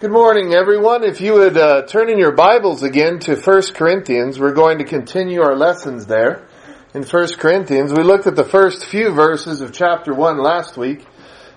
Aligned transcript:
Good 0.00 0.12
morning, 0.12 0.54
everyone. 0.54 1.04
If 1.04 1.20
you 1.20 1.34
would 1.34 1.58
uh, 1.58 1.82
turn 1.82 2.08
in 2.08 2.18
your 2.18 2.32
Bibles 2.32 2.82
again 2.82 3.18
to 3.18 3.36
1 3.36 3.62
Corinthians, 3.74 4.38
we're 4.40 4.54
going 4.54 4.78
to 4.78 4.84
continue 4.84 5.42
our 5.42 5.54
lessons 5.54 6.06
there. 6.06 6.48
In 6.94 7.02
1 7.02 7.28
Corinthians, 7.36 7.92
we 7.92 8.02
looked 8.02 8.26
at 8.26 8.34
the 8.34 8.48
first 8.48 8.86
few 8.86 9.12
verses 9.12 9.60
of 9.60 9.74
chapter 9.74 10.14
1 10.14 10.38
last 10.38 10.78
week, 10.78 11.06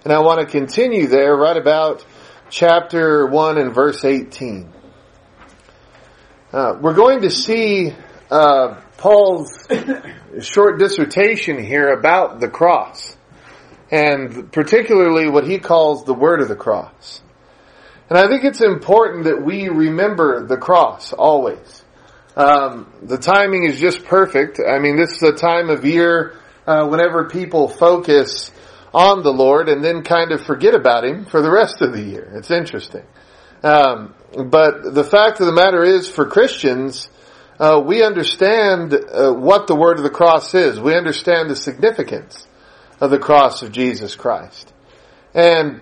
and 0.04 0.12
I 0.12 0.20
want 0.20 0.42
to 0.42 0.46
continue 0.46 1.08
there 1.08 1.34
right 1.34 1.56
about 1.56 2.06
chapter 2.50 3.27
1 3.27 3.57
and 3.59 3.73
verse 3.73 4.04
18. 4.04 4.73
Uh, 6.52 6.80
we're 6.82 6.96
going 6.96 7.21
to 7.21 7.30
see 7.30 7.96
uh, 8.30 8.82
Paul's 8.98 9.70
short 10.41 10.80
dissertation 10.80 11.64
here 11.64 11.94
about 11.94 12.41
the 12.41 12.50
cross, 12.50 13.16
and 13.89 14.52
particularly 14.52 15.30
what 15.30 15.48
he 15.48 15.60
calls 15.60 16.04
the 16.04 16.14
word 16.14 16.41
of 16.41 16.50
the 16.50 16.57
cross. 16.57 17.23
And 18.09 18.17
I 18.17 18.27
think 18.27 18.43
it's 18.43 18.61
important 18.61 19.25
that 19.25 19.43
we 19.43 19.70
remember 19.70 20.45
the 20.45 20.57
cross 20.57 21.13
always. 21.13 21.84
Um, 22.35 22.91
the 23.02 23.17
timing 23.17 23.63
is 23.63 23.80
just 23.80 24.05
perfect. 24.05 24.59
I 24.59 24.80
mean, 24.80 24.98
this 24.98 25.11
is 25.11 25.23
a 25.23 25.34
time 25.34 25.70
of 25.70 25.85
year 25.85 26.35
uh, 26.66 26.88
whenever 26.88 27.30
people 27.30 27.67
focus 27.67 28.52
on 28.94 29.23
the 29.23 29.31
Lord 29.31 29.70
and 29.70 29.84
then 29.84 30.03
kind 30.03 30.31
of 30.31 30.44
forget 30.44 30.73
about 30.75 31.03
Him 31.03 31.25
for 31.25 31.41
the 31.41 31.52
rest 31.52 31.81
of 31.81 31.94
the 31.94 32.02
year. 32.02 32.31
It's 32.35 32.52
interesting. 32.52 33.03
Um, 33.63 34.13
but 34.49 34.94
the 34.94 35.03
fact 35.03 35.39
of 35.39 35.45
the 35.45 35.53
matter 35.53 35.83
is, 35.83 36.09
for 36.09 36.25
Christians, 36.25 37.09
uh, 37.59 37.81
we 37.85 38.03
understand 38.03 38.94
uh, 38.94 39.31
what 39.31 39.67
the 39.67 39.75
word 39.75 39.97
of 39.97 40.03
the 40.03 40.09
cross 40.09 40.53
is. 40.53 40.80
We 40.80 40.95
understand 40.95 41.49
the 41.49 41.55
significance 41.55 42.47
of 42.99 43.11
the 43.11 43.20
cross 43.20 43.61
of 43.61 43.72
Jesus 43.72 44.16
Christ. 44.16 44.73
And 45.33 45.81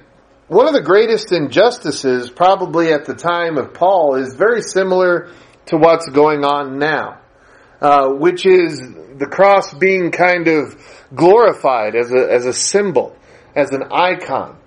one 0.51 0.67
of 0.67 0.73
the 0.73 0.81
greatest 0.81 1.31
injustices, 1.31 2.29
probably 2.29 2.91
at 2.91 3.05
the 3.05 3.13
time 3.13 3.57
of 3.57 3.73
Paul, 3.73 4.15
is 4.15 4.35
very 4.35 4.61
similar 4.61 5.31
to 5.67 5.77
what's 5.77 6.09
going 6.09 6.43
on 6.43 6.77
now, 6.77 7.21
uh, 7.79 8.09
which 8.09 8.45
is 8.45 8.81
the 8.81 9.27
cross 9.31 9.73
being 9.73 10.11
kind 10.11 10.49
of 10.49 10.75
glorified 11.15 11.95
as 11.95 12.11
a 12.11 12.29
as 12.29 12.45
a 12.45 12.51
symbol, 12.51 13.15
as 13.55 13.71
an 13.71 13.83
icon. 13.93 14.57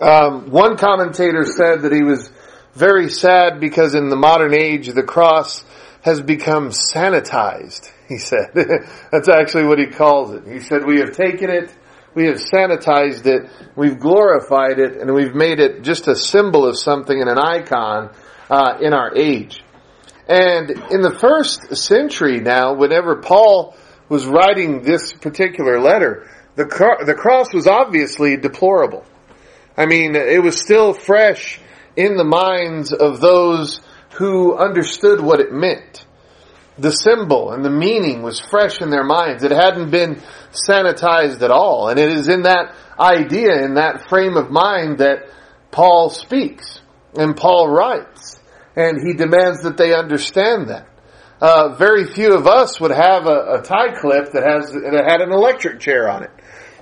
Um, 0.00 0.50
one 0.50 0.78
commentator 0.78 1.44
said 1.44 1.82
that 1.82 1.92
he 1.92 2.02
was 2.02 2.30
very 2.72 3.10
sad 3.10 3.60
because 3.60 3.94
in 3.94 4.08
the 4.08 4.16
modern 4.16 4.54
age 4.54 4.88
the 4.88 5.02
cross 5.02 5.64
has 6.00 6.22
become 6.22 6.70
sanitized. 6.70 7.92
He 8.08 8.16
said 8.16 8.52
that's 9.12 9.28
actually 9.28 9.64
what 9.64 9.78
he 9.78 9.88
calls 9.88 10.32
it. 10.32 10.46
He 10.50 10.60
said 10.60 10.86
we 10.86 11.00
have 11.00 11.12
taken 11.12 11.50
it 11.50 11.76
we 12.18 12.26
have 12.26 12.38
sanitized 12.38 13.26
it, 13.26 13.48
we've 13.76 14.00
glorified 14.00 14.80
it, 14.80 14.96
and 14.96 15.14
we've 15.14 15.36
made 15.36 15.60
it 15.60 15.82
just 15.82 16.08
a 16.08 16.16
symbol 16.16 16.66
of 16.66 16.76
something 16.76 17.20
and 17.20 17.30
an 17.30 17.38
icon 17.38 18.10
uh, 18.50 18.76
in 18.80 18.92
our 18.92 19.16
age. 19.16 19.62
And 20.28 20.68
in 20.90 21.00
the 21.00 21.16
first 21.16 21.76
century 21.76 22.40
now, 22.40 22.74
whenever 22.74 23.22
Paul 23.22 23.76
was 24.08 24.26
writing 24.26 24.82
this 24.82 25.12
particular 25.12 25.80
letter, 25.80 26.28
the, 26.56 26.66
cro- 26.66 27.04
the 27.06 27.14
cross 27.14 27.54
was 27.54 27.68
obviously 27.68 28.36
deplorable. 28.36 29.04
I 29.76 29.86
mean, 29.86 30.16
it 30.16 30.42
was 30.42 30.60
still 30.60 30.94
fresh 30.94 31.60
in 31.94 32.16
the 32.16 32.24
minds 32.24 32.92
of 32.92 33.20
those 33.20 33.80
who 34.14 34.56
understood 34.56 35.20
what 35.20 35.38
it 35.38 35.52
meant 35.52 36.04
the 36.78 36.90
symbol 36.90 37.52
and 37.52 37.64
the 37.64 37.70
meaning 37.70 38.22
was 38.22 38.40
fresh 38.40 38.80
in 38.80 38.90
their 38.90 39.04
minds. 39.04 39.42
It 39.42 39.50
hadn't 39.50 39.90
been 39.90 40.22
sanitized 40.68 41.42
at 41.42 41.50
all. 41.50 41.88
And 41.88 41.98
it 41.98 42.10
is 42.10 42.28
in 42.28 42.42
that 42.42 42.74
idea, 42.98 43.64
in 43.64 43.74
that 43.74 44.08
frame 44.08 44.36
of 44.36 44.50
mind 44.50 44.98
that 44.98 45.28
Paul 45.70 46.10
speaks 46.10 46.80
and 47.14 47.36
Paul 47.36 47.68
writes. 47.68 48.40
And 48.76 48.98
he 49.04 49.14
demands 49.14 49.62
that 49.62 49.76
they 49.76 49.92
understand 49.92 50.68
that. 50.68 50.86
Uh, 51.40 51.74
very 51.76 52.04
few 52.04 52.34
of 52.34 52.46
us 52.46 52.80
would 52.80 52.90
have 52.90 53.26
a, 53.26 53.58
a, 53.58 53.62
tie 53.62 53.92
clip 54.00 54.32
that 54.32 54.42
has 54.42 54.72
that 54.72 55.04
had 55.08 55.20
an 55.20 55.32
electric 55.32 55.78
chair 55.78 56.08
on 56.08 56.24
it. 56.24 56.30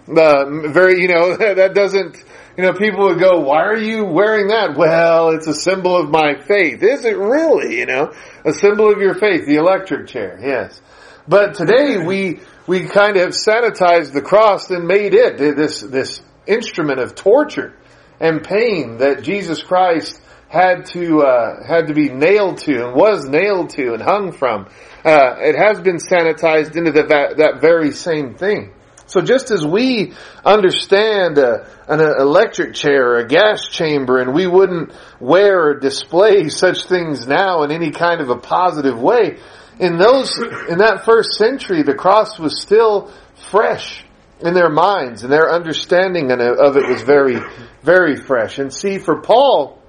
Uh, 0.08 0.70
very, 0.70 1.02
you 1.02 1.08
know, 1.08 1.36
that 1.54 1.74
doesn't 1.74 2.16
you 2.56 2.64
know, 2.64 2.72
people 2.72 3.04
would 3.08 3.18
go, 3.18 3.40
why 3.40 3.62
are 3.64 3.76
you 3.76 4.04
wearing 4.04 4.48
that? 4.48 4.76
Well, 4.76 5.30
it's 5.30 5.46
a 5.46 5.54
symbol 5.54 5.96
of 5.96 6.08
my 6.08 6.40
faith. 6.40 6.82
Is 6.82 7.04
it 7.04 7.16
really, 7.16 7.78
you 7.78 7.86
know, 7.86 8.14
a 8.44 8.52
symbol 8.52 8.90
of 8.90 8.98
your 8.98 9.14
faith, 9.14 9.46
the 9.46 9.56
electric 9.56 10.08
chair? 10.08 10.38
Yes. 10.40 10.80
But 11.28 11.54
today 11.54 11.98
we, 12.04 12.40
we 12.66 12.86
kind 12.86 13.18
of 13.18 13.30
sanitized 13.30 14.12
the 14.12 14.22
cross 14.22 14.70
and 14.70 14.86
made 14.86 15.12
it 15.12 15.36
this, 15.36 15.80
this 15.80 16.22
instrument 16.46 17.00
of 17.00 17.14
torture 17.14 17.76
and 18.20 18.42
pain 18.42 18.98
that 18.98 19.22
Jesus 19.22 19.62
Christ 19.62 20.22
had 20.48 20.86
to, 20.86 21.20
uh, 21.22 21.66
had 21.66 21.88
to 21.88 21.94
be 21.94 22.08
nailed 22.08 22.58
to 22.58 22.86
and 22.86 22.94
was 22.94 23.28
nailed 23.28 23.70
to 23.70 23.92
and 23.92 24.02
hung 24.02 24.32
from. 24.32 24.66
Uh, 25.04 25.36
it 25.40 25.56
has 25.56 25.80
been 25.80 25.98
sanitized 25.98 26.76
into 26.76 26.92
the, 26.92 27.02
that, 27.02 27.36
that 27.36 27.60
very 27.60 27.90
same 27.90 28.34
thing. 28.34 28.72
So 29.16 29.22
just 29.22 29.50
as 29.50 29.64
we 29.64 30.12
understand 30.44 31.38
a, 31.38 31.66
an 31.88 32.00
electric 32.00 32.74
chair 32.74 33.12
or 33.12 33.16
a 33.16 33.26
gas 33.26 33.66
chamber 33.66 34.18
and 34.18 34.34
we 34.34 34.46
wouldn't 34.46 34.92
wear 35.18 35.68
or 35.68 35.80
display 35.80 36.48
such 36.50 36.84
things 36.84 37.26
now 37.26 37.62
in 37.62 37.70
any 37.70 37.92
kind 37.92 38.20
of 38.20 38.28
a 38.28 38.36
positive 38.36 39.00
way, 39.00 39.38
in 39.80 39.96
those, 39.96 40.36
in 40.68 40.78
that 40.78 41.06
first 41.06 41.38
century, 41.38 41.82
the 41.82 41.94
cross 41.94 42.38
was 42.38 42.60
still 42.60 43.10
fresh 43.50 44.04
in 44.40 44.52
their 44.52 44.68
minds 44.68 45.22
and 45.22 45.32
their 45.32 45.50
understanding 45.50 46.30
uh, 46.30 46.36
of 46.36 46.76
it 46.76 46.86
was 46.86 47.00
very, 47.00 47.38
very 47.82 48.16
fresh. 48.16 48.58
And 48.58 48.70
see, 48.70 48.98
for 48.98 49.22
Paul, 49.22 49.80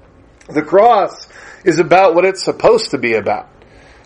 the 0.47 0.63
cross 0.63 1.27
is 1.65 1.79
about 1.79 2.15
what 2.15 2.23
it's 2.23 2.45
supposed 2.45 2.91
to 2.91 2.97
be 2.97 3.15
about. 3.15 3.49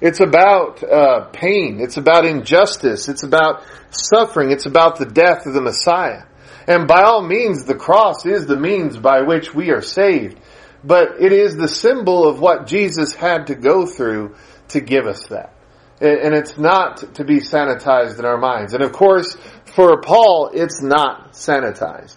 It's 0.01 0.19
about 0.19 0.83
uh, 0.83 1.25
pain. 1.31 1.79
It's 1.79 1.97
about 1.97 2.25
injustice. 2.25 3.07
It's 3.07 3.23
about 3.23 3.63
suffering. 3.91 4.51
It's 4.51 4.65
about 4.65 4.97
the 4.97 5.05
death 5.05 5.45
of 5.45 5.53
the 5.53 5.61
Messiah. 5.61 6.23
And 6.67 6.87
by 6.87 7.03
all 7.03 7.21
means, 7.21 7.65
the 7.65 7.75
cross 7.75 8.25
is 8.25 8.47
the 8.47 8.57
means 8.57 8.97
by 8.97 9.21
which 9.21 9.53
we 9.53 9.69
are 9.69 9.81
saved. 9.81 10.39
But 10.83 11.21
it 11.21 11.31
is 11.31 11.55
the 11.55 11.67
symbol 11.67 12.27
of 12.27 12.39
what 12.39 12.65
Jesus 12.65 13.13
had 13.13 13.47
to 13.47 13.55
go 13.55 13.85
through 13.85 14.35
to 14.69 14.81
give 14.81 15.05
us 15.05 15.27
that. 15.27 15.53
And 15.99 16.33
it's 16.33 16.57
not 16.57 17.15
to 17.15 17.23
be 17.23 17.39
sanitized 17.39 18.17
in 18.17 18.25
our 18.25 18.39
minds. 18.39 18.73
And 18.73 18.81
of 18.81 18.91
course, 18.91 19.37
for 19.65 20.01
Paul, 20.01 20.49
it's 20.51 20.81
not 20.81 21.33
sanitized. 21.33 22.15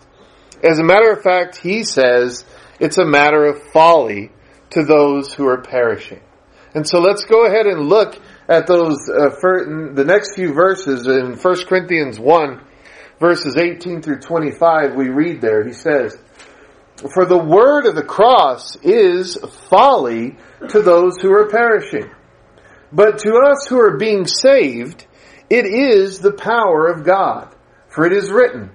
As 0.63 0.79
a 0.79 0.85
matter 0.85 1.13
of 1.13 1.23
fact, 1.23 1.59
he 1.59 1.85
says 1.85 2.47
it's 2.81 2.97
a 2.97 3.05
matter 3.05 3.45
of 3.45 3.63
folly 3.73 4.33
to 4.71 4.83
those 4.83 5.35
who 5.35 5.47
are 5.47 5.61
perishing. 5.61 6.21
And 6.75 6.87
so 6.87 6.99
let's 6.99 7.25
go 7.25 7.47
ahead 7.47 7.67
and 7.67 7.89
look 7.89 8.21
at 8.49 8.67
those 8.67 9.09
uh, 9.09 9.31
the 9.31 10.05
next 10.05 10.35
few 10.35 10.53
verses 10.53 11.07
in 11.07 11.37
1 11.37 11.67
Corinthians 11.67 12.19
1 12.19 12.61
verses 13.21 13.57
18 13.57 14.03
through 14.03 14.19
25 14.19 14.95
we 14.95 15.09
read 15.09 15.41
there. 15.41 15.65
He 15.65 15.73
says 15.73 16.19
for 17.13 17.25
the 17.25 17.39
word 17.39 17.87
of 17.87 17.95
the 17.95 18.03
cross 18.03 18.77
is 18.83 19.37
folly 19.69 20.37
to 20.69 20.83
those 20.83 21.21
who 21.21 21.33
are 21.33 21.49
perishing 21.49 22.11
but 22.93 23.19
to 23.19 23.35
us 23.35 23.67
who 23.69 23.79
are 23.79 23.97
being 23.97 24.27
saved 24.27 25.07
it 25.51 25.67
is 25.67 26.19
the 26.19 26.33
power 26.33 26.89
of 26.89 27.05
God. 27.05 27.55
For 27.89 28.05
it 28.05 28.13
is 28.13 28.31
written 28.31 28.73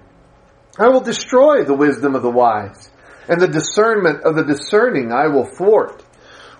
I 0.78 0.88
will 0.88 1.02
destroy 1.02 1.64
the 1.64 1.74
wisdom 1.74 2.14
of 2.14 2.22
the 2.22 2.30
wise 2.30 2.90
and 3.28 3.38
the 3.38 3.48
discernment 3.48 4.22
of 4.24 4.36
the 4.36 4.44
discerning 4.44 5.12
I 5.12 5.26
will 5.26 5.44
thwart 5.44 6.02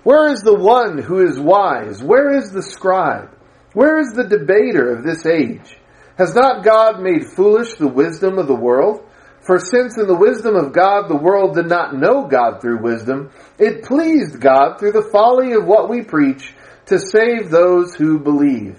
where 0.03 0.28
is 0.28 0.41
the 0.41 0.59
one 0.59 0.99
who 0.99 1.21
is 1.21 1.38
wise? 1.38 2.03
Where 2.03 2.37
is 2.37 2.50
the 2.50 2.62
scribe? 2.62 3.37
Where 3.75 3.99
is 3.99 4.12
the 4.12 4.25
debater 4.25 4.93
of 4.93 5.05
this 5.05 5.27
age? 5.27 5.77
Has 6.16 6.34
not 6.34 6.65
God 6.65 7.00
made 7.00 7.27
foolish 7.27 7.75
the 7.75 7.88
wisdom 7.88 8.39
of 8.39 8.47
the 8.47 8.55
world? 8.55 9.06
For 9.43 9.59
since 9.59 9.99
in 9.99 10.06
the 10.06 10.16
wisdom 10.16 10.55
of 10.55 10.72
God 10.72 11.09
the 11.09 11.16
world 11.16 11.55
did 11.55 11.66
not 11.66 11.94
know 11.94 12.27
God 12.27 12.60
through 12.60 12.83
wisdom, 12.83 13.31
it 13.59 13.84
pleased 13.84 14.41
God 14.41 14.78
through 14.78 14.92
the 14.92 15.09
folly 15.13 15.53
of 15.53 15.66
what 15.66 15.89
we 15.89 16.03
preach 16.03 16.54
to 16.86 16.98
save 16.98 17.51
those 17.51 17.95
who 17.95 18.19
believe. 18.19 18.78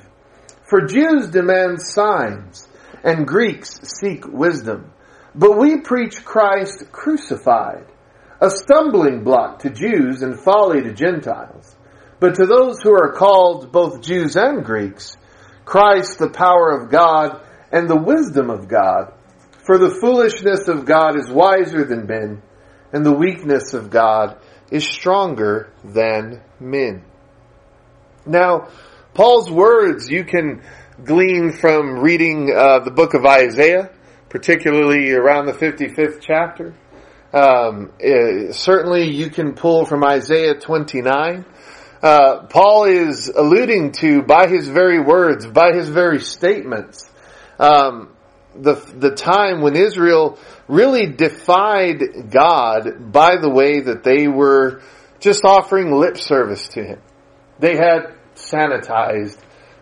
For 0.64 0.86
Jews 0.86 1.30
demand 1.30 1.82
signs, 1.82 2.68
and 3.04 3.28
Greeks 3.28 3.80
seek 4.00 4.28
wisdom. 4.28 4.92
But 5.34 5.58
we 5.58 5.82
preach 5.82 6.24
Christ 6.24 6.92
crucified 6.92 7.86
a 8.42 8.50
stumbling 8.50 9.24
block 9.24 9.60
to 9.60 9.70
Jews 9.70 10.24
and 10.24 10.40
folly 10.40 10.82
to 10.82 10.94
Gentiles. 10.94 11.76
But 12.20 12.36
to 12.36 12.46
those 12.46 12.82
who 12.82 12.92
are 12.92 13.14
called 13.14 13.72
both 13.72 14.02
Jews 14.02 14.36
and 14.36 14.66
Greeks, 14.66 15.16
Christ 15.64 16.18
the 16.18 16.30
power 16.30 16.72
of 16.72 16.92
God 16.92 17.42
and 17.72 17.88
the 17.88 18.02
wisdom 18.02 18.50
of 18.50 18.68
God. 18.68 19.14
For 19.64 19.78
the 19.78 19.90
foolishness 20.02 20.68
of 20.68 20.86
God 20.86 21.18
is 21.18 21.30
wiser 21.30 21.86
than 21.86 22.08
men, 22.08 22.42
and 22.92 23.06
the 23.06 23.14
weakness 23.14 23.74
of 23.74 23.92
God 23.92 24.38
is 24.72 24.84
stronger 24.84 25.72
than 25.84 26.42
men. 26.60 27.04
Now, 28.26 28.70
Paul's 29.14 29.52
words 29.52 30.10
you 30.10 30.24
can 30.24 30.64
glean 31.04 31.54
from 31.54 32.00
reading 32.00 32.52
uh, 32.56 32.80
the 32.80 32.92
book 32.92 33.14
of 33.14 33.26
Isaiah, 33.26 33.92
particularly 34.30 35.12
around 35.12 35.46
the 35.46 35.54
55th 35.54 36.22
chapter. 36.22 36.74
Um, 37.34 37.92
uh, 38.04 38.52
certainly 38.52 39.10
you 39.10 39.30
can 39.30 39.54
pull 39.54 39.86
from 39.86 40.04
Isaiah 40.04 40.56
29. 40.56 41.46
Uh, 42.02 42.44
Paul 42.48 42.86
is 42.86 43.30
alluding 43.30 43.94
to, 43.94 44.22
by 44.24 44.48
his 44.48 44.68
very 44.68 45.00
words, 45.00 45.46
by 45.46 45.72
his 45.74 45.88
very 45.88 46.20
statements, 46.20 47.10
um, 47.60 48.10
the 48.56 48.74
the 48.74 49.12
time 49.12 49.62
when 49.62 49.76
Israel 49.76 50.38
really 50.68 51.06
defied 51.06 52.30
God 52.30 53.12
by 53.12 53.38
the 53.38 53.50
way 53.50 53.80
that 53.82 54.04
they 54.04 54.28
were 54.28 54.82
just 55.20 55.46
offering 55.46 55.92
lip 55.92 56.18
service 56.18 56.68
to 56.70 56.84
Him. 56.84 57.02
They 57.60 57.76
had 57.76 58.16
sanitized 58.36 59.38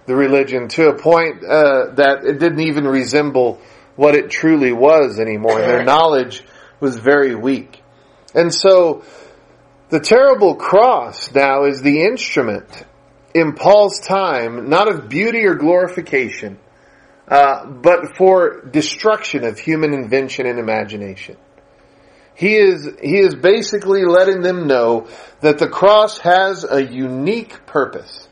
the 0.05 0.15
religion 0.15 0.67
to 0.69 0.89
a 0.89 0.97
point 0.97 1.43
uh, 1.43 1.93
that 1.95 2.25
it 2.25 2.39
didn't 2.39 2.61
even 2.61 2.85
resemble 2.85 3.59
what 3.95 4.15
it 4.15 4.29
truly 4.29 4.73
was 4.73 5.19
anymore. 5.19 5.59
Their 5.59 5.83
knowledge 5.83 6.43
was 6.79 6.97
very 6.97 7.35
weak. 7.35 7.81
And 8.33 8.53
so 8.53 9.03
the 9.89 9.99
terrible 9.99 10.55
cross 10.55 11.33
now 11.33 11.65
is 11.65 11.81
the 11.81 12.03
instrument 12.03 12.85
in 13.33 13.53
Paul's 13.53 13.99
time, 13.99 14.69
not 14.69 14.87
of 14.87 15.09
beauty 15.09 15.45
or 15.45 15.55
glorification, 15.55 16.59
uh, 17.27 17.65
but 17.65 18.15
for 18.15 18.61
destruction 18.61 19.43
of 19.43 19.59
human 19.59 19.93
invention 19.93 20.45
and 20.45 20.59
imagination. 20.59 21.37
He 22.35 22.55
is, 22.55 22.89
he 23.01 23.19
is 23.19 23.35
basically 23.35 24.05
letting 24.05 24.41
them 24.41 24.65
know 24.65 25.07
that 25.41 25.59
the 25.59 25.67
cross 25.67 26.19
has 26.19 26.63
a 26.63 26.81
unique 26.81 27.65
purpose. 27.65 28.27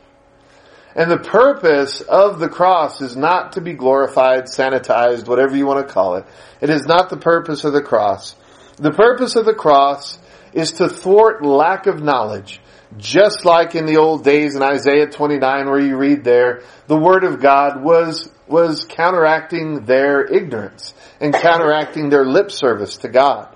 And 0.94 1.10
the 1.10 1.18
purpose 1.18 2.00
of 2.00 2.40
the 2.40 2.48
cross 2.48 3.00
is 3.02 3.16
not 3.16 3.52
to 3.52 3.60
be 3.60 3.74
glorified, 3.74 4.44
sanitized, 4.44 5.28
whatever 5.28 5.56
you 5.56 5.66
want 5.66 5.86
to 5.86 5.92
call 5.92 6.16
it. 6.16 6.24
It 6.60 6.70
is 6.70 6.86
not 6.86 7.10
the 7.10 7.16
purpose 7.18 7.64
of 7.64 7.72
the 7.72 7.82
cross. 7.82 8.34
The 8.78 8.92
purpose 8.92 9.34
of 9.34 9.44
the 9.44 9.54
cross 9.54 10.18
is 10.52 10.72
to 10.72 10.88
thwart 10.88 11.44
lack 11.44 11.86
of 11.86 12.02
knowledge. 12.02 12.60
Just 12.96 13.44
like 13.44 13.74
in 13.74 13.84
the 13.84 13.98
old 13.98 14.24
days 14.24 14.56
in 14.56 14.62
Isaiah 14.62 15.08
29 15.08 15.66
where 15.66 15.80
you 15.80 15.96
read 15.96 16.24
there, 16.24 16.62
the 16.86 16.96
Word 16.96 17.24
of 17.24 17.40
God 17.40 17.82
was, 17.82 18.30
was 18.46 18.84
counteracting 18.88 19.84
their 19.84 20.24
ignorance 20.24 20.94
and 21.20 21.34
counteracting 21.34 22.08
their 22.08 22.24
lip 22.24 22.50
service 22.50 22.98
to 22.98 23.08
God. 23.08 23.54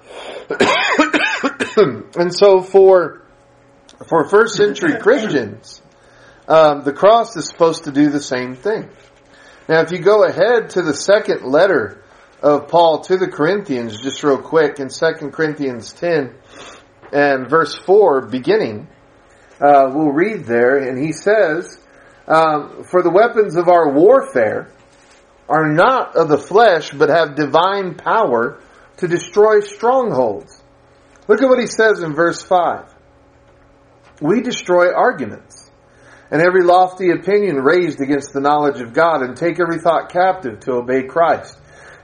and 2.17 2.35
so 2.35 2.61
for, 2.61 3.23
for 4.07 4.29
first 4.29 4.57
century 4.57 4.99
Christians, 5.01 5.81
um, 6.49 6.83
the 6.83 6.93
cross 6.93 7.37
is 7.37 7.49
supposed 7.49 7.85
to 7.85 7.93
do 7.93 8.11
the 8.11 8.21
same 8.21 8.55
thing. 8.55 8.91
Now, 9.69 9.81
if 9.81 9.93
you 9.93 10.01
go 10.01 10.25
ahead 10.25 10.71
to 10.71 10.83
the 10.83 10.95
second 10.95 11.45
letter 11.45 12.02
of 12.43 12.69
Paul 12.69 13.01
to 13.03 13.17
the 13.17 13.29
Corinthians, 13.29 14.01
just 14.01 14.23
real 14.23 14.39
quick, 14.39 14.81
in 14.81 14.89
2 14.89 15.31
Corinthians 15.31 15.93
10 15.93 16.35
and 17.13 17.49
verse 17.49 17.77
4, 17.87 18.27
beginning, 18.27 18.89
uh, 19.61 19.91
we'll 19.93 20.13
read 20.13 20.45
there, 20.45 20.79
and 20.79 20.99
he 20.99 21.13
says, 21.13 21.79
um, 22.27 22.85
For 22.85 23.03
the 23.03 23.11
weapons 23.11 23.57
of 23.57 23.69
our 23.69 23.93
warfare 23.93 24.73
are 25.49 25.73
not 25.73 26.17
of 26.17 26.29
the 26.29 26.39
flesh, 26.39 26.91
but 26.91 27.09
have 27.09 27.37
divine 27.37 27.95
power 27.95 28.61
to 28.97 29.09
destroy 29.09 29.61
strongholds. 29.61 30.63
Look 31.29 31.43
at 31.43 31.49
what 31.49 31.61
he 31.61 31.67
says 31.67 32.03
in 32.03 32.15
verse 32.15 32.43
5. 32.43 32.93
We 34.21 34.43
destroy 34.43 34.93
arguments 34.93 35.63
and 36.33 36.41
every 36.41 36.65
lofty 36.65 37.11
opinion 37.11 37.57
raised 37.57 38.01
against 38.01 38.33
the 38.33 38.41
knowledge 38.41 38.81
of 38.81 38.95
God, 38.95 39.21
and 39.21 39.37
take 39.37 39.61
every 39.61 39.79
thought 39.79 40.11
captive 40.11 40.61
to 40.61 40.73
obey 40.73 41.03
Christ. 41.03 41.59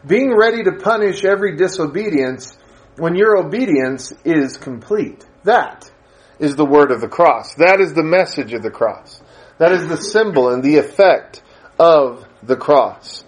Being 0.06 0.34
ready 0.34 0.62
to 0.64 0.72
punish 0.72 1.24
every 1.24 1.56
disobedience 1.56 2.56
when 2.96 3.14
your 3.14 3.36
obedience 3.36 4.12
is 4.24 4.56
complete. 4.56 5.24
That 5.44 5.90
is 6.38 6.56
the 6.56 6.64
word 6.64 6.90
of 6.90 7.00
the 7.00 7.08
cross. 7.08 7.54
That 7.54 7.80
is 7.80 7.94
the 7.94 8.04
message 8.04 8.52
of 8.52 8.62
the 8.62 8.70
cross. 8.70 9.20
That 9.58 9.72
is 9.72 9.88
the 9.88 9.96
symbol 9.96 10.50
and 10.50 10.62
the 10.62 10.76
effect 10.76 11.42
of 11.78 12.26
the 12.42 12.56
cross. 12.56 13.24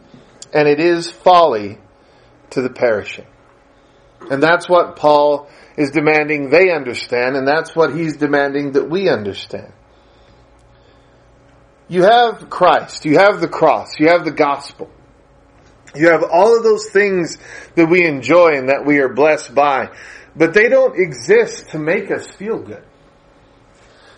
And 0.53 0.69
it 0.69 0.81
is 0.81 1.11
folly 1.11 1.79
to 2.51 2.63
the 2.63 2.71
perishing. 2.71 3.27
And 4.31 4.43
that's 4.43 4.69
what 4.69 4.97
Paul 4.97 5.49
is 5.77 5.91
demanding 5.91 6.51
they 6.51 6.71
understand, 6.71 7.37
and 7.37 7.47
that's 7.47 7.75
what 7.75 7.95
he's 7.95 8.17
demanding 8.17 8.73
that 8.73 8.89
we 8.89 9.09
understand 9.09 9.73
you 11.91 12.05
have 12.05 12.49
Christ, 12.49 13.05
you 13.05 13.19
have 13.19 13.41
the 13.41 13.49
cross, 13.49 13.99
you 13.99 14.07
have 14.09 14.25
the 14.25 14.31
gospel. 14.31 14.89
You 15.95 16.11
have 16.11 16.23
all 16.23 16.57
of 16.57 16.63
those 16.63 16.91
things 16.91 17.39
that 17.75 17.87
we 17.87 18.07
enjoy 18.07 18.57
and 18.57 18.69
that 18.69 18.85
we 18.87 18.99
are 18.99 19.09
blessed 19.09 19.55
by, 19.55 19.91
but 20.37 20.55
they 20.55 20.69
don't 20.69 20.99
exist 20.99 21.71
to 21.71 21.79
make 21.79 22.11
us 22.11 22.29
feel 22.29 22.59
good. 22.59 22.85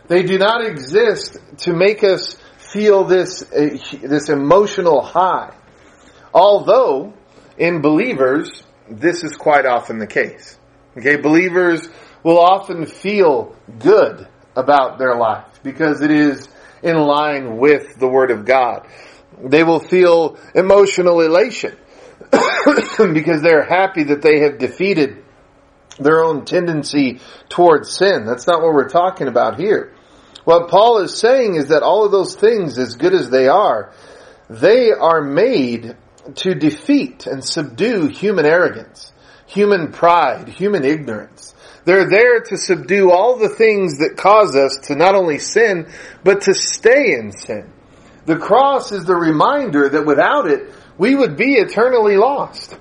They 0.08 0.22
do 0.22 0.38
not 0.38 0.66
exist 0.66 1.38
to 1.58 1.72
make 1.72 2.04
us 2.04 2.36
feel 2.58 3.04
this, 3.04 3.42
uh, 3.42 3.78
this 4.02 4.28
emotional 4.28 5.00
high. 5.02 5.54
Although, 6.34 7.14
in 7.56 7.80
believers, 7.80 8.62
this 8.90 9.22
is 9.22 9.36
quite 9.36 9.66
often 9.66 9.98
the 9.98 10.06
case. 10.06 10.58
Okay, 10.96 11.16
believers 11.16 11.88
will 12.22 12.38
often 12.38 12.86
feel 12.86 13.56
good 13.78 14.26
about 14.54 14.98
their 14.98 15.16
life 15.16 15.60
because 15.62 16.02
it 16.02 16.10
is 16.10 16.48
in 16.82 16.96
line 16.96 17.56
with 17.56 17.98
the 17.98 18.08
Word 18.08 18.30
of 18.30 18.44
God. 18.44 18.86
They 19.40 19.64
will 19.64 19.80
feel 19.80 20.38
emotional 20.54 21.20
elation 21.20 21.76
because 22.98 23.42
they're 23.42 23.64
happy 23.64 24.04
that 24.04 24.22
they 24.22 24.40
have 24.40 24.58
defeated 24.58 25.24
their 25.98 26.22
own 26.22 26.44
tendency 26.44 27.20
towards 27.48 27.96
sin. 27.96 28.24
That's 28.24 28.46
not 28.46 28.62
what 28.62 28.72
we're 28.72 28.88
talking 28.88 29.28
about 29.28 29.58
here. 29.58 29.94
What 30.44 30.68
Paul 30.68 30.98
is 30.98 31.16
saying 31.16 31.54
is 31.54 31.68
that 31.68 31.82
all 31.82 32.04
of 32.04 32.12
those 32.12 32.34
things, 32.34 32.78
as 32.78 32.94
good 32.94 33.14
as 33.14 33.30
they 33.30 33.48
are, 33.48 33.92
they 34.50 34.90
are 34.90 35.22
made 35.22 35.96
to 36.36 36.54
defeat 36.54 37.26
and 37.26 37.44
subdue 37.44 38.08
human 38.08 38.46
arrogance, 38.46 39.12
human 39.46 39.92
pride, 39.92 40.48
human 40.48 40.84
ignorance. 40.84 41.54
They're 41.84 42.08
there 42.08 42.40
to 42.40 42.56
subdue 42.56 43.10
all 43.10 43.36
the 43.36 43.48
things 43.48 43.98
that 43.98 44.16
cause 44.16 44.54
us 44.56 44.86
to 44.86 44.94
not 44.94 45.14
only 45.14 45.38
sin, 45.38 45.88
but 46.22 46.42
to 46.42 46.54
stay 46.54 47.14
in 47.14 47.32
sin. 47.32 47.72
The 48.24 48.36
cross 48.36 48.92
is 48.92 49.04
the 49.04 49.16
reminder 49.16 49.88
that 49.88 50.06
without 50.06 50.50
it, 50.50 50.72
we 50.96 51.14
would 51.14 51.36
be 51.36 51.54
eternally 51.54 52.16
lost. 52.16 52.78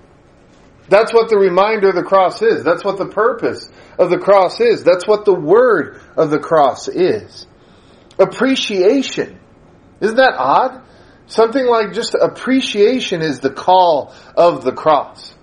That's 0.90 1.14
what 1.14 1.30
the 1.30 1.38
reminder 1.38 1.90
of 1.90 1.96
the 1.96 2.04
cross 2.04 2.42
is. 2.42 2.64
That's 2.64 2.84
what 2.84 2.98
the 2.98 3.08
purpose 3.08 3.70
of 3.98 4.10
the 4.10 4.18
cross 4.18 4.60
is. 4.60 4.84
That's 4.84 5.08
what 5.08 5.26
the 5.26 5.34
word 5.34 6.02
of 6.18 6.30
the 6.30 6.40
cross 6.40 6.88
is. 6.88 7.48
Appreciation. 8.20 9.40
Isn't 10.02 10.18
that 10.18 10.36
odd? 10.38 10.84
Something 11.28 11.66
like 11.66 11.94
just 11.94 12.14
appreciation 12.14 13.22
is 13.22 13.40
the 13.40 13.52
call 13.52 14.14
of 14.36 14.66
the 14.66 14.74
cross. 14.74 15.34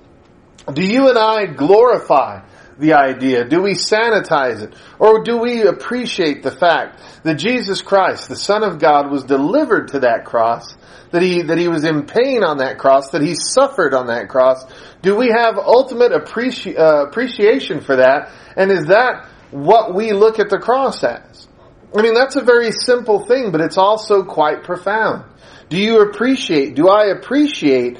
Do 0.70 0.84
you 0.84 1.08
and 1.08 1.16
I 1.16 1.46
glorify 1.46 2.42
the 2.78 2.94
idea? 2.94 3.44
Do 3.44 3.62
we 3.62 3.72
sanitize 3.72 4.62
it? 4.62 4.74
Or 4.98 5.24
do 5.24 5.36
we 5.38 5.62
appreciate 5.62 6.42
the 6.42 6.50
fact 6.50 7.00
that 7.24 7.34
Jesus 7.34 7.82
Christ, 7.82 8.28
the 8.28 8.36
Son 8.36 8.62
of 8.62 8.78
God, 8.78 9.10
was 9.10 9.24
delivered 9.24 9.88
to 9.88 10.00
that 10.00 10.24
cross, 10.24 10.76
that 11.10 11.22
he, 11.22 11.42
that 11.42 11.58
he 11.58 11.68
was 11.68 11.84
in 11.84 12.06
pain 12.06 12.44
on 12.44 12.58
that 12.58 12.78
cross, 12.78 13.10
that 13.10 13.22
he 13.22 13.34
suffered 13.34 13.94
on 13.94 14.06
that 14.06 14.28
cross? 14.28 14.64
Do 15.02 15.16
we 15.16 15.28
have 15.28 15.58
ultimate 15.58 16.12
appreci- 16.12 16.78
uh, 16.78 17.06
appreciation 17.06 17.80
for 17.80 17.96
that? 17.96 18.30
And 18.56 18.70
is 18.70 18.86
that 18.86 19.26
what 19.50 19.94
we 19.94 20.12
look 20.12 20.38
at 20.38 20.50
the 20.50 20.58
cross 20.58 21.02
as? 21.02 21.48
I 21.96 22.02
mean, 22.02 22.14
that's 22.14 22.36
a 22.36 22.42
very 22.42 22.70
simple 22.70 23.24
thing, 23.24 23.50
but 23.50 23.60
it's 23.60 23.78
also 23.78 24.22
quite 24.22 24.62
profound. 24.62 25.24
Do 25.68 25.78
you 25.78 26.02
appreciate, 26.02 26.74
do 26.74 26.88
I 26.88 27.06
appreciate 27.06 27.98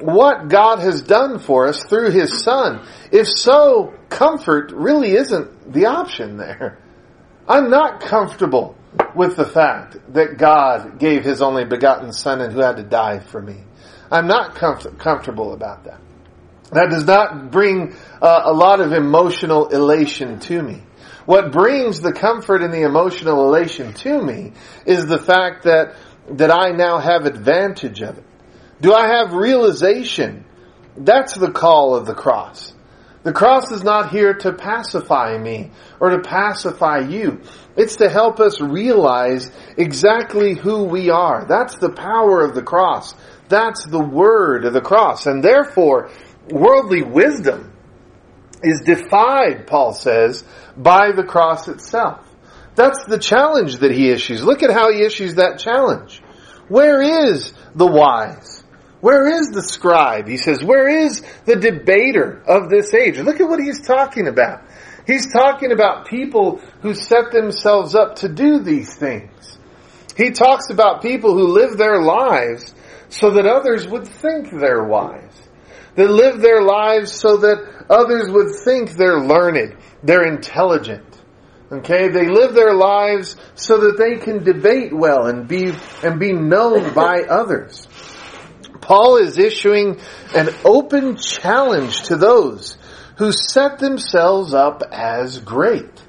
what 0.00 0.48
God 0.48 0.80
has 0.80 1.02
done 1.02 1.38
for 1.38 1.68
us 1.68 1.84
through 1.84 2.10
His 2.10 2.42
Son. 2.42 2.86
If 3.12 3.28
so, 3.28 3.94
comfort 4.08 4.72
really 4.72 5.12
isn't 5.12 5.72
the 5.72 5.86
option 5.86 6.36
there. 6.36 6.78
I'm 7.48 7.70
not 7.70 8.00
comfortable 8.00 8.76
with 9.14 9.36
the 9.36 9.44
fact 9.44 9.96
that 10.14 10.38
God 10.38 10.98
gave 10.98 11.24
His 11.24 11.42
only 11.42 11.64
begotten 11.64 12.12
Son 12.12 12.40
and 12.40 12.52
who 12.52 12.60
had 12.60 12.76
to 12.76 12.82
die 12.82 13.20
for 13.20 13.40
me. 13.40 13.56
I'm 14.10 14.26
not 14.26 14.54
comfort- 14.54 14.98
comfortable 14.98 15.52
about 15.52 15.84
that. 15.84 16.00
That 16.72 16.90
does 16.90 17.04
not 17.04 17.50
bring 17.50 17.94
uh, 18.20 18.42
a 18.44 18.52
lot 18.52 18.80
of 18.80 18.92
emotional 18.92 19.68
elation 19.68 20.40
to 20.40 20.62
me. 20.62 20.82
What 21.26 21.52
brings 21.52 22.00
the 22.00 22.12
comfort 22.12 22.62
and 22.62 22.72
the 22.72 22.82
emotional 22.82 23.46
elation 23.46 23.92
to 23.94 24.22
me 24.22 24.52
is 24.84 25.06
the 25.06 25.18
fact 25.18 25.64
that, 25.64 25.96
that 26.30 26.50
I 26.50 26.70
now 26.70 26.98
have 26.98 27.26
advantage 27.26 28.02
of 28.02 28.18
it. 28.18 28.24
Do 28.80 28.92
I 28.92 29.08
have 29.08 29.32
realization? 29.32 30.44
That's 30.96 31.34
the 31.34 31.50
call 31.50 31.94
of 31.94 32.06
the 32.06 32.14
cross. 32.14 32.72
The 33.24 33.32
cross 33.32 33.70
is 33.72 33.82
not 33.82 34.10
here 34.10 34.34
to 34.34 34.52
pacify 34.52 35.38
me 35.38 35.70
or 35.98 36.10
to 36.10 36.18
pacify 36.20 36.98
you. 36.98 37.40
It's 37.74 37.96
to 37.96 38.10
help 38.10 38.38
us 38.38 38.60
realize 38.60 39.50
exactly 39.78 40.54
who 40.54 40.84
we 40.84 41.08
are. 41.08 41.46
That's 41.46 41.78
the 41.78 41.90
power 41.90 42.44
of 42.44 42.54
the 42.54 42.62
cross. 42.62 43.14
That's 43.48 43.86
the 43.86 44.02
word 44.02 44.66
of 44.66 44.74
the 44.74 44.82
cross. 44.82 45.26
And 45.26 45.42
therefore, 45.42 46.10
worldly 46.50 47.02
wisdom 47.02 47.72
is 48.62 48.82
defied, 48.84 49.66
Paul 49.66 49.94
says, 49.94 50.44
by 50.76 51.12
the 51.12 51.24
cross 51.24 51.68
itself. 51.68 52.20
That's 52.74 53.04
the 53.04 53.18
challenge 53.18 53.78
that 53.78 53.92
he 53.92 54.10
issues. 54.10 54.42
Look 54.42 54.62
at 54.62 54.70
how 54.70 54.92
he 54.92 55.02
issues 55.02 55.36
that 55.36 55.58
challenge. 55.58 56.20
Where 56.68 57.00
is 57.00 57.52
the 57.74 57.86
wise? 57.86 58.63
Where 59.04 59.28
is 59.28 59.50
the 59.50 59.62
scribe? 59.62 60.28
He 60.28 60.38
says, 60.38 60.64
where 60.64 60.88
is 60.88 61.22
the 61.44 61.56
debater 61.56 62.42
of 62.46 62.70
this 62.70 62.94
age? 62.94 63.18
Look 63.18 63.38
at 63.38 63.46
what 63.46 63.60
he's 63.60 63.82
talking 63.82 64.28
about. 64.28 64.62
He's 65.06 65.30
talking 65.30 65.72
about 65.72 66.06
people 66.06 66.62
who 66.80 66.94
set 66.94 67.30
themselves 67.30 67.94
up 67.94 68.16
to 68.20 68.30
do 68.30 68.60
these 68.60 68.94
things. 68.94 69.58
He 70.16 70.30
talks 70.30 70.70
about 70.70 71.02
people 71.02 71.34
who 71.34 71.48
live 71.48 71.76
their 71.76 72.00
lives 72.00 72.74
so 73.10 73.32
that 73.32 73.44
others 73.44 73.86
would 73.86 74.08
think 74.08 74.50
they're 74.50 74.84
wise. 74.84 75.36
That 75.96 76.08
live 76.08 76.40
their 76.40 76.62
lives 76.62 77.12
so 77.12 77.36
that 77.36 77.84
others 77.90 78.30
would 78.30 78.54
think 78.64 78.92
they're 78.92 79.20
learned, 79.20 79.76
they're 80.02 80.26
intelligent. 80.26 81.04
Okay, 81.70 82.08
they 82.08 82.28
live 82.28 82.54
their 82.54 82.72
lives 82.72 83.36
so 83.54 83.78
that 83.80 83.98
they 83.98 84.16
can 84.16 84.44
debate 84.44 84.96
well 84.96 85.26
and 85.26 85.48
be 85.48 85.72
and 86.02 86.20
be 86.20 86.32
known 86.32 86.94
by 86.94 87.22
others. 87.22 87.86
Paul 88.84 89.16
is 89.16 89.38
issuing 89.38 89.98
an 90.34 90.50
open 90.62 91.16
challenge 91.16 92.02
to 92.04 92.16
those 92.16 92.76
who 93.16 93.32
set 93.32 93.78
themselves 93.78 94.52
up 94.52 94.82
as 94.92 95.38
great. 95.38 96.02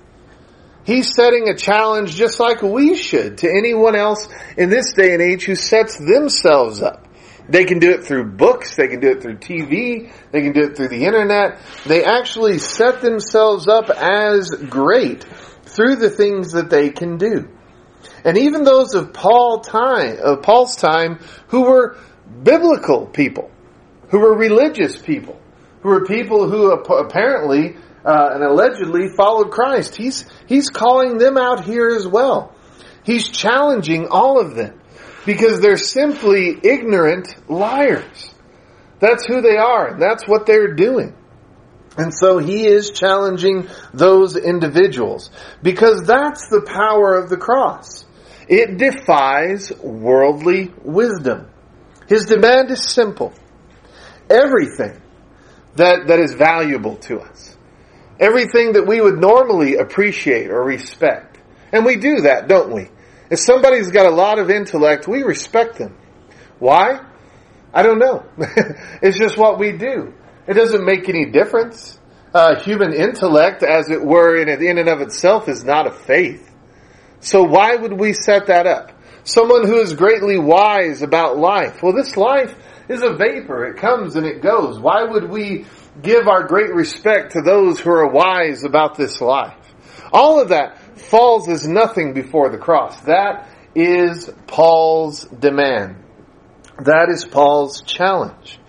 He's 0.86 1.16
setting 1.16 1.48
a 1.48 1.56
challenge 1.56 2.16
just 2.16 2.38
like 2.38 2.62
we 2.62 2.96
should 2.96 3.38
to 3.40 3.50
anyone 3.50 3.96
else 3.96 4.28
in 4.58 4.70
this 4.70 4.92
day 4.92 5.14
and 5.14 5.22
age 5.22 5.46
who 5.46 5.56
sets 5.56 5.98
themselves 5.98 6.82
up. 6.82 7.08
They 7.48 7.64
can 7.64 7.80
do 7.80 7.92
it 7.92 8.04
through 8.04 8.32
books, 8.32 8.76
they 8.76 8.90
can 8.90 9.00
do 9.00 9.12
it 9.12 9.22
through 9.22 9.38
TV, 9.38 10.12
they 10.32 10.42
can 10.42 10.52
do 10.52 10.64
it 10.64 10.76
through 10.76 10.90
the 10.90 11.06
internet. 11.06 11.62
They 11.86 12.04
actually 12.04 12.58
set 12.58 13.00
themselves 13.00 13.70
up 13.70 13.90
as 13.90 14.50
great 14.50 15.24
through 15.64 15.96
the 15.96 16.10
things 16.10 16.52
that 16.52 16.70
they 16.70 16.90
can 16.90 17.18
do. 17.18 17.48
And 18.26 18.38
even 18.38 18.66
those 18.66 18.96
of 18.96 19.14
Paul 19.14 19.62
time, 19.62 20.18
of 20.22 20.42
Paul's 20.42 20.76
time 20.76 21.20
who 21.48 21.62
were 21.62 21.98
biblical 22.44 23.06
people, 23.06 23.52
who 24.10 24.20
were 24.20 24.36
religious 24.36 25.00
people, 25.00 25.40
who 25.82 25.90
were 25.90 26.06
people 26.06 26.50
who 26.50 26.72
apparently 26.72 27.76
uh, 28.06 28.30
and 28.34 28.44
allegedly 28.44 29.10
followed 29.16 29.52
Christ. 29.52 29.96
He's 29.96 30.26
he's 30.48 30.70
calling 30.70 31.18
them 31.18 31.38
out 31.38 31.66
here 31.66 31.90
as 31.90 32.08
well. 32.08 32.54
He's 33.04 33.28
challenging 33.28 34.08
all 34.08 34.40
of 34.40 34.56
them 34.56 34.80
because 35.26 35.60
they're 35.60 35.78
simply 35.78 36.58
ignorant 36.64 37.50
liars. 37.50 38.34
That's 39.00 39.26
who 39.26 39.42
they 39.42 39.58
are. 39.58 39.94
And 39.94 40.02
that's 40.02 40.28
what 40.28 40.46
they're 40.46 40.74
doing. 40.74 41.16
And 41.98 42.14
so 42.14 42.40
he 42.40 42.66
is 42.66 42.92
challenging 42.92 43.70
those 43.94 44.36
individuals 44.36 45.32
because 45.64 46.06
that's 46.06 46.50
the 46.50 46.62
power 46.62 47.16
of 47.16 47.30
the 47.30 47.38
cross. 47.38 48.06
It 48.48 48.78
defies 48.78 49.72
worldly 49.82 50.74
wisdom. 50.84 51.48
His 52.08 52.26
demand 52.26 52.72
is 52.72 52.84
simple. 52.84 53.34
Everything 54.30 55.02
that, 55.76 56.08
that 56.08 56.20
is 56.20 56.34
valuable 56.34 56.96
to 56.98 57.20
us. 57.20 57.56
Everything 58.20 58.74
that 58.74 58.88
we 58.88 59.02
would 59.02 59.20
normally 59.20 59.76
appreciate 59.76 60.50
or 60.50 60.64
respect. 60.64 61.38
And 61.72 61.86
we 61.86 61.98
do 61.98 62.22
that, 62.22 62.48
don't 62.48 62.72
we? 62.72 62.90
If 63.30 63.40
somebody's 63.40 63.92
got 63.92 64.06
a 64.06 64.16
lot 64.16 64.40
of 64.40 64.50
intellect, 64.50 65.08
we 65.08 65.24
respect 65.24 65.78
them. 65.78 65.98
Why? 66.60 67.02
I 67.74 67.84
don't 67.84 68.00
know. 68.00 68.26
it's 69.02 69.18
just 69.18 69.38
what 69.38 69.60
we 69.60 69.74
do. 69.74 70.14
It 70.48 70.54
doesn't 70.54 70.86
make 70.86 71.10
any 71.10 71.26
difference. 71.26 72.00
Uh, 72.34 72.60
human 72.62 72.94
intellect, 72.94 73.64
as 73.64 73.90
it 73.90 74.04
were, 74.04 74.38
in, 74.38 74.50
in 74.50 74.78
and 74.78 74.88
of 74.88 75.02
itself 75.02 75.50
is 75.50 75.64
not 75.64 75.88
a 75.88 75.92
faith. 75.92 76.50
So 77.20 77.44
why 77.44 77.76
would 77.76 77.94
we 77.94 78.14
set 78.14 78.48
that 78.48 78.68
up? 78.68 78.92
Someone 79.26 79.66
who 79.66 79.80
is 79.80 79.96
greatly 79.96 80.38
wise 80.38 81.02
about 81.02 81.38
life. 81.38 81.82
Well, 81.82 81.94
this 81.94 82.16
life 82.16 82.56
is 82.88 83.02
a 83.02 83.16
vapor. 83.16 83.66
It 83.66 83.78
comes 83.78 84.16
and 84.16 84.26
it 84.26 84.42
goes. 84.42 84.80
Why 84.80 85.04
would 85.04 85.28
we 85.30 85.66
give 86.02 86.28
our 86.28 86.44
great 86.44 86.74
respect 86.74 87.32
to 87.32 87.42
those 87.42 87.80
who 87.80 87.90
are 87.90 88.08
wise 88.08 88.64
about 88.64 88.96
this 88.96 89.20
life? 89.20 89.58
All 90.14 90.40
of 90.40 90.50
that 90.50 90.78
falls 91.00 91.50
as 91.50 91.68
nothing 91.68 92.14
before 92.14 92.50
the 92.50 92.60
cross. 92.60 93.02
That 93.02 93.50
is 93.74 94.32
Paul's 94.46 95.24
demand. 95.24 96.04
That 96.84 97.10
is 97.10 97.26
Paul's 97.26 97.82
challenge. 97.82 98.60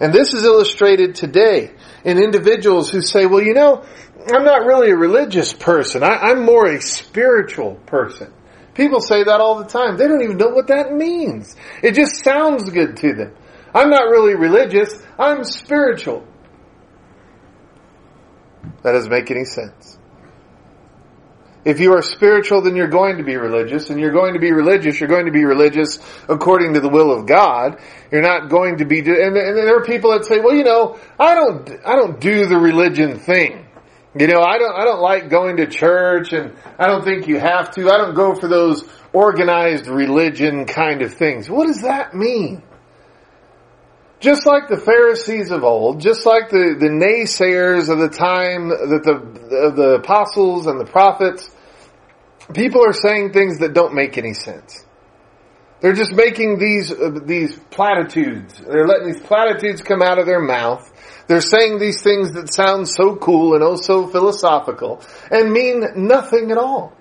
And 0.00 0.12
this 0.12 0.34
is 0.34 0.44
illustrated 0.44 1.14
today 1.14 1.72
in 2.04 2.22
individuals 2.22 2.90
who 2.90 3.00
say, 3.00 3.24
well, 3.24 3.42
you 3.42 3.54
know, 3.54 3.84
I'm 4.30 4.44
not 4.44 4.66
really 4.66 4.90
a 4.90 4.96
religious 4.96 5.54
person. 5.54 6.02
I, 6.02 6.32
am 6.32 6.44
more 6.44 6.66
a 6.66 6.82
spiritual 6.82 7.76
person. 7.86 8.32
People 8.74 9.00
say 9.00 9.22
that 9.24 9.40
all 9.40 9.58
the 9.58 9.66
time. 9.66 9.96
They 9.96 10.06
don't 10.08 10.22
even 10.22 10.36
know 10.36 10.48
what 10.48 10.66
that 10.66 10.92
means. 10.92 11.54
It 11.82 11.94
just 11.94 12.24
sounds 12.24 12.68
good 12.70 12.96
to 12.98 13.14
them. 13.14 13.34
I'm 13.74 13.90
not 13.90 14.08
really 14.08 14.34
religious. 14.34 14.92
I'm 15.18 15.44
spiritual. 15.44 16.26
That 18.82 18.92
doesn't 18.92 19.10
make 19.10 19.30
any 19.30 19.44
sense. 19.44 19.98
If 21.64 21.80
you 21.80 21.94
are 21.94 22.02
spiritual, 22.02 22.60
then 22.60 22.76
you're 22.76 22.88
going 22.88 23.16
to 23.16 23.24
be 23.24 23.36
religious, 23.36 23.88
and 23.88 23.98
you're 23.98 24.12
going 24.12 24.34
to 24.34 24.38
be 24.38 24.52
religious, 24.52 25.00
you're 25.00 25.08
going 25.08 25.24
to 25.24 25.32
be 25.32 25.44
religious 25.44 25.98
according 26.28 26.74
to 26.74 26.80
the 26.80 26.90
will 26.90 27.10
of 27.10 27.26
God. 27.26 27.80
You're 28.12 28.20
not 28.20 28.50
going 28.50 28.78
to 28.78 28.84
be, 28.84 28.98
and, 28.98 29.34
there 29.34 29.78
are 29.78 29.84
people 29.84 30.10
that 30.10 30.26
say, 30.26 30.40
well, 30.40 30.54
you 30.54 30.64
know, 30.64 30.98
I 31.18 31.34
don't, 31.34 31.70
I 31.86 31.96
don't 31.96 32.20
do 32.20 32.46
the 32.46 32.58
religion 32.58 33.18
thing. 33.18 33.63
You 34.16 34.28
know, 34.28 34.42
I 34.42 34.58
don't, 34.58 34.74
I 34.74 34.84
don't 34.84 35.00
like 35.00 35.28
going 35.28 35.56
to 35.56 35.66
church, 35.66 36.32
and 36.32 36.56
I 36.78 36.86
don't 36.86 37.04
think 37.04 37.26
you 37.26 37.40
have 37.40 37.72
to. 37.72 37.90
I 37.90 37.96
don't 37.96 38.14
go 38.14 38.34
for 38.34 38.46
those 38.46 38.84
organized 39.12 39.88
religion 39.88 40.66
kind 40.66 41.02
of 41.02 41.14
things. 41.14 41.50
What 41.50 41.66
does 41.66 41.82
that 41.82 42.14
mean? 42.14 42.62
Just 44.20 44.46
like 44.46 44.68
the 44.68 44.78
Pharisees 44.78 45.50
of 45.50 45.64
old, 45.64 46.00
just 46.00 46.24
like 46.24 46.48
the, 46.48 46.76
the 46.78 46.88
naysayers 46.88 47.90
of 47.90 47.98
the 47.98 48.08
time 48.08 48.68
that 48.68 49.02
the, 49.04 49.72
the 49.74 49.88
apostles 49.96 50.66
and 50.66 50.80
the 50.80 50.86
prophets, 50.86 51.50
people 52.54 52.86
are 52.86 52.92
saying 52.92 53.32
things 53.32 53.58
that 53.58 53.74
don't 53.74 53.94
make 53.94 54.16
any 54.16 54.32
sense. 54.32 54.84
They're 55.80 55.92
just 55.92 56.14
making 56.14 56.58
these 56.58 56.90
uh, 56.90 57.10
these 57.26 57.58
platitudes. 57.70 58.58
They're 58.58 58.86
letting 58.86 59.12
these 59.12 59.20
platitudes 59.20 59.82
come 59.82 60.00
out 60.00 60.18
of 60.18 60.24
their 60.24 60.40
mouth. 60.40 60.90
They're 61.26 61.40
saying 61.40 61.78
these 61.78 62.02
things 62.02 62.32
that 62.32 62.52
sound 62.52 62.88
so 62.88 63.16
cool 63.16 63.54
and 63.54 63.62
oh 63.62 63.76
so 63.76 64.06
philosophical 64.06 65.02
and 65.30 65.52
mean 65.52 65.84
nothing 65.96 66.50
at 66.50 66.58
all. 66.58 66.92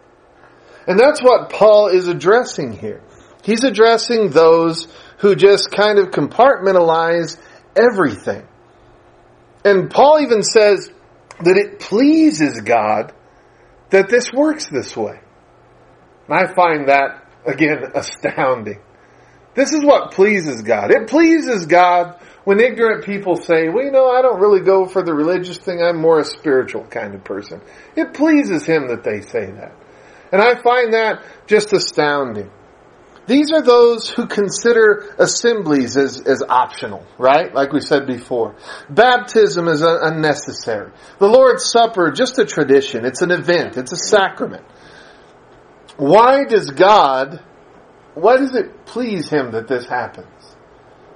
And 0.88 1.00
that's 1.00 1.22
what 1.22 1.50
Paul 1.50 1.88
is 1.88 2.08
addressing 2.08 2.74
here. 2.74 3.02
He's 3.44 3.64
addressing 3.64 4.30
those 4.30 4.88
who 5.18 5.36
just 5.36 5.72
kind 5.72 6.00
of 6.00 6.12
compartmentalize 6.12 7.38
everything. 7.76 8.48
And 9.66 9.90
Paul 9.90 10.22
even 10.22 10.44
says 10.44 10.90
that 11.44 11.58
it 11.58 11.80
pleases 11.80 12.62
God 12.62 13.14
that 13.90 14.10
this 14.10 14.32
works 14.34 14.68
this 14.68 14.96
way. 14.96 15.20
And 16.28 16.38
I 16.38 16.54
find 16.54 16.88
that, 16.88 17.28
again, 17.46 17.80
astounding. 17.96 18.80
This 19.56 19.72
is 19.72 19.84
what 19.84 20.12
pleases 20.12 20.62
God. 20.62 20.92
It 20.92 21.08
pleases 21.08 21.66
God 21.66 22.20
when 22.44 22.60
ignorant 22.60 23.06
people 23.06 23.36
say, 23.36 23.70
well, 23.70 23.86
you 23.86 23.92
know, 23.92 24.10
I 24.10 24.22
don't 24.22 24.40
really 24.40 24.62
go 24.62 24.86
for 24.86 25.02
the 25.02 25.14
religious 25.14 25.58
thing. 25.58 25.82
I'm 25.82 26.00
more 26.00 26.20
a 26.20 26.26
spiritual 26.26 26.86
kind 26.86 27.16
of 27.16 27.24
person. 27.24 27.62
It 27.96 28.14
pleases 28.14 28.66
Him 28.66 28.88
that 28.90 29.04
they 29.04 29.22
say 29.22 29.52
that. 29.52 29.74
And 30.32 30.42
I 30.42 30.62
find 30.62 30.94
that 30.94 31.24
just 31.48 31.72
astounding. 31.74 32.50
These 33.26 33.52
are 33.54 33.62
those 33.62 34.10
who 34.10 34.28
consider 34.28 35.16
assemblies 35.18 35.96
as, 35.96 36.20
as 36.22 36.44
optional, 36.44 37.06
right? 37.18 37.54
Like 37.54 37.72
we 37.72 37.80
said 37.80 38.06
before. 38.06 38.56
Baptism 38.90 39.70
is 39.70 39.82
unnecessary. 39.82 40.92
The 41.20 41.28
Lord's 41.28 41.66
Supper, 41.66 42.12
just 42.12 42.38
a 42.40 42.46
tradition. 42.46 43.06
It's 43.06 43.22
an 43.22 43.32
event. 43.32 43.78
It's 43.78 43.94
a 43.94 43.98
sacrament. 43.98 44.66
Why 45.96 46.44
does 46.44 46.72
God, 46.72 47.42
why 48.14 48.38
does 48.38 48.56
it 48.56 48.86
please 48.86 49.30
Him 49.30 49.52
that 49.52 49.70
this 49.70 49.88
happens? 49.88 50.28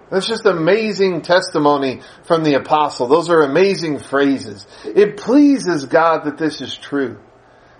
That's 0.10 0.28
just 0.28 0.46
amazing 0.46 1.22
testimony 1.22 2.02
from 2.24 2.44
the 2.44 2.54
apostle. 2.54 3.08
Those 3.08 3.30
are 3.30 3.42
amazing 3.42 4.00
phrases. 4.00 4.66
It 4.86 5.18
pleases 5.18 5.86
God 5.86 6.26
that 6.26 6.38
this 6.38 6.62
is 6.62 6.76
true. 6.78 7.20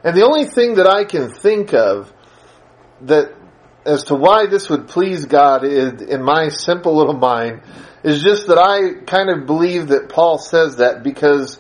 And 0.04 0.16
the 0.16 0.26
only 0.26 0.46
thing 0.46 0.76
that 0.76 0.88
I 0.88 1.06
can 1.06 1.30
think 1.30 1.74
of 1.74 2.14
that 3.02 3.34
as 3.86 4.04
to 4.06 4.16
why 4.16 4.48
this 4.48 4.70
would 4.70 4.90
please 4.90 5.26
God 5.26 5.64
is, 5.64 6.02
in 6.02 6.22
my 6.22 6.50
simple 6.50 6.98
little 6.98 7.18
mind 7.18 7.62
is 8.04 8.22
just 8.22 8.48
that 8.48 8.58
I 8.58 9.06
kind 9.06 9.30
of 9.30 9.48
believe 9.48 9.88
that 9.88 10.10
Paul 10.10 10.38
says 10.38 10.78
that 10.78 11.04
because 11.04 11.58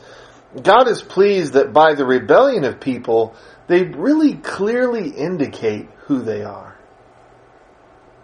God 0.62 0.88
is 0.88 1.02
pleased 1.02 1.54
that 1.54 1.72
by 1.74 1.94
the 1.94 2.06
rebellion 2.06 2.66
of 2.66 2.80
people, 2.80 3.36
they 3.68 3.84
really 3.84 4.36
clearly 4.36 5.10
indicate 5.10 5.88
who 6.06 6.22
they 6.22 6.44
are. 6.44 6.77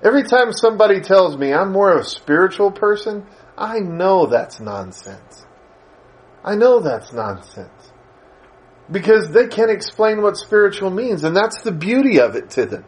Every 0.03 0.24
time 0.24 0.51
somebody 0.51 1.00
tells 1.00 1.38
me 1.38 1.53
I'm 1.53 1.72
more 1.72 1.93
of 1.93 2.01
a 2.01 2.03
spiritual 2.03 2.72
person, 2.72 3.25
I 3.57 3.79
know 3.79 4.25
that's 4.25 4.60
nonsense. 4.60 5.45
I 6.43 6.55
know 6.55 6.81
that's 6.81 7.13
nonsense. 7.13 7.91
Because 8.91 9.31
they 9.31 9.48
can't 9.48 9.72
explain 9.72 10.22
what 10.22 10.36
spiritual 10.36 10.89
means, 10.89 11.24
and 11.24 11.36
that's 11.36 11.62
the 11.62 11.72
beauty 11.72 12.19
of 12.19 12.36
it 12.36 12.50
to 12.51 12.65
them. 12.65 12.86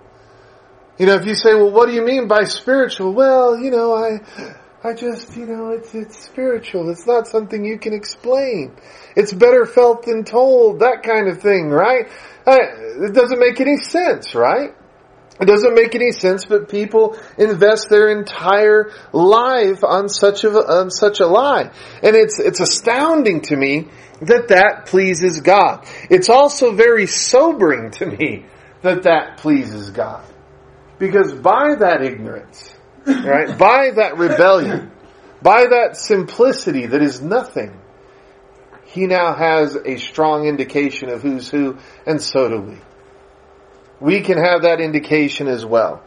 You 0.97 1.05
know, 1.05 1.15
if 1.15 1.25
you 1.25 1.35
say, 1.35 1.53
well, 1.53 1.71
what 1.71 1.87
do 1.87 1.93
you 1.93 2.03
mean 2.03 2.27
by 2.27 2.43
spiritual? 2.43 3.13
Well, 3.13 3.57
you 3.57 3.71
know, 3.71 3.93
I, 3.93 4.19
I 4.83 4.93
just, 4.93 5.35
you 5.37 5.45
know, 5.45 5.69
it's, 5.69 5.95
it's 5.95 6.25
spiritual. 6.25 6.89
It's 6.89 7.07
not 7.07 7.27
something 7.27 7.63
you 7.63 7.79
can 7.79 7.93
explain. 7.93 8.75
It's 9.15 9.33
better 9.33 9.65
felt 9.65 10.05
than 10.05 10.25
told, 10.25 10.79
that 10.79 11.03
kind 11.03 11.29
of 11.29 11.41
thing, 11.41 11.69
right? 11.69 12.07
It 12.45 13.13
doesn't 13.13 13.39
make 13.39 13.61
any 13.61 13.77
sense, 13.77 14.35
right? 14.35 14.71
It 15.39 15.45
doesn't 15.45 15.75
make 15.75 15.95
any 15.95 16.11
sense, 16.11 16.45
but 16.45 16.69
people 16.69 17.17
invest 17.37 17.89
their 17.89 18.09
entire 18.09 18.91
life 19.11 19.83
on 19.83 20.07
such 20.07 20.45
a 20.45 20.49
on 20.49 20.89
such 20.89 21.19
a 21.19 21.27
lie, 21.27 21.71
and 22.01 22.15
it's 22.15 22.39
it's 22.39 22.61
astounding 22.61 23.41
to 23.41 23.57
me 23.57 23.89
that 24.21 24.47
that 24.49 24.85
pleases 24.85 25.41
God. 25.41 25.85
It's 26.09 26.29
also 26.29 26.71
very 26.71 27.05
sobering 27.05 27.91
to 27.91 28.05
me 28.05 28.45
that 28.81 29.03
that 29.03 29.37
pleases 29.37 29.91
God, 29.91 30.23
because 30.99 31.33
by 31.33 31.75
that 31.79 32.01
ignorance, 32.01 32.73
right, 33.05 33.57
by 33.57 33.91
that 33.95 34.17
rebellion, 34.17 34.89
by 35.41 35.65
that 35.65 35.97
simplicity 35.97 36.85
that 36.85 37.01
is 37.01 37.21
nothing, 37.21 37.77
he 38.85 39.05
now 39.05 39.35
has 39.35 39.75
a 39.75 39.97
strong 39.97 40.47
indication 40.47 41.09
of 41.09 41.21
who's 41.21 41.49
who, 41.49 41.77
and 42.05 42.21
so 42.21 42.47
do 42.47 42.61
we 42.61 42.77
we 43.99 44.21
can 44.21 44.37
have 44.37 44.63
that 44.63 44.81
indication 44.81 45.47
as 45.47 45.65
well. 45.65 46.03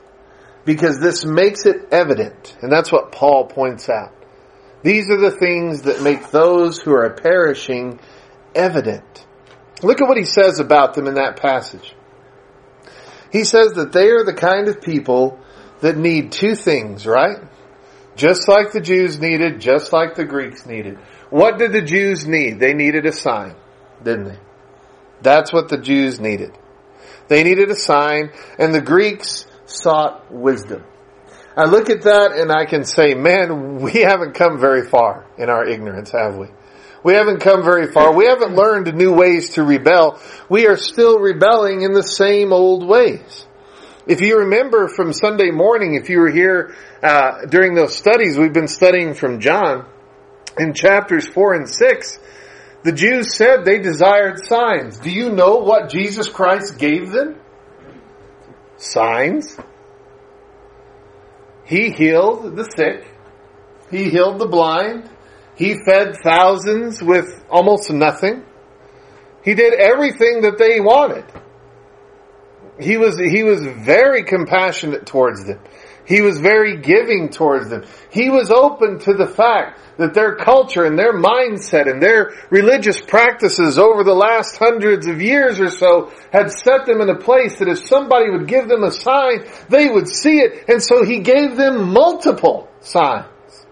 Because 0.64 1.00
this 1.00 1.24
makes 1.24 1.64
it 1.64 1.88
evident, 1.90 2.56
and 2.60 2.70
that's 2.70 2.92
what 2.92 3.12
Paul 3.12 3.46
points 3.46 3.88
out. 3.88 4.12
These 4.82 5.10
are 5.10 5.18
the 5.18 5.30
things 5.30 5.82
that 5.82 6.02
make 6.02 6.30
those 6.30 6.80
who 6.80 6.92
are 6.92 7.10
perishing 7.10 7.98
evident. 8.54 9.26
Look 9.82 10.00
at 10.00 10.08
what 10.08 10.18
he 10.18 10.24
says 10.24 10.60
about 10.60 10.94
them 10.94 11.06
in 11.06 11.14
that 11.14 11.40
passage. 11.40 11.94
He 13.32 13.44
says 13.44 13.72
that 13.72 13.92
they 13.92 14.10
are 14.10 14.24
the 14.24 14.34
kind 14.34 14.68
of 14.68 14.80
people 14.80 15.38
that 15.80 15.96
need 15.96 16.32
two 16.32 16.54
things, 16.54 17.06
right? 17.06 17.38
Just 18.16 18.48
like 18.48 18.72
the 18.72 18.80
Jews 18.80 19.20
needed, 19.20 19.60
just 19.60 19.92
like 19.92 20.14
the 20.14 20.24
Greeks 20.24 20.66
needed. 20.66 20.98
What 21.30 21.58
did 21.58 21.72
the 21.72 21.82
Jews 21.82 22.26
need? 22.26 22.58
They 22.58 22.74
needed 22.74 23.06
a 23.06 23.12
sign, 23.12 23.54
didn't 24.02 24.24
they? 24.24 24.38
That's 25.20 25.52
what 25.52 25.68
the 25.68 25.78
Jews 25.78 26.18
needed. 26.18 26.56
They 27.28 27.44
needed 27.44 27.70
a 27.70 27.76
sign, 27.76 28.30
and 28.58 28.74
the 28.74 28.80
Greeks 28.80 29.46
sought 29.66 30.32
wisdom. 30.32 30.84
I 31.56 31.64
look 31.64 31.90
at 31.90 32.02
that 32.02 32.32
and 32.32 32.52
I 32.52 32.66
can 32.66 32.84
say, 32.84 33.14
man, 33.14 33.80
we 33.80 33.92
haven't 34.02 34.34
come 34.34 34.60
very 34.60 34.86
far 34.86 35.26
in 35.36 35.50
our 35.50 35.66
ignorance, 35.66 36.12
have 36.12 36.36
we? 36.36 36.46
We 37.02 37.14
haven't 37.14 37.40
come 37.40 37.64
very 37.64 37.90
far. 37.90 38.14
We 38.14 38.26
haven't 38.26 38.54
learned 38.54 38.94
new 38.94 39.12
ways 39.12 39.54
to 39.54 39.64
rebel. 39.64 40.20
We 40.48 40.68
are 40.68 40.76
still 40.76 41.18
rebelling 41.18 41.82
in 41.82 41.92
the 41.92 42.02
same 42.02 42.52
old 42.52 42.86
ways. 42.86 43.46
If 44.06 44.20
you 44.20 44.38
remember 44.38 44.88
from 44.88 45.12
Sunday 45.12 45.50
morning, 45.50 45.94
if 45.94 46.08
you 46.08 46.20
were 46.20 46.30
here 46.30 46.76
uh, 47.02 47.46
during 47.46 47.74
those 47.74 47.96
studies, 47.96 48.38
we've 48.38 48.52
been 48.52 48.68
studying 48.68 49.14
from 49.14 49.40
John 49.40 49.84
in 50.58 50.74
chapters 50.74 51.26
four 51.26 51.54
and 51.54 51.68
six. 51.68 52.18
The 52.84 52.92
Jews 52.92 53.34
said 53.34 53.64
they 53.64 53.78
desired 53.78 54.44
signs. 54.46 54.98
Do 54.98 55.10
you 55.10 55.30
know 55.30 55.56
what 55.56 55.90
Jesus 55.90 56.28
Christ 56.28 56.78
gave 56.78 57.10
them? 57.10 57.40
Signs. 58.76 59.58
He 61.64 61.90
healed 61.90 62.56
the 62.56 62.64
sick. 62.64 63.04
He 63.90 64.10
healed 64.10 64.38
the 64.38 64.46
blind. 64.46 65.10
He 65.56 65.74
fed 65.84 66.14
thousands 66.22 67.02
with 67.02 67.44
almost 67.50 67.90
nothing. 67.90 68.44
He 69.42 69.54
did 69.54 69.74
everything 69.74 70.42
that 70.42 70.56
they 70.58 70.80
wanted. 70.80 71.24
He 72.80 72.96
was, 72.96 73.18
he 73.18 73.42
was 73.42 73.60
very 73.60 74.22
compassionate 74.22 75.04
towards 75.04 75.44
them. 75.44 75.58
He 76.08 76.22
was 76.22 76.38
very 76.38 76.78
giving 76.78 77.28
towards 77.28 77.68
them. 77.68 77.84
He 78.10 78.30
was 78.30 78.50
open 78.50 78.98
to 79.00 79.12
the 79.12 79.26
fact 79.26 79.78
that 79.98 80.14
their 80.14 80.36
culture 80.36 80.86
and 80.86 80.98
their 80.98 81.12
mindset 81.12 81.86
and 81.86 82.02
their 82.02 82.32
religious 82.48 82.98
practices 82.98 83.78
over 83.78 84.04
the 84.04 84.14
last 84.14 84.56
hundreds 84.56 85.06
of 85.06 85.20
years 85.20 85.60
or 85.60 85.68
so 85.68 86.10
had 86.32 86.50
set 86.50 86.86
them 86.86 87.02
in 87.02 87.10
a 87.10 87.18
place 87.18 87.58
that 87.58 87.68
if 87.68 87.86
somebody 87.86 88.30
would 88.30 88.48
give 88.48 88.68
them 88.68 88.84
a 88.84 88.90
sign, 88.90 89.44
they 89.68 89.90
would 89.90 90.08
see 90.08 90.38
it. 90.38 90.64
And 90.66 90.82
so 90.82 91.04
he 91.04 91.20
gave 91.20 91.56
them 91.56 91.92
multiple 91.92 92.70
signs. 92.80 93.66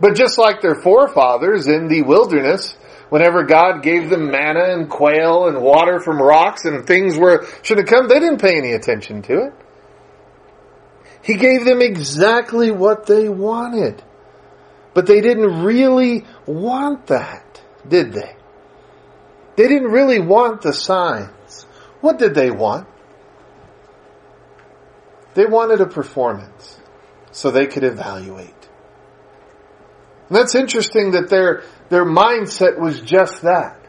But 0.00 0.14
just 0.16 0.38
like 0.38 0.62
their 0.62 0.76
forefathers 0.76 1.66
in 1.66 1.88
the 1.88 2.00
wilderness, 2.00 2.78
whenever 3.10 3.42
God 3.42 3.82
gave 3.82 4.08
them 4.08 4.30
manna 4.30 4.72
and 4.72 4.88
quail 4.88 5.48
and 5.48 5.60
water 5.60 6.00
from 6.00 6.16
rocks 6.16 6.64
and 6.64 6.86
things 6.86 7.18
were 7.18 7.46
should 7.60 7.76
have 7.76 7.88
come, 7.88 8.08
they 8.08 8.20
didn't 8.20 8.40
pay 8.40 8.56
any 8.56 8.72
attention 8.72 9.20
to 9.20 9.48
it. 9.48 9.63
He 11.24 11.36
gave 11.36 11.64
them 11.64 11.80
exactly 11.80 12.70
what 12.70 13.06
they 13.06 13.30
wanted. 13.30 14.02
But 14.92 15.06
they 15.06 15.22
didn't 15.22 15.64
really 15.64 16.24
want 16.46 17.06
that, 17.06 17.62
did 17.88 18.12
they? 18.12 18.36
They 19.56 19.68
didn't 19.68 19.90
really 19.90 20.20
want 20.20 20.60
the 20.60 20.74
signs. 20.74 21.66
What 22.02 22.18
did 22.18 22.34
they 22.34 22.50
want? 22.50 22.86
They 25.32 25.46
wanted 25.46 25.80
a 25.80 25.86
performance 25.86 26.78
so 27.32 27.50
they 27.50 27.66
could 27.66 27.84
evaluate. 27.84 28.68
And 30.28 30.36
that's 30.36 30.54
interesting 30.54 31.12
that 31.12 31.30
their, 31.30 31.62
their 31.88 32.04
mindset 32.04 32.78
was 32.78 33.00
just 33.00 33.42
that. 33.42 33.80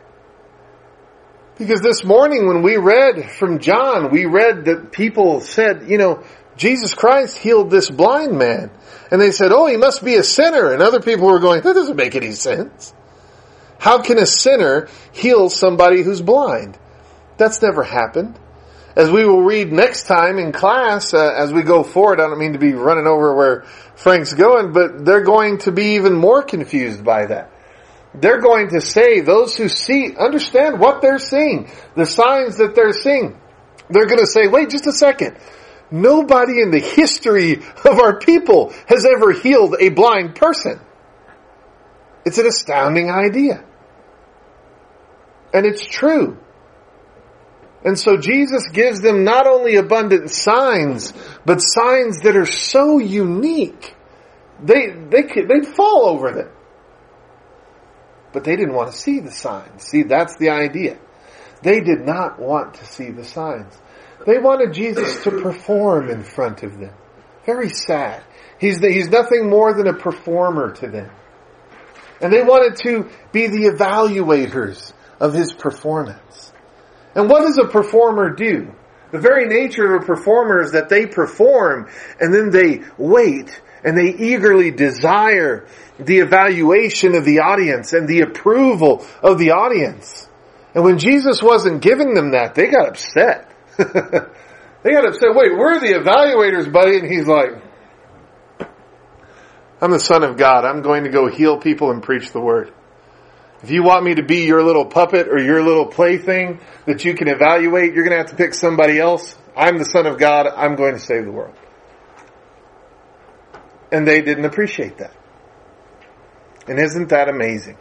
Because 1.57 1.81
this 1.81 2.03
morning 2.03 2.47
when 2.47 2.61
we 2.63 2.77
read 2.77 3.29
from 3.29 3.59
John, 3.59 4.09
we 4.11 4.25
read 4.25 4.65
that 4.65 4.91
people 4.91 5.41
said, 5.41 5.89
you 5.89 5.97
know, 5.97 6.23
Jesus 6.57 6.93
Christ 6.93 7.37
healed 7.37 7.69
this 7.69 7.89
blind 7.89 8.37
man. 8.37 8.71
And 9.11 9.21
they 9.21 9.31
said, 9.31 9.51
oh, 9.51 9.67
he 9.67 9.77
must 9.77 10.03
be 10.03 10.15
a 10.15 10.23
sinner. 10.23 10.73
And 10.73 10.81
other 10.81 11.01
people 11.01 11.27
were 11.27 11.39
going, 11.39 11.61
that 11.61 11.73
doesn't 11.73 11.95
make 11.95 12.15
any 12.15 12.31
sense. 12.31 12.93
How 13.77 14.01
can 14.01 14.17
a 14.17 14.25
sinner 14.25 14.87
heal 15.11 15.49
somebody 15.49 16.01
who's 16.01 16.21
blind? 16.21 16.77
That's 17.37 17.61
never 17.61 17.83
happened. 17.83 18.39
As 18.95 19.11
we 19.11 19.25
will 19.25 19.43
read 19.43 19.73
next 19.73 20.07
time 20.07 20.39
in 20.39 20.53
class, 20.53 21.13
uh, 21.13 21.33
as 21.37 21.51
we 21.51 21.63
go 21.63 21.83
forward, 21.83 22.21
I 22.21 22.27
don't 22.27 22.39
mean 22.39 22.53
to 22.53 22.59
be 22.59 22.73
running 22.73 23.07
over 23.07 23.35
where 23.35 23.63
Frank's 23.95 24.33
going, 24.33 24.71
but 24.71 25.03
they're 25.03 25.23
going 25.23 25.57
to 25.59 25.71
be 25.73 25.95
even 25.95 26.13
more 26.13 26.41
confused 26.41 27.03
by 27.03 27.25
that. 27.25 27.51
They're 28.13 28.39
going 28.39 28.69
to 28.69 28.79
say, 28.79 29.19
those 29.19 29.55
who 29.55 29.67
see, 29.67 30.15
understand 30.15 30.79
what 30.79 31.01
they're 31.01 31.19
seeing, 31.19 31.69
the 31.95 32.05
signs 32.05 32.57
that 32.57 32.73
they're 32.73 32.93
seeing. 32.93 33.37
They're 33.89 34.05
going 34.05 34.19
to 34.19 34.27
say, 34.27 34.47
wait 34.47 34.69
just 34.69 34.87
a 34.87 34.93
second. 34.93 35.37
Nobody 35.91 36.61
in 36.61 36.71
the 36.71 36.79
history 36.79 37.53
of 37.53 37.99
our 37.99 38.19
people 38.19 38.73
has 38.87 39.05
ever 39.05 39.31
healed 39.31 39.75
a 39.79 39.89
blind 39.89 40.35
person. 40.35 40.79
It's 42.25 42.37
an 42.37 42.47
astounding 42.47 43.09
idea. 43.11 43.63
And 45.53 45.65
it's 45.65 45.85
true. 45.85 46.37
And 47.83 47.99
so 47.99 48.17
Jesus 48.17 48.63
gives 48.73 48.99
them 48.99 49.23
not 49.23 49.45
only 49.45 49.75
abundant 49.75 50.31
signs, 50.31 51.13
but 51.45 51.59
signs 51.59 52.21
that 52.21 52.35
are 52.35 52.47
so 52.47 52.97
unique. 52.97 53.95
They, 54.61 54.87
they, 54.89 55.21
they'd 55.21 55.67
fall 55.67 56.07
over 56.09 56.31
them. 56.31 56.49
But 58.33 58.43
they 58.43 58.55
didn't 58.55 58.73
want 58.73 58.91
to 58.91 58.97
see 58.97 59.19
the 59.19 59.31
signs. 59.31 59.83
See, 59.83 60.01
that's 60.01 60.35
the 60.37 60.49
idea. 60.49 60.97
They 61.61 61.79
did 61.79 62.01
not 62.01 62.39
want 62.39 62.73
to 62.75 62.85
see 62.85 63.11
the 63.11 63.23
signs. 63.23 63.73
They 64.25 64.39
wanted 64.39 64.73
Jesus 64.73 65.23
to 65.23 65.31
perform 65.31 66.09
in 66.09 66.23
front 66.23 66.63
of 66.63 66.79
them. 66.79 66.93
Very 67.45 67.69
sad. 67.69 68.23
He's, 68.59 68.79
the, 68.79 68.91
he's 68.91 69.09
nothing 69.09 69.49
more 69.49 69.73
than 69.73 69.87
a 69.87 69.93
performer 69.93 70.71
to 70.73 70.87
them. 70.87 71.11
And 72.21 72.33
they 72.33 72.41
wanted 72.41 72.77
to 72.83 73.09
be 73.31 73.47
the 73.47 73.69
evaluators 73.69 74.93
of 75.19 75.33
his 75.33 75.53
performance. 75.53 76.53
And 77.13 77.29
what 77.29 77.41
does 77.41 77.57
a 77.57 77.67
performer 77.67 78.31
do? 78.31 78.73
The 79.11 79.19
very 79.19 79.45
nature 79.45 79.95
of 79.95 80.03
a 80.03 80.05
performer 80.05 80.61
is 80.61 80.71
that 80.71 80.89
they 80.89 81.05
perform 81.05 81.87
and 82.19 82.33
then 82.33 82.49
they 82.49 82.81
wait 82.97 83.61
and 83.83 83.97
they 83.97 84.09
eagerly 84.09 84.71
desire 84.71 85.67
the 85.99 86.19
evaluation 86.19 87.15
of 87.15 87.23
the 87.23 87.39
audience 87.39 87.93
and 87.93 88.07
the 88.07 88.21
approval 88.21 89.05
of 89.21 89.37
the 89.37 89.51
audience. 89.51 90.27
And 90.73 90.83
when 90.83 90.97
Jesus 90.97 91.41
wasn't 91.41 91.81
giving 91.81 92.13
them 92.15 92.31
that, 92.31 92.55
they 92.55 92.67
got 92.67 92.89
upset. 92.89 93.54
they 94.83 94.91
got 94.91 95.05
upset. 95.05 95.35
Wait, 95.35 95.57
we're 95.57 95.79
the 95.79 95.93
evaluators, 95.93 96.71
buddy. 96.71 96.97
And 96.97 97.11
he's 97.11 97.27
like, 97.27 97.61
I'm 99.81 99.91
the 99.91 99.99
son 99.99 100.23
of 100.23 100.37
God. 100.37 100.65
I'm 100.65 100.81
going 100.81 101.03
to 101.03 101.09
go 101.09 101.27
heal 101.27 101.59
people 101.59 101.91
and 101.91 102.01
preach 102.01 102.31
the 102.31 102.39
word. 102.39 102.73
If 103.61 103.71
you 103.71 103.83
want 103.83 104.03
me 104.03 104.15
to 104.15 104.23
be 104.23 104.45
your 104.45 104.63
little 104.63 104.85
puppet 104.85 105.27
or 105.27 105.39
your 105.39 105.63
little 105.63 105.87
plaything 105.87 106.59
that 106.85 107.03
you 107.03 107.15
can 107.15 107.27
evaluate, 107.27 107.93
you're 107.93 108.03
going 108.03 108.11
to 108.11 108.17
have 108.17 108.29
to 108.29 108.35
pick 108.35 108.53
somebody 108.53 108.99
else. 108.99 109.37
I'm 109.55 109.77
the 109.77 109.85
son 109.85 110.05
of 110.05 110.17
God. 110.17 110.47
I'm 110.47 110.75
going 110.75 110.93
to 110.93 110.99
save 110.99 111.25
the 111.25 111.31
world. 111.31 111.55
And 113.91 114.07
they 114.07 114.21
didn't 114.21 114.45
appreciate 114.45 114.99
that. 114.99 115.13
And 116.67 116.79
isn't 116.79 117.09
that 117.09 117.29
amazing? 117.29 117.77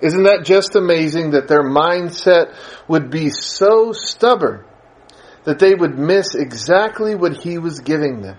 Isn't 0.00 0.24
that 0.24 0.44
just 0.44 0.76
amazing 0.76 1.32
that 1.32 1.48
their 1.48 1.64
mindset 1.64 2.54
would 2.86 3.10
be 3.10 3.30
so 3.30 3.92
stubborn 3.92 4.64
that 5.48 5.58
they 5.58 5.74
would 5.74 5.98
miss 5.98 6.34
exactly 6.34 7.14
what 7.14 7.34
he 7.34 7.56
was 7.56 7.80
giving 7.80 8.20
them? 8.20 8.36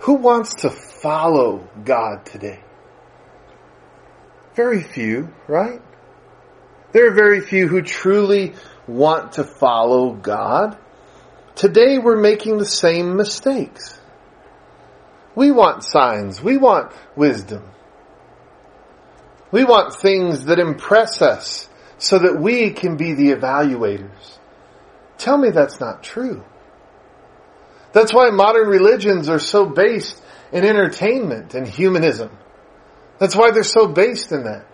Who 0.00 0.16
wants 0.16 0.56
to 0.56 0.68
follow 0.68 1.66
God 1.82 2.26
today? 2.26 2.60
Very 4.54 4.82
few, 4.82 5.32
right? 5.48 5.80
There 6.92 7.10
are 7.10 7.14
very 7.14 7.40
few 7.40 7.68
who 7.68 7.80
truly 7.80 8.52
want 8.86 9.32
to 9.32 9.44
follow 9.44 10.12
God. 10.12 10.76
Today 11.54 11.96
we're 11.96 12.20
making 12.20 12.58
the 12.58 12.66
same 12.66 13.16
mistakes. 13.16 13.98
We 15.34 15.52
want 15.52 15.84
signs. 15.84 16.42
We 16.42 16.58
want 16.58 16.92
wisdom. 17.16 17.64
We 19.50 19.64
want 19.64 19.94
things 19.94 20.44
that 20.44 20.58
impress 20.58 21.22
us 21.22 21.66
so 21.98 22.18
that 22.18 22.40
we 22.40 22.70
can 22.70 22.96
be 22.96 23.14
the 23.14 23.32
evaluators. 23.32 24.38
Tell 25.18 25.38
me 25.38 25.50
that's 25.50 25.80
not 25.80 26.02
true. 26.02 26.44
That's 27.92 28.12
why 28.12 28.30
modern 28.30 28.68
religions 28.68 29.28
are 29.28 29.38
so 29.38 29.66
based 29.66 30.20
in 30.52 30.64
entertainment 30.64 31.54
and 31.54 31.66
humanism. 31.66 32.30
That's 33.18 33.36
why 33.36 33.52
they're 33.52 33.62
so 33.62 33.86
based 33.86 34.32
in 34.32 34.44
that. 34.44 34.66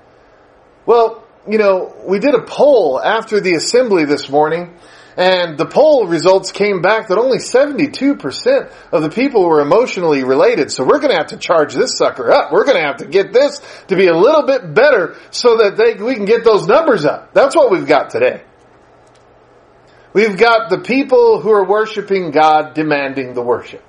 Well, 0.87 1.26
you 1.48 1.59
know, 1.59 1.94
we 2.06 2.18
did 2.18 2.35
a 2.35 2.42
poll 2.42 3.00
after 3.00 3.40
the 3.40 3.54
assembly 3.54 4.04
this 4.04 4.28
morning 4.28 4.74
and 5.20 5.59
the 5.59 5.66
poll 5.66 6.06
results 6.06 6.50
came 6.50 6.80
back 6.80 7.09
that 7.09 7.18
only 7.18 7.37
72% 7.37 8.72
of 8.90 9.02
the 9.02 9.11
people 9.11 9.46
were 9.46 9.61
emotionally 9.61 10.24
related. 10.24 10.72
So 10.72 10.83
we're 10.83 10.98
going 10.98 11.11
to 11.11 11.18
have 11.18 11.26
to 11.26 11.37
charge 11.37 11.74
this 11.74 11.94
sucker 11.94 12.33
up. 12.33 12.50
We're 12.50 12.64
going 12.64 12.78
to 12.78 12.87
have 12.87 12.96
to 12.98 13.06
get 13.06 13.30
this 13.30 13.61
to 13.88 13.96
be 13.96 14.06
a 14.06 14.16
little 14.16 14.46
bit 14.46 14.72
better 14.72 15.18
so 15.30 15.59
that 15.59 15.76
they, 15.76 16.02
we 16.02 16.14
can 16.14 16.24
get 16.24 16.42
those 16.42 16.66
numbers 16.66 17.04
up. 17.04 17.35
That's 17.35 17.54
what 17.54 17.70
we've 17.70 17.87
got 17.87 18.09
today. 18.09 18.42
We've 20.14 20.38
got 20.38 20.70
the 20.70 20.78
people 20.78 21.42
who 21.42 21.50
are 21.50 21.68
worshiping 21.68 22.30
God 22.30 22.72
demanding 22.72 23.35
the 23.35 23.42
worship. 23.42 23.85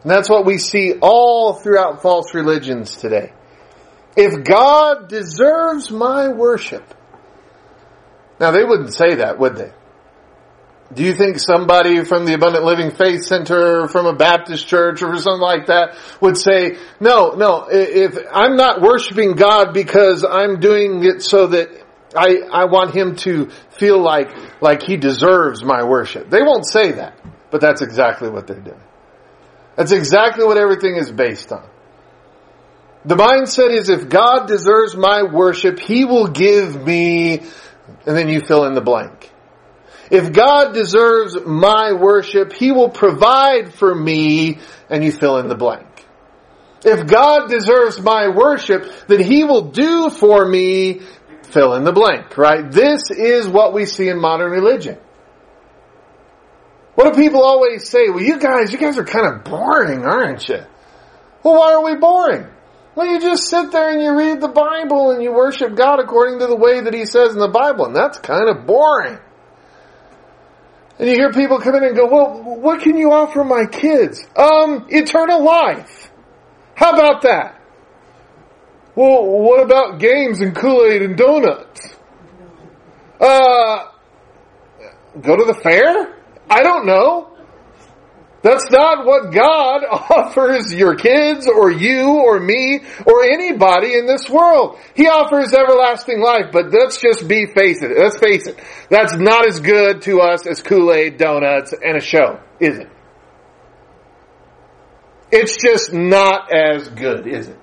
And 0.00 0.10
that's 0.10 0.30
what 0.30 0.46
we 0.46 0.56
see 0.56 0.94
all 1.02 1.52
throughout 1.52 2.00
false 2.00 2.32
religions 2.32 2.96
today. 2.96 3.34
If 4.16 4.42
God 4.42 5.10
deserves 5.10 5.90
my 5.90 6.28
worship, 6.28 6.82
now 8.40 8.52
they 8.52 8.64
wouldn't 8.64 8.94
say 8.94 9.16
that, 9.16 9.38
would 9.38 9.56
they? 9.56 9.72
Do 10.92 11.04
you 11.04 11.14
think 11.14 11.38
somebody 11.38 12.04
from 12.04 12.26
the 12.26 12.34
Abundant 12.34 12.64
Living 12.64 12.90
Faith 12.90 13.24
Center 13.24 13.88
from 13.88 14.06
a 14.06 14.14
Baptist 14.14 14.66
church 14.66 15.02
or 15.02 15.16
something 15.16 15.40
like 15.40 15.66
that 15.66 15.96
would 16.20 16.36
say, 16.36 16.76
no, 17.00 17.30
no, 17.30 17.66
if 17.70 18.18
I'm 18.32 18.56
not 18.56 18.82
worshiping 18.82 19.32
God 19.32 19.72
because 19.72 20.24
I'm 20.24 20.60
doing 20.60 21.04
it 21.04 21.22
so 21.22 21.46
that 21.46 21.70
I, 22.14 22.42
I 22.52 22.64
want 22.66 22.94
him 22.94 23.16
to 23.16 23.48
feel 23.70 24.02
like, 24.02 24.60
like 24.60 24.82
he 24.82 24.96
deserves 24.98 25.64
my 25.64 25.84
worship. 25.84 26.28
They 26.28 26.42
won't 26.42 26.66
say 26.66 26.92
that, 26.92 27.18
but 27.50 27.62
that's 27.62 27.80
exactly 27.80 28.28
what 28.28 28.46
they're 28.46 28.60
doing. 28.60 28.82
That's 29.76 29.92
exactly 29.92 30.44
what 30.44 30.58
everything 30.58 30.96
is 30.96 31.10
based 31.10 31.52
on. 31.52 31.66
The 33.04 33.16
mindset 33.16 33.70
is 33.70 33.88
if 33.88 34.08
God 34.08 34.46
deserves 34.46 34.94
my 34.94 35.22
worship, 35.22 35.80
he 35.80 36.04
will 36.04 36.28
give 36.28 36.84
me, 36.84 37.38
and 37.38 38.16
then 38.16 38.28
you 38.28 38.40
fill 38.40 38.64
in 38.66 38.74
the 38.74 38.82
blank. 38.82 39.31
If 40.12 40.34
God 40.34 40.74
deserves 40.74 41.38
my 41.46 41.94
worship, 41.94 42.52
He 42.52 42.70
will 42.70 42.90
provide 42.90 43.72
for 43.72 43.94
me, 43.94 44.58
and 44.90 45.02
you 45.02 45.10
fill 45.10 45.38
in 45.38 45.48
the 45.48 45.54
blank. 45.54 45.86
If 46.84 47.06
God 47.06 47.48
deserves 47.48 47.98
my 47.98 48.28
worship, 48.28 48.92
then 49.06 49.20
He 49.20 49.44
will 49.44 49.70
do 49.70 50.10
for 50.10 50.46
me, 50.46 51.00
fill 51.44 51.72
in 51.76 51.84
the 51.84 51.92
blank, 51.92 52.36
right? 52.36 52.70
This 52.70 53.10
is 53.10 53.48
what 53.48 53.72
we 53.72 53.86
see 53.86 54.10
in 54.10 54.20
modern 54.20 54.50
religion. 54.50 54.98
What 56.94 57.14
do 57.14 57.18
people 57.18 57.42
always 57.42 57.88
say? 57.88 58.10
Well, 58.10 58.22
you 58.22 58.38
guys, 58.38 58.70
you 58.70 58.78
guys 58.78 58.98
are 58.98 59.04
kind 59.04 59.26
of 59.26 59.44
boring, 59.44 60.04
aren't 60.04 60.46
you? 60.46 60.62
Well, 61.42 61.58
why 61.58 61.72
are 61.72 61.82
we 61.82 61.96
boring? 61.96 62.48
Well, 62.94 63.06
you 63.06 63.18
just 63.18 63.48
sit 63.48 63.72
there 63.72 63.90
and 63.90 64.02
you 64.02 64.14
read 64.14 64.42
the 64.42 64.48
Bible 64.48 65.12
and 65.12 65.22
you 65.22 65.32
worship 65.32 65.74
God 65.74 66.00
according 66.00 66.40
to 66.40 66.48
the 66.48 66.56
way 66.56 66.82
that 66.82 66.92
He 66.92 67.06
says 67.06 67.32
in 67.32 67.38
the 67.38 67.48
Bible, 67.48 67.86
and 67.86 67.96
that's 67.96 68.18
kind 68.18 68.50
of 68.50 68.66
boring. 68.66 69.18
And 70.98 71.08
you 71.08 71.14
hear 71.14 71.32
people 71.32 71.58
come 71.58 71.74
in 71.76 71.84
and 71.84 71.96
go, 71.96 72.06
well, 72.06 72.42
what 72.42 72.82
can 72.82 72.96
you 72.96 73.12
offer 73.12 73.44
my 73.44 73.66
kids? 73.66 74.20
Um, 74.36 74.86
eternal 74.88 75.42
life. 75.42 76.10
How 76.74 76.92
about 76.92 77.22
that? 77.22 77.60
Well, 78.94 79.24
what 79.24 79.62
about 79.62 79.98
games 79.98 80.40
and 80.40 80.54
Kool-Aid 80.54 81.02
and 81.02 81.16
donuts? 81.16 81.96
Uh, 83.18 83.88
go 85.20 85.36
to 85.36 85.44
the 85.44 85.58
fair? 85.62 86.18
I 86.50 86.62
don't 86.62 86.86
know. 86.86 87.31
That's 88.42 88.68
not 88.70 89.06
what 89.06 89.32
God 89.32 89.84
offers 89.90 90.74
your 90.74 90.96
kids 90.96 91.48
or 91.48 91.70
you 91.70 92.08
or 92.08 92.40
me 92.40 92.80
or 93.06 93.24
anybody 93.24 93.94
in 93.94 94.06
this 94.06 94.28
world. 94.28 94.78
He 94.94 95.06
offers 95.06 95.52
everlasting 95.54 96.20
life, 96.20 96.46
but 96.52 96.72
let's 96.72 97.00
just 97.00 97.26
be 97.28 97.46
face 97.46 97.82
it. 97.82 97.96
Let's 97.96 98.18
face 98.18 98.46
it. 98.46 98.58
That's 98.90 99.14
not 99.16 99.46
as 99.46 99.60
good 99.60 100.02
to 100.02 100.20
us 100.20 100.46
as 100.46 100.60
Kool-Aid, 100.60 101.18
donuts, 101.18 101.72
and 101.72 101.96
a 101.96 102.00
show, 102.00 102.40
is 102.58 102.78
it? 102.78 102.88
It's 105.30 105.56
just 105.62 105.92
not 105.92 106.52
as 106.52 106.88
good, 106.88 107.26
is 107.26 107.48
it? 107.48 107.58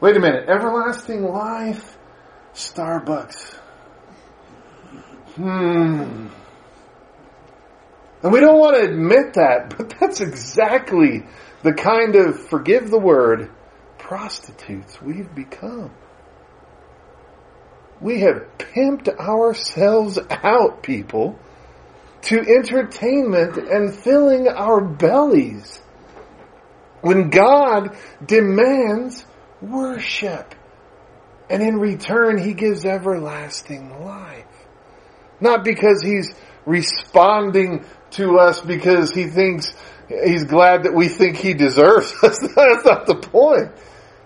Wait 0.00 0.16
a 0.16 0.20
minute. 0.20 0.48
Everlasting 0.48 1.22
life? 1.22 1.96
Starbucks. 2.52 3.54
Hmm. 5.36 6.28
And 8.22 8.32
we 8.32 8.40
don't 8.40 8.58
want 8.58 8.76
to 8.76 8.90
admit 8.90 9.34
that, 9.34 9.74
but 9.76 9.94
that's 10.00 10.20
exactly 10.20 11.24
the 11.62 11.72
kind 11.72 12.16
of, 12.16 12.48
forgive 12.48 12.90
the 12.90 12.98
word, 12.98 13.50
prostitutes 13.98 15.00
we've 15.00 15.32
become. 15.34 15.92
We 18.00 18.20
have 18.20 18.46
pimped 18.58 19.08
ourselves 19.08 20.18
out, 20.30 20.82
people, 20.82 21.38
to 22.22 22.38
entertainment 22.38 23.56
and 23.58 23.94
filling 23.94 24.48
our 24.48 24.80
bellies. 24.80 25.80
When 27.00 27.30
God 27.30 27.96
demands 28.24 29.24
worship. 29.60 30.54
And 31.50 31.62
in 31.62 31.78
return, 31.78 32.38
He 32.38 32.54
gives 32.54 32.84
everlasting 32.84 34.04
life. 34.04 34.44
Not 35.40 35.64
because 35.64 36.02
He's 36.02 36.34
responding 36.66 37.84
to 38.12 38.38
us 38.38 38.60
because 38.60 39.12
he 39.12 39.26
thinks 39.26 39.72
he's 40.08 40.44
glad 40.44 40.84
that 40.84 40.94
we 40.94 41.08
think 41.08 41.36
he 41.36 41.54
deserves 41.54 42.12
us. 42.22 42.38
That's 42.40 42.84
not 42.84 43.06
the 43.06 43.16
point. 43.16 43.72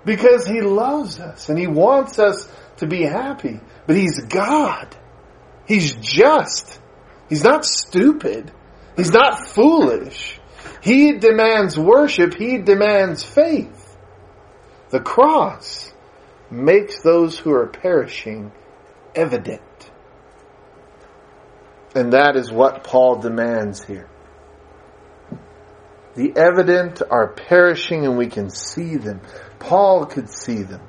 Because 0.05 0.47
he 0.47 0.61
loves 0.61 1.21
us 1.21 1.49
and 1.49 1.59
he 1.59 1.67
wants 1.67 2.19
us 2.19 2.49
to 2.79 2.87
be 2.87 3.03
happy. 3.03 3.61
But 3.87 3.97
he's 3.97 4.21
God. 4.21 4.97
He's 5.67 5.93
just. 5.95 6.81
He's 7.29 7.45
not 7.45 7.65
stupid. 7.65 8.53
He's 8.97 9.13
not 9.13 9.49
foolish. 9.49 10.39
He 10.83 11.13
demands 11.13 11.79
worship. 11.79 12.35
He 12.35 12.59
demands 12.59 13.23
faith. 13.23 13.97
The 14.91 15.01
cross 15.01 15.93
makes 16.51 17.03
those 17.03 17.39
who 17.39 17.53
are 17.53 17.69
perishing 17.69 18.53
evident. 19.15 19.63
And 21.95 22.13
that 22.13 22.37
is 22.37 22.51
what 22.51 22.85
Paul 22.85 23.17
demands 23.17 23.85
here. 23.85 24.09
The 26.15 26.33
evident 26.37 27.03
are 27.11 27.29
perishing 27.29 28.05
and 28.05 28.17
we 28.17 28.27
can 28.27 28.51
see 28.51 28.97
them. 28.97 29.21
Paul 29.59 30.07
could 30.07 30.31
see 30.31 30.63
them. 30.63 30.83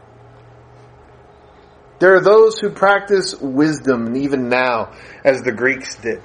There 2.00 2.16
are 2.16 2.22
those 2.22 2.60
who 2.60 2.70
practice 2.70 3.36
wisdom 3.40 4.18
even 4.18 4.50
now 4.50 4.92
as 5.24 5.42
the 5.42 5.54
Greeks 5.54 5.96
did. 5.96 6.22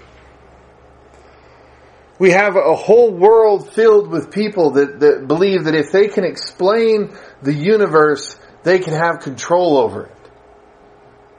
We 2.18 2.32
have 2.32 2.56
a 2.56 2.74
whole 2.74 3.12
world 3.12 3.72
filled 3.72 4.10
with 4.10 4.32
people 4.32 4.72
that, 4.72 4.98
that 5.00 5.28
believe 5.28 5.64
that 5.64 5.76
if 5.76 5.92
they 5.92 6.08
can 6.08 6.24
explain 6.24 7.16
the 7.42 7.54
universe, 7.54 8.36
they 8.64 8.80
can 8.80 8.94
have 8.94 9.20
control 9.20 9.76
over 9.78 10.06
it. 10.06 10.16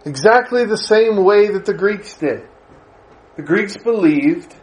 Exactly 0.05 0.65
the 0.65 0.77
same 0.77 1.25
way 1.25 1.47
that 1.47 1.65
the 1.65 1.73
Greeks 1.73 2.13
did. 2.13 2.47
The 3.39 3.45
Greeks 3.45 3.77
believed 3.77 4.53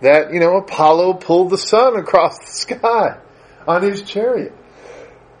that, 0.00 0.34
you 0.34 0.40
know, 0.40 0.56
Apollo 0.56 1.18
pulled 1.18 1.50
the 1.50 1.56
sun 1.56 1.94
across 1.94 2.36
the 2.36 2.50
sky 2.50 3.20
on 3.68 3.84
his 3.84 4.02
chariot. 4.02 4.52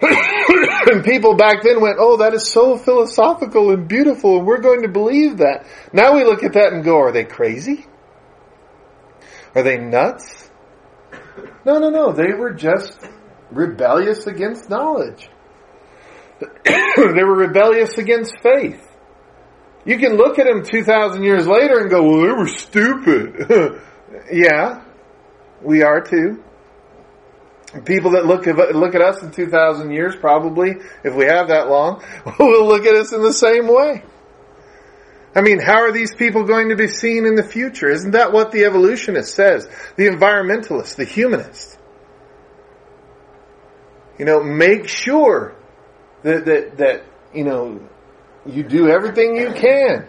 and 0.00 1.02
people 1.02 1.34
back 1.34 1.64
then 1.64 1.80
went, 1.80 1.96
oh, 1.98 2.18
that 2.18 2.32
is 2.32 2.46
so 2.46 2.78
philosophical 2.78 3.72
and 3.72 3.88
beautiful, 3.88 4.38
and 4.38 4.46
we're 4.46 4.60
going 4.60 4.82
to 4.82 4.88
believe 4.88 5.38
that. 5.38 5.66
Now 5.92 6.14
we 6.14 6.22
look 6.22 6.44
at 6.44 6.52
that 6.52 6.74
and 6.74 6.84
go, 6.84 7.00
are 7.00 7.10
they 7.10 7.24
crazy? 7.24 7.86
Are 9.56 9.64
they 9.64 9.78
nuts? 9.78 10.48
No, 11.64 11.80
no, 11.80 11.90
no. 11.90 12.12
They 12.12 12.34
were 12.34 12.52
just 12.52 13.00
rebellious 13.50 14.28
against 14.28 14.70
knowledge. 14.70 15.28
they 16.64 17.24
were 17.24 17.34
rebellious 17.34 17.98
against 17.98 18.38
faith. 18.44 18.85
You 19.86 19.98
can 19.98 20.16
look 20.16 20.38
at 20.40 20.46
them 20.46 20.64
2,000 20.64 21.22
years 21.22 21.46
later 21.46 21.78
and 21.78 21.88
go, 21.88 22.02
well, 22.02 22.20
they 22.22 22.32
were 22.32 22.48
stupid. 22.48 23.80
yeah, 24.32 24.82
we 25.62 25.82
are 25.82 26.00
too. 26.00 26.42
People 27.84 28.12
that 28.12 28.26
look 28.26 28.48
at, 28.48 28.56
look 28.74 28.96
at 28.96 29.00
us 29.00 29.22
in 29.22 29.30
2,000 29.30 29.90
years, 29.92 30.16
probably, 30.16 30.74
if 31.04 31.14
we 31.14 31.26
have 31.26 31.48
that 31.48 31.68
long, 31.68 32.02
will 32.38 32.66
look 32.66 32.84
at 32.84 32.94
us 32.96 33.12
in 33.12 33.22
the 33.22 33.32
same 33.32 33.68
way. 33.68 34.02
I 35.36 35.42
mean, 35.42 35.60
how 35.60 35.82
are 35.82 35.92
these 35.92 36.14
people 36.14 36.44
going 36.44 36.70
to 36.70 36.76
be 36.76 36.88
seen 36.88 37.24
in 37.26 37.36
the 37.36 37.44
future? 37.44 37.88
Isn't 37.88 38.12
that 38.12 38.32
what 38.32 38.50
the 38.50 38.64
evolutionist 38.64 39.34
says? 39.34 39.68
The 39.96 40.06
environmentalist, 40.06 40.96
the 40.96 41.04
humanist. 41.04 41.78
You 44.18 44.24
know, 44.24 44.42
make 44.42 44.88
sure 44.88 45.54
that, 46.22 46.46
that, 46.46 46.78
that, 46.78 47.04
you 47.34 47.44
know, 47.44 47.86
you 48.48 48.62
do 48.62 48.88
everything 48.88 49.36
you 49.36 49.52
can 49.52 50.06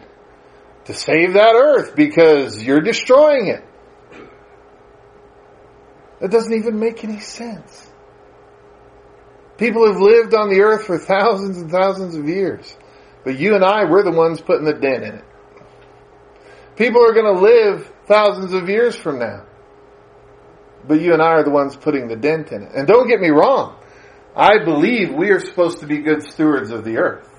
to 0.86 0.93
save 0.93 1.34
that 1.34 1.54
earth 1.54 1.95
because 1.95 2.63
you're 2.63 2.82
destroying 2.82 3.47
it. 3.47 3.63
That 6.19 6.32
doesn't 6.32 6.54
even 6.54 6.80
make 6.80 7.04
any 7.04 7.19
sense. 7.19 7.91
People 9.58 9.88
have 9.88 10.00
lived 10.00 10.34
on 10.34 10.50
the 10.50 10.62
earth 10.62 10.86
for 10.86 10.97
thousands 10.97 11.58
and 11.58 11.69
thousands 11.69 12.15
of 12.15 12.28
years. 12.28 12.76
But 13.23 13.39
you 13.39 13.56
and 13.56 13.63
I, 13.63 13.86
we're 13.86 14.04
the 14.04 14.12
ones 14.12 14.39
putting 14.39 14.65
the 14.65 14.73
dent 14.73 15.04
in 15.04 15.15
it. 15.15 15.26
People 16.76 17.04
are 17.04 17.13
going 17.13 17.36
to 17.36 17.41
live 17.41 17.91
thousands 18.06 18.54
of 18.54 18.69
years 18.69 18.95
from 18.95 19.19
now. 19.19 19.45
But 20.88 21.02
you 21.02 21.13
and 21.13 21.21
I 21.21 21.32
are 21.32 21.43
the 21.43 21.52
ones 21.52 21.76
putting 21.76 22.08
the 22.08 22.15
dent 22.15 22.52
in 22.52 22.63
it. 22.63 22.71
And 22.73 22.88
don't 22.88 23.08
get 23.08 23.19
me 23.19 23.30
wrong. 23.30 23.78
I 24.36 24.63
believe 24.63 25.12
we 25.12 25.32
are 25.32 25.39
supposed 25.39 25.80
to 25.80 25.88
be 25.88 25.97
good 25.97 26.23
stewards 26.23 26.71
of 26.71 26.86
the 26.86 26.97
earth. 26.97 27.37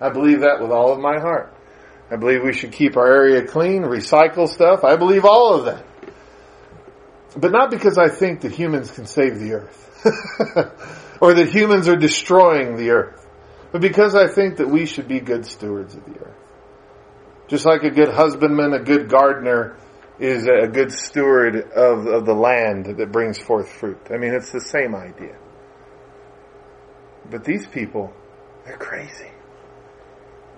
I 0.00 0.10
believe 0.10 0.40
that 0.40 0.60
with 0.60 0.70
all 0.70 0.92
of 0.92 0.98
my 0.98 1.18
heart. 1.18 1.52
I 2.10 2.16
believe 2.16 2.42
we 2.42 2.52
should 2.52 2.72
keep 2.72 2.96
our 2.96 3.06
area 3.06 3.44
clean, 3.46 3.82
recycle 3.82 4.48
stuff. 4.48 4.84
I 4.84 4.96
believe 4.96 5.24
all 5.24 5.54
of 5.54 5.64
that. 5.64 5.84
But 7.36 7.50
not 7.50 7.70
because 7.70 7.98
I 7.98 8.08
think 8.08 8.42
that 8.42 8.52
humans 8.52 8.90
can 8.90 9.06
save 9.06 9.38
the 9.38 9.54
earth. 9.54 9.82
or 11.20 11.34
that 11.34 11.48
humans 11.48 11.88
are 11.88 11.96
destroying 11.96 12.76
the 12.76 12.90
earth. 12.90 13.26
But 13.72 13.80
because 13.80 14.14
I 14.14 14.28
think 14.28 14.58
that 14.58 14.68
we 14.68 14.86
should 14.86 15.08
be 15.08 15.20
good 15.20 15.44
stewards 15.44 15.94
of 15.94 16.04
the 16.04 16.18
earth. 16.20 16.36
Just 17.48 17.66
like 17.66 17.82
a 17.82 17.90
good 17.90 18.08
husbandman, 18.08 18.72
a 18.72 18.82
good 18.82 19.08
gardener 19.08 19.76
is 20.18 20.46
a 20.46 20.66
good 20.66 20.92
steward 20.92 21.56
of, 21.72 22.06
of 22.06 22.24
the 22.24 22.34
land 22.34 22.86
that 22.86 23.12
brings 23.12 23.38
forth 23.38 23.70
fruit. 23.70 23.98
I 24.10 24.16
mean, 24.16 24.32
it's 24.32 24.50
the 24.50 24.60
same 24.60 24.94
idea. 24.94 25.36
But 27.30 27.44
these 27.44 27.66
people, 27.66 28.12
they're 28.64 28.78
crazy 28.78 29.30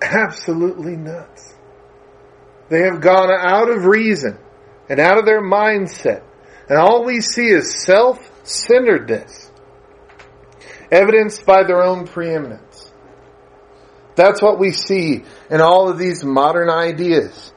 absolutely 0.03 0.97
nuts. 0.97 1.55
They 2.69 2.83
have 2.83 3.01
gone 3.01 3.31
out 3.31 3.71
of 3.71 3.85
reason 3.85 4.39
and 4.89 5.01
out 5.01 5.19
of 5.19 5.25
their 5.25 5.43
mindset. 5.43 6.23
And 6.69 6.79
all 6.79 7.05
we 7.05 7.21
see 7.21 7.49
is 7.49 7.83
self-centeredness, 7.85 9.51
evidenced 10.91 11.47
by 11.47 11.63
their 11.65 11.83
own 11.83 12.07
preeminence. 12.07 12.93
That's 14.17 14.43
what 14.43 14.59
we 14.59 14.73
see 14.73 15.25
in 15.51 15.61
all 15.61 15.89
of 15.89 15.99
these 15.99 16.25
modern 16.25 16.69
ideas. 16.69 17.53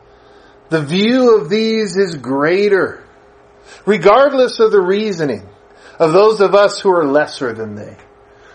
The 0.70 0.84
view 0.84 1.38
of 1.38 1.50
these 1.50 1.98
is 1.98 2.16
greater, 2.16 3.04
regardless 3.86 4.60
of 4.60 4.72
the 4.72 4.82
reasoning 4.82 5.48
of 6.00 6.14
those 6.14 6.40
of 6.40 6.56
us 6.56 6.80
who 6.80 6.92
are 6.92 7.06
lesser 7.06 7.52
than 7.54 7.76
they 7.76 7.98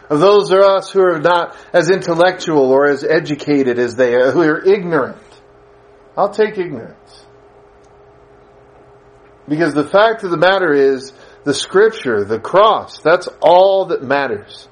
of 0.08 0.20
those 0.20 0.50
of 0.50 0.60
us 0.60 0.90
who 0.90 1.00
are 1.02 1.20
not 1.20 1.56
as 1.72 1.90
intellectual 1.90 2.70
or 2.70 2.86
as 2.86 3.04
educated 3.04 3.78
as 3.78 3.96
they 3.96 4.14
are, 4.14 4.30
who 4.30 4.42
are 4.42 4.64
ignorant. 4.64 5.18
I'll 6.16 6.32
take 6.32 6.56
ignorance. 6.58 7.26
Because 9.48 9.74
the 9.74 9.84
fact 9.84 10.24
of 10.24 10.30
the 10.30 10.36
matter 10.36 10.72
is, 10.72 11.12
the 11.44 11.54
scripture, 11.54 12.24
the 12.24 12.40
cross, 12.40 13.00
that's 13.00 13.28
all 13.40 13.86
that 13.86 14.02
matters. 14.02 14.68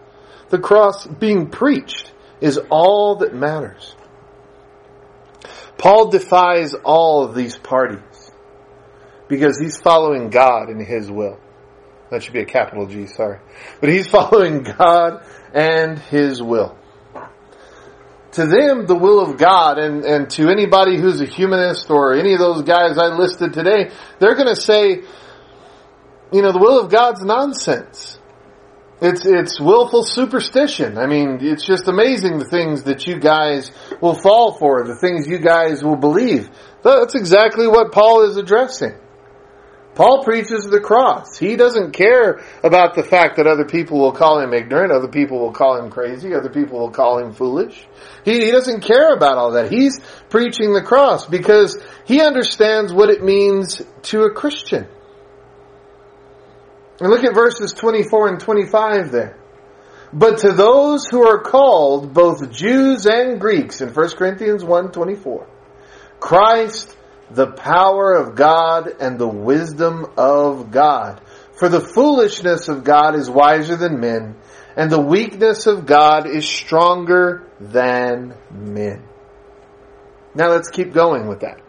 The 0.49 0.59
cross 0.59 1.07
being 1.07 1.51
preached 1.51 2.12
is 2.40 2.59
all 2.70 3.16
that 3.16 3.35
matters. 3.35 3.94
Paul 5.79 6.11
defies 6.11 6.75
all 6.75 7.25
of 7.25 7.35
these 7.35 7.57
parties 7.57 8.33
because 9.29 9.59
he's 9.59 9.79
following 9.79 10.31
God 10.31 10.68
in 10.70 10.85
his 10.85 11.11
will. 11.11 11.38
That 12.14 12.22
should 12.22 12.33
be 12.33 12.42
a 12.42 12.46
capital 12.46 12.87
G, 12.87 13.09
sorry. 13.09 13.40
But 13.81 13.88
he's 13.88 14.07
following 14.18 14.62
God 14.62 15.27
and 15.53 15.98
His 15.98 16.40
will. 16.40 16.79
To 18.33 18.46
them, 18.46 18.87
the 18.87 18.94
will 18.94 19.18
of 19.18 19.37
God, 19.37 19.79
and, 19.79 20.05
and 20.05 20.31
to 20.31 20.48
anybody 20.48 20.96
who's 20.96 21.20
a 21.20 21.24
humanist 21.24 21.90
or 21.90 22.14
any 22.14 22.33
of 22.33 22.38
those 22.38 22.62
guys 22.62 22.98
I 22.98 23.07
listed 23.16 23.53
today, 23.53 23.90
they're 24.20 24.37
gonna 24.37 24.55
say, 24.55 25.03
you 26.33 26.42
know, 26.42 26.53
the 26.53 26.61
will 26.61 26.79
of 26.79 26.88
God's 26.88 27.24
nonsense. 27.24 28.20
It's, 29.00 29.27
it's 29.27 29.61
willful 29.61 30.05
superstition. 30.05 30.98
I 30.98 31.07
mean, 31.07 31.38
it's 31.40 31.66
just 31.66 31.88
amazing 31.88 32.38
the 32.38 32.44
things 32.44 32.85
that 32.85 33.09
you 33.09 33.18
guys 33.18 33.72
will 34.00 34.14
fall 34.14 34.53
for, 34.53 34.85
the 34.85 34.94
things 34.94 35.27
you 35.27 35.38
guys 35.38 35.83
will 35.83 35.96
believe. 35.96 36.48
That's 36.85 37.16
exactly 37.16 37.66
what 37.66 37.90
Paul 37.90 38.31
is 38.31 38.37
addressing. 38.37 38.94
Paul 39.94 40.24
preaches 40.24 40.64
the 40.64 40.80
cross. 40.80 41.38
He 41.38 41.57
doesn't 41.57 41.92
care 41.92 42.44
about 42.62 42.94
the 42.94 43.02
fact 43.02 43.37
that 43.37 43.46
other 43.46 43.64
people 43.64 44.00
will 44.00 44.12
call 44.12 44.40
him 44.40 44.52
ignorant, 44.52 44.92
other 44.92 45.09
people 45.09 45.38
will 45.38 45.52
call 45.52 45.78
him 45.78 45.90
crazy, 45.90 46.35
other 46.35 46.48
people 46.48 46.80
will 46.80 46.90
call 46.90 47.18
him 47.18 47.33
foolish. 47.33 47.87
He, 48.24 48.44
he 48.44 48.50
doesn't 48.50 48.80
care 48.80 49.14
about 49.14 49.38
all 49.38 49.52
that. 49.52 49.70
He's 49.70 50.00
preaching 50.28 50.72
the 50.72 50.83
cross 50.83 51.26
because 51.26 51.80
he 52.07 52.20
understands 52.20 52.92
what 52.92 53.09
it 53.09 53.22
means 53.22 53.83
to 54.04 54.22
a 54.22 54.33
Christian. 54.33 54.88
And 57.00 57.11
look 57.11 57.24
at 57.24 57.35
verses 57.35 57.72
24 57.72 58.28
and 58.28 58.40
25 58.40 59.11
there. 59.12 59.38
But 60.12 60.38
to 60.38 60.52
those 60.52 61.09
who 61.09 61.26
are 61.26 61.40
called, 61.40 62.14
both 62.14 62.52
Jews 62.52 63.07
and 63.07 63.40
Greeks, 63.40 63.80
in 63.80 63.88
1 63.88 64.11
Corinthians 64.11 64.64
1, 64.64 64.92
24, 64.92 65.46
Christ 66.20 66.96
the 67.31 67.53
power 67.53 68.15
of 68.15 68.35
God 68.37 68.89
and 69.01 69.19
the 69.19 69.29
wisdom 69.29 70.07
of 70.17 70.71
God. 70.71 71.21
For 71.57 71.69
the 71.69 71.81
foolishness 71.81 72.69
of 72.69 72.85
God 72.85 73.15
is 73.15 73.31
wiser 73.31 73.77
than 73.77 74.01
men, 74.01 74.37
and 74.77 74.91
the 74.91 75.01
weakness 75.01 75.67
of 75.67 75.87
God 75.87 76.27
is 76.27 76.47
stronger 76.47 77.49
than 77.61 78.35
men. 78.51 79.05
Now 80.35 80.51
let's 80.51 80.69
keep 80.69 80.93
going 80.93 81.29
with 81.29 81.41
that. 81.41 81.61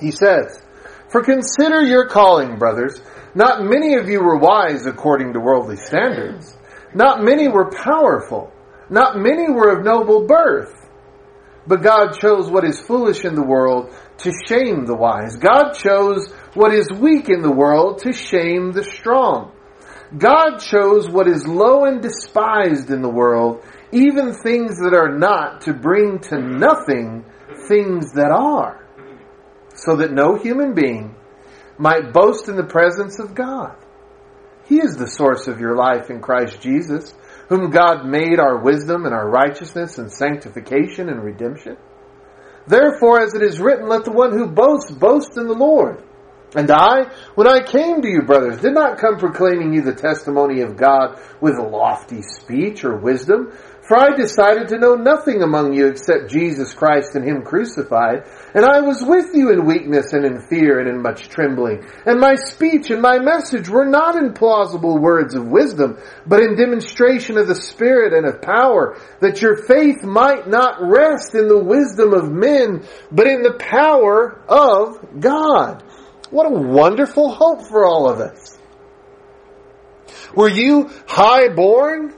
He 0.00 0.12
says, 0.12 0.62
For 1.08 1.24
consider 1.24 1.82
your 1.82 2.06
calling, 2.06 2.58
brothers. 2.58 3.00
Not 3.34 3.62
many 3.62 3.94
of 3.94 4.08
you 4.08 4.22
were 4.22 4.38
wise 4.38 4.86
according 4.86 5.32
to 5.32 5.40
worldly 5.40 5.76
standards. 5.76 6.56
Not 6.94 7.22
many 7.22 7.48
were 7.48 7.70
powerful. 7.70 8.52
Not 8.88 9.16
many 9.18 9.50
were 9.50 9.76
of 9.76 9.84
noble 9.84 10.26
birth. 10.26 10.74
But 11.66 11.82
God 11.82 12.18
chose 12.18 12.50
what 12.50 12.64
is 12.64 12.80
foolish 12.80 13.24
in 13.24 13.34
the 13.34 13.44
world 13.44 13.94
to 14.18 14.32
shame 14.46 14.84
the 14.84 14.96
wise. 14.96 15.36
God 15.36 15.72
chose 15.72 16.30
what 16.54 16.74
is 16.74 16.88
weak 16.90 17.28
in 17.28 17.42
the 17.42 17.52
world 17.52 18.00
to 18.02 18.12
shame 18.12 18.72
the 18.72 18.84
strong. 18.84 19.52
God 20.16 20.58
chose 20.58 21.08
what 21.08 21.28
is 21.28 21.46
low 21.46 21.84
and 21.84 22.00
despised 22.00 22.90
in 22.90 23.02
the 23.02 23.10
world, 23.10 23.62
even 23.92 24.32
things 24.32 24.78
that 24.78 24.94
are 24.94 25.16
not, 25.18 25.62
to 25.62 25.74
bring 25.74 26.18
to 26.20 26.38
nothing 26.38 27.24
things 27.68 28.12
that 28.12 28.30
are, 28.30 28.86
so 29.74 29.96
that 29.96 30.12
no 30.12 30.36
human 30.36 30.74
being 30.74 31.14
might 31.78 32.12
boast 32.12 32.48
in 32.48 32.56
the 32.56 32.64
presence 32.64 33.18
of 33.18 33.34
God. 33.34 33.76
He 34.64 34.80
is 34.80 34.96
the 34.96 35.08
source 35.08 35.46
of 35.46 35.60
your 35.60 35.76
life 35.76 36.10
in 36.10 36.20
Christ 36.20 36.60
Jesus, 36.60 37.14
whom 37.48 37.70
God 37.70 38.04
made 38.04 38.38
our 38.38 38.58
wisdom 38.58 39.04
and 39.04 39.14
our 39.14 39.28
righteousness 39.28 39.98
and 39.98 40.12
sanctification 40.12 41.08
and 41.08 41.22
redemption. 41.22 41.76
Therefore, 42.68 43.22
as 43.22 43.34
it 43.34 43.42
is 43.42 43.58
written, 43.58 43.88
let 43.88 44.04
the 44.04 44.12
one 44.12 44.32
who 44.32 44.46
boasts 44.46 44.90
boast 44.90 45.36
in 45.36 45.46
the 45.46 45.54
Lord. 45.54 46.02
And 46.54 46.70
I, 46.70 47.10
when 47.34 47.46
I 47.46 47.62
came 47.62 48.00
to 48.00 48.08
you, 48.08 48.22
brothers, 48.22 48.58
did 48.58 48.72
not 48.72 48.98
come 48.98 49.18
proclaiming 49.18 49.74
you 49.74 49.82
the 49.82 49.94
testimony 49.94 50.62
of 50.62 50.76
God 50.76 51.20
with 51.40 51.58
lofty 51.58 52.22
speech 52.22 52.84
or 52.84 52.96
wisdom, 52.96 53.52
for 53.88 53.96
I 53.96 54.14
decided 54.14 54.68
to 54.68 54.78
know 54.78 54.96
nothing 54.96 55.42
among 55.42 55.72
you 55.72 55.86
except 55.86 56.30
Jesus 56.30 56.74
Christ 56.74 57.14
and 57.14 57.24
Him 57.24 57.40
crucified. 57.40 58.24
And 58.54 58.66
I 58.66 58.82
was 58.82 59.02
with 59.02 59.34
you 59.34 59.50
in 59.50 59.64
weakness 59.64 60.12
and 60.12 60.26
in 60.26 60.42
fear 60.42 60.78
and 60.78 60.90
in 60.90 61.00
much 61.00 61.30
trembling. 61.30 61.88
And 62.04 62.20
my 62.20 62.34
speech 62.34 62.90
and 62.90 63.00
my 63.00 63.18
message 63.18 63.66
were 63.70 63.86
not 63.86 64.14
in 64.14 64.34
plausible 64.34 64.98
words 64.98 65.34
of 65.34 65.46
wisdom, 65.46 65.96
but 66.26 66.40
in 66.40 66.54
demonstration 66.54 67.38
of 67.38 67.48
the 67.48 67.54
Spirit 67.54 68.12
and 68.12 68.26
of 68.26 68.42
power, 68.42 68.98
that 69.20 69.40
your 69.40 69.56
faith 69.56 70.04
might 70.04 70.46
not 70.46 70.82
rest 70.82 71.34
in 71.34 71.48
the 71.48 71.64
wisdom 71.64 72.12
of 72.12 72.30
men, 72.30 72.84
but 73.10 73.26
in 73.26 73.40
the 73.40 73.56
power 73.58 74.38
of 74.50 75.18
God. 75.18 75.82
What 76.30 76.44
a 76.44 76.50
wonderful 76.50 77.30
hope 77.30 77.62
for 77.62 77.86
all 77.86 78.10
of 78.10 78.20
us. 78.20 78.58
Were 80.36 80.50
you 80.50 80.90
high 81.06 81.48
born? 81.48 82.14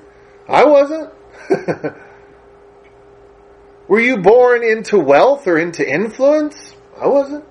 I 0.48 0.64
wasn't. 0.64 1.19
Were 3.88 4.00
you 4.00 4.18
born 4.18 4.62
into 4.62 4.98
wealth 4.98 5.46
or 5.46 5.58
into 5.58 5.88
influence? 5.88 6.74
I 6.96 7.08
wasn't. 7.08 7.44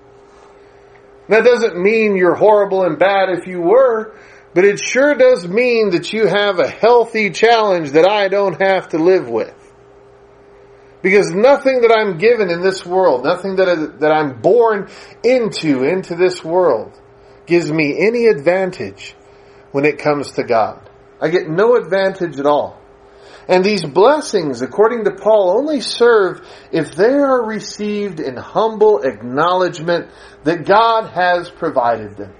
That 1.28 1.44
doesn't 1.44 1.80
mean 1.80 2.16
you're 2.16 2.34
horrible 2.34 2.82
and 2.84 2.98
bad 2.98 3.28
if 3.28 3.46
you 3.46 3.60
were, 3.60 4.16
but 4.54 4.64
it 4.64 4.80
sure 4.80 5.14
does 5.14 5.46
mean 5.46 5.90
that 5.90 6.12
you 6.12 6.26
have 6.26 6.58
a 6.58 6.68
healthy 6.68 7.30
challenge 7.30 7.90
that 7.92 8.08
I 8.08 8.28
don't 8.28 8.60
have 8.60 8.88
to 8.88 8.98
live 8.98 9.28
with. 9.28 9.54
Because 11.02 11.30
nothing 11.30 11.82
that 11.82 11.94
I'm 11.96 12.18
given 12.18 12.50
in 12.50 12.62
this 12.62 12.84
world, 12.84 13.24
nothing 13.24 13.56
that, 13.56 13.68
I, 13.68 13.74
that 13.98 14.10
I'm 14.10 14.40
born 14.40 14.88
into, 15.22 15.84
into 15.84 16.14
this 16.14 16.42
world, 16.44 16.98
gives 17.46 17.70
me 17.70 17.96
any 17.98 18.26
advantage 18.26 19.14
when 19.72 19.84
it 19.84 19.98
comes 19.98 20.32
to 20.32 20.42
God. 20.42 20.88
I 21.20 21.28
get 21.28 21.48
no 21.48 21.76
advantage 21.76 22.38
at 22.38 22.46
all. 22.46 22.79
And 23.48 23.64
these 23.64 23.84
blessings, 23.84 24.62
according 24.62 25.04
to 25.04 25.12
Paul, 25.12 25.50
only 25.58 25.80
serve 25.80 26.46
if 26.70 26.94
they 26.94 27.12
are 27.12 27.44
received 27.44 28.20
in 28.20 28.36
humble 28.36 29.00
acknowledgement 29.00 30.10
that 30.44 30.66
God 30.66 31.10
has 31.10 31.48
provided 31.50 32.16
them. 32.16 32.34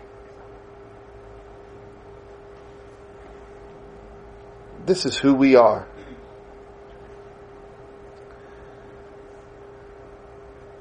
This 4.87 5.07
is 5.07 5.17
who 5.17 5.35
we 5.35 5.57
are. 5.57 5.89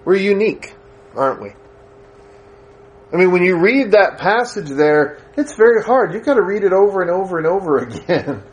We're 0.05 0.15
unique, 0.15 0.73
aren't 1.15 1.41
we? 1.41 1.53
I 3.11 3.17
mean, 3.17 3.31
when 3.31 3.43
you 3.43 3.57
read 3.57 3.91
that 3.91 4.17
passage 4.19 4.69
there, 4.69 5.19
it's 5.35 5.55
very 5.55 5.83
hard. 5.83 6.13
You've 6.13 6.25
got 6.25 6.35
to 6.35 6.43
read 6.43 6.63
it 6.63 6.73
over 6.73 7.01
and 7.01 7.09
over 7.09 7.37
and 7.37 7.47
over 7.47 7.77
again. 7.85 8.43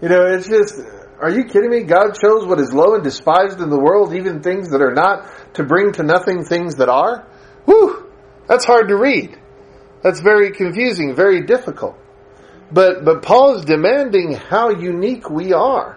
you 0.00 0.08
know, 0.08 0.26
it's 0.26 0.48
just, 0.48 0.80
are 1.22 1.30
you 1.30 1.44
kidding 1.44 1.70
me? 1.70 1.84
God 1.84 2.18
chose 2.20 2.44
what 2.44 2.58
is 2.58 2.74
low 2.74 2.94
and 2.96 3.04
despised 3.04 3.60
in 3.60 3.70
the 3.70 3.78
world, 3.78 4.12
even 4.12 4.42
things 4.42 4.70
that 4.70 4.82
are 4.82 4.92
not, 4.92 5.54
to 5.54 5.62
bring 5.62 5.92
to 5.92 6.02
nothing 6.02 6.44
things 6.44 6.74
that 6.76 6.88
are? 6.88 7.28
Whew! 7.64 8.10
That's 8.48 8.64
hard 8.64 8.88
to 8.88 8.96
read. 8.96 9.38
That's 10.02 10.20
very 10.20 10.50
confusing, 10.50 11.14
very 11.14 11.42
difficult. 11.42 11.96
But, 12.72 13.04
but 13.04 13.22
Paul 13.22 13.54
is 13.54 13.64
demanding 13.64 14.32
how 14.34 14.70
unique 14.70 15.30
we 15.30 15.52
are. 15.52 15.96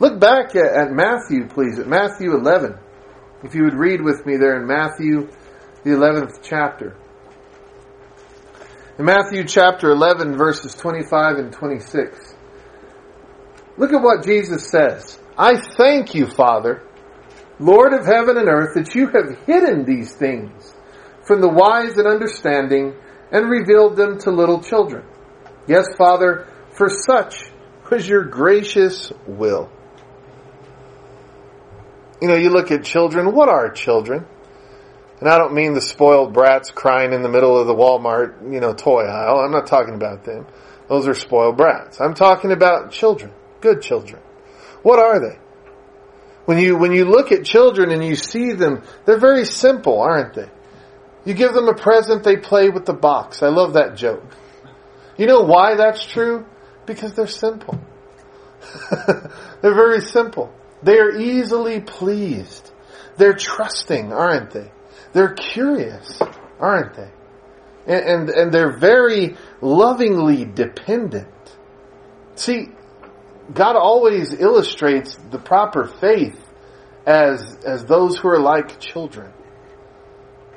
Look 0.00 0.20
back 0.20 0.54
at, 0.54 0.66
at 0.66 0.92
Matthew, 0.92 1.48
please, 1.48 1.78
at 1.78 1.86
Matthew 1.86 2.34
11. 2.34 2.76
If 3.42 3.54
you 3.54 3.64
would 3.64 3.74
read 3.74 4.02
with 4.02 4.26
me 4.26 4.36
there 4.36 4.60
in 4.60 4.66
Matthew, 4.66 5.30
the 5.82 5.90
11th 5.90 6.40
chapter. 6.42 6.94
In 8.98 9.06
Matthew 9.06 9.44
chapter 9.44 9.90
11, 9.90 10.36
verses 10.36 10.74
25 10.74 11.36
and 11.36 11.52
26. 11.52 12.33
Look 13.76 13.92
at 13.92 14.02
what 14.02 14.24
Jesus 14.24 14.68
says. 14.68 15.18
I 15.36 15.56
thank 15.76 16.14
you, 16.14 16.26
Father, 16.26 16.82
Lord 17.58 17.92
of 17.92 18.06
heaven 18.06 18.36
and 18.36 18.48
earth, 18.48 18.74
that 18.74 18.94
you 18.94 19.08
have 19.08 19.38
hidden 19.46 19.84
these 19.84 20.12
things 20.12 20.74
from 21.26 21.40
the 21.40 21.48
wise 21.48 21.96
and 21.98 22.06
understanding 22.06 22.94
and 23.32 23.50
revealed 23.50 23.96
them 23.96 24.18
to 24.20 24.30
little 24.30 24.62
children. 24.62 25.04
Yes, 25.66 25.86
Father, 25.96 26.46
for 26.76 26.88
such 26.88 27.50
was 27.90 28.08
your 28.08 28.24
gracious 28.24 29.12
will. 29.26 29.70
You 32.20 32.28
know, 32.28 32.34
you 32.34 32.50
look 32.50 32.70
at 32.70 32.84
children, 32.84 33.32
what 33.34 33.48
are 33.48 33.70
children? 33.70 34.26
And 35.20 35.28
I 35.28 35.38
don't 35.38 35.54
mean 35.54 35.74
the 35.74 35.80
spoiled 35.80 36.32
brats 36.32 36.70
crying 36.70 37.12
in 37.12 37.22
the 37.22 37.28
middle 37.28 37.58
of 37.58 37.66
the 37.66 37.74
Walmart, 37.74 38.52
you 38.52 38.60
know, 38.60 38.74
toy 38.74 39.02
aisle. 39.04 39.40
I'm 39.40 39.52
not 39.52 39.66
talking 39.66 39.94
about 39.94 40.24
them. 40.24 40.46
Those 40.88 41.06
are 41.06 41.14
spoiled 41.14 41.56
brats. 41.56 42.00
I'm 42.00 42.14
talking 42.14 42.50
about 42.50 42.90
children, 42.90 43.32
good 43.64 43.80
children. 43.82 44.22
What 44.82 44.98
are 45.00 45.18
they? 45.18 45.38
When 46.44 46.58
you, 46.58 46.76
when 46.76 46.92
you 46.92 47.06
look 47.06 47.32
at 47.32 47.44
children 47.44 47.90
and 47.90 48.04
you 48.04 48.14
see 48.14 48.52
them, 48.52 48.82
they're 49.06 49.18
very 49.18 49.46
simple, 49.46 50.00
aren't 50.00 50.34
they? 50.34 50.50
You 51.24 51.32
give 51.32 51.54
them 51.54 51.68
a 51.68 51.74
present, 51.74 52.22
they 52.22 52.36
play 52.36 52.68
with 52.68 52.84
the 52.84 52.92
box. 52.92 53.42
I 53.42 53.48
love 53.48 53.72
that 53.72 53.96
joke. 53.96 54.36
You 55.16 55.26
know 55.26 55.40
why 55.40 55.76
that's 55.76 56.04
true? 56.04 56.44
Because 56.84 57.14
they're 57.14 57.26
simple. 57.26 57.80
they're 59.62 59.74
very 59.74 60.02
simple. 60.02 60.52
They 60.82 60.98
are 60.98 61.16
easily 61.16 61.80
pleased. 61.80 62.70
They're 63.16 63.32
trusting, 63.32 64.12
aren't 64.12 64.50
they? 64.50 64.70
They're 65.14 65.32
curious, 65.32 66.20
aren't 66.60 66.94
they? 66.94 67.10
And, 67.86 68.04
and, 68.04 68.28
and 68.30 68.52
they're 68.52 68.76
very 68.76 69.36
lovingly 69.62 70.44
dependent. 70.44 71.28
See, 72.34 72.68
God 73.52 73.76
always 73.76 74.32
illustrates 74.32 75.16
the 75.30 75.38
proper 75.38 75.86
faith 75.86 76.38
as, 77.06 77.58
as 77.64 77.84
those 77.84 78.16
who 78.16 78.28
are 78.28 78.40
like 78.40 78.80
children. 78.80 79.32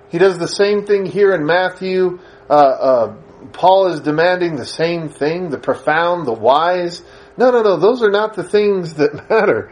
He 0.10 0.18
does 0.18 0.38
the 0.38 0.48
same 0.48 0.86
thing 0.86 1.06
here 1.06 1.34
in 1.34 1.46
Matthew. 1.46 2.20
Uh, 2.50 2.54
uh, 2.54 3.16
Paul 3.52 3.88
is 3.88 4.00
demanding 4.00 4.56
the 4.56 4.66
same 4.66 5.10
thing, 5.10 5.50
the 5.50 5.58
profound, 5.58 6.26
the 6.26 6.34
wise. 6.34 7.02
No, 7.36 7.52
no, 7.52 7.62
no, 7.62 7.78
those 7.78 8.02
are 8.02 8.10
not 8.10 8.36
the 8.36 8.44
things 8.44 8.94
that 8.96 9.14
matter. 9.30 9.72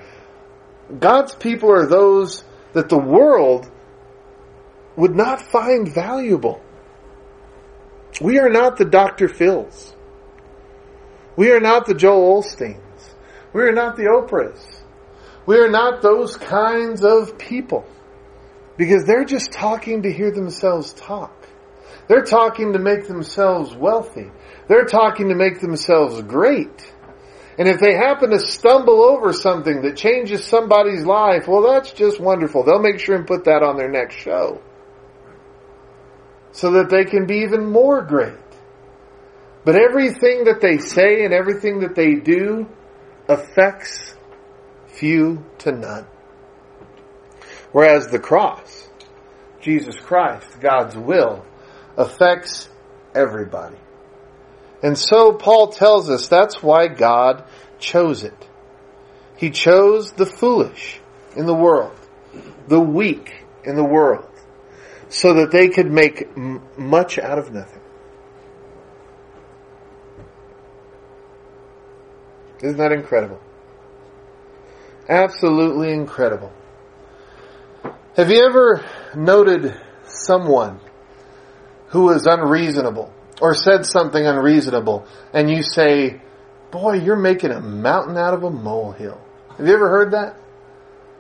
God's 1.00 1.34
people 1.34 1.72
are 1.72 1.86
those 1.86 2.44
that 2.74 2.90
the 2.90 2.98
world 2.98 3.72
would 4.98 5.16
not 5.16 5.42
find 5.42 5.88
valuable. 5.88 6.62
We 8.22 8.40
are 8.40 8.50
not 8.50 8.78
the 8.78 8.86
Dr. 8.86 9.28
Phils. 9.28 9.94
We 11.36 11.52
are 11.52 11.60
not 11.60 11.86
the 11.86 11.94
Joel 11.94 12.42
Osteens. 12.42 12.85
We 13.56 13.62
are 13.62 13.72
not 13.72 13.96
the 13.96 14.04
Oprahs. 14.04 14.82
We 15.46 15.58
are 15.60 15.70
not 15.70 16.02
those 16.02 16.36
kinds 16.36 17.06
of 17.06 17.38
people. 17.38 17.86
Because 18.76 19.06
they're 19.06 19.24
just 19.24 19.54
talking 19.54 20.02
to 20.02 20.12
hear 20.12 20.30
themselves 20.30 20.92
talk. 20.92 21.32
They're 22.10 22.26
talking 22.26 22.74
to 22.74 22.80
make 22.80 23.08
themselves 23.08 23.74
wealthy. 23.74 24.30
They're 24.68 24.84
talking 24.84 25.30
to 25.30 25.36
make 25.36 25.62
themselves 25.62 26.22
great. 26.24 26.94
And 27.58 27.70
if 27.70 27.80
they 27.80 27.94
happen 27.94 28.32
to 28.32 28.40
stumble 28.40 29.02
over 29.02 29.32
something 29.32 29.84
that 29.84 29.96
changes 29.96 30.44
somebody's 30.44 31.06
life, 31.06 31.48
well, 31.48 31.62
that's 31.62 31.94
just 31.94 32.20
wonderful. 32.20 32.66
They'll 32.66 32.82
make 32.82 33.00
sure 33.00 33.16
and 33.16 33.26
put 33.26 33.46
that 33.46 33.64
on 33.64 33.78
their 33.78 33.90
next 33.90 34.18
show. 34.18 34.62
So 36.52 36.72
that 36.72 36.90
they 36.90 37.06
can 37.06 37.26
be 37.26 37.38
even 37.38 37.66
more 37.72 38.02
great. 38.02 38.36
But 39.64 39.78
everything 39.78 40.44
that 40.44 40.60
they 40.60 40.78
say 40.78 41.24
and 41.24 41.34
everything 41.34 41.80
that 41.80 41.96
they 41.96 42.16
do 42.16 42.68
affects 43.28 44.16
few 44.88 45.44
to 45.60 45.72
none. 45.72 46.06
Whereas 47.72 48.08
the 48.08 48.20
cross, 48.20 48.88
Jesus 49.62 49.96
Christ, 50.00 50.60
God's 50.60 50.96
will, 50.96 51.46
affects 51.98 52.70
everybody. 53.14 53.78
And 54.82 54.98
so 54.98 55.34
Paul 55.34 55.70
tells 55.70 56.10
us 56.10 56.28
that's 56.28 56.62
why 56.62 56.88
God 56.88 57.44
chose 57.80 58.24
it. 58.24 58.48
He 59.38 59.50
chose 59.50 60.12
the 60.12 60.26
foolish 60.26 61.00
in 61.36 61.46
the 61.46 61.54
world, 61.54 61.98
the 62.68 62.80
weak 62.80 63.46
in 63.64 63.76
the 63.76 63.84
world, 63.84 64.30
so 65.10 65.34
that 65.34 65.52
they 65.52 65.70
could 65.70 65.92
make 65.92 66.28
m- 66.38 66.62
much 66.78 67.20
out 67.20 67.40
of 67.40 67.52
nothing. 67.52 67.82
Isn't 72.62 72.78
that 72.78 72.92
incredible? 72.92 73.40
Absolutely 75.08 75.92
incredible. 75.92 76.52
Have 78.16 78.30
you 78.32 78.46
ever 78.46 78.86
noted 79.16 79.76
someone 80.04 80.80
who 81.90 82.12
is 82.12 82.26
unreasonable 82.26 83.14
or 83.42 83.54
said 83.54 83.86
something 83.86 84.26
unreasonable 84.26 85.06
and 85.34 85.50
you 85.50 85.62
say, 85.62 86.22
boy, 86.72 86.94
you're 86.94 87.16
making 87.16 87.52
a 87.52 87.62
mountain 87.62 88.18
out 88.18 88.34
of 88.34 88.44
a 88.44 88.50
molehill. 88.50 89.22
Have 89.58 89.68
you 89.68 89.74
ever 89.74 89.90
heard 89.90 90.12
that? 90.12 90.36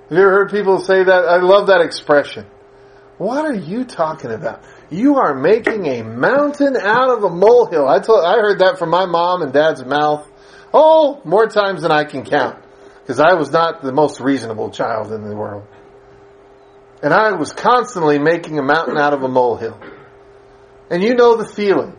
Have 0.10 0.12
you 0.12 0.20
ever 0.20 0.32
heard 0.32 0.51
people 0.51 0.80
say 0.80 1.03
that? 1.03 1.26
I 1.26 1.38
love 1.38 1.68
that 1.68 1.82
expression. 1.82 2.45
What 3.18 3.45
are 3.45 3.53
you 3.53 3.86
talking 3.86 4.32
about? 4.32 4.64
You 4.89 5.16
are 5.16 5.34
making 5.34 5.88
a 5.88 6.03
mountain 6.03 6.76
out 6.76 7.10
of 7.10 7.24
a 7.24 7.30
molehill. 7.30 7.88
I 7.88 7.99
told, 7.99 8.26
I 8.26 8.34
heard 8.34 8.60
that 8.60 8.78
from 8.78 8.89
my 8.89 9.05
mom 9.05 9.41
and 9.41 9.53
dad's 9.53 9.86
mouth. 9.86 10.30
Oh, 10.78 11.21
more 11.23 11.47
times 11.47 11.84
than 11.84 11.91
I 11.91 12.03
can 12.03 12.26
count. 12.26 12.61
Because 13.01 13.21
I 13.21 13.36
was 13.36 13.49
not 13.49 13.82
the 13.82 13.93
most 13.93 14.19
reasonable 14.19 14.71
child 14.71 15.13
in 15.13 15.23
the 15.23 15.34
world. 15.34 15.65
And 17.01 17.13
I 17.13 17.32
was 17.32 17.53
constantly 17.53 18.19
making 18.19 18.59
a 18.59 18.61
mountain 18.61 18.97
out 18.97 19.13
of 19.13 19.23
a 19.23 19.30
molehill. 19.30 19.80
And 20.89 21.01
you 21.01 21.15
know 21.15 21.38
the 21.38 21.47
feeling. 21.47 21.95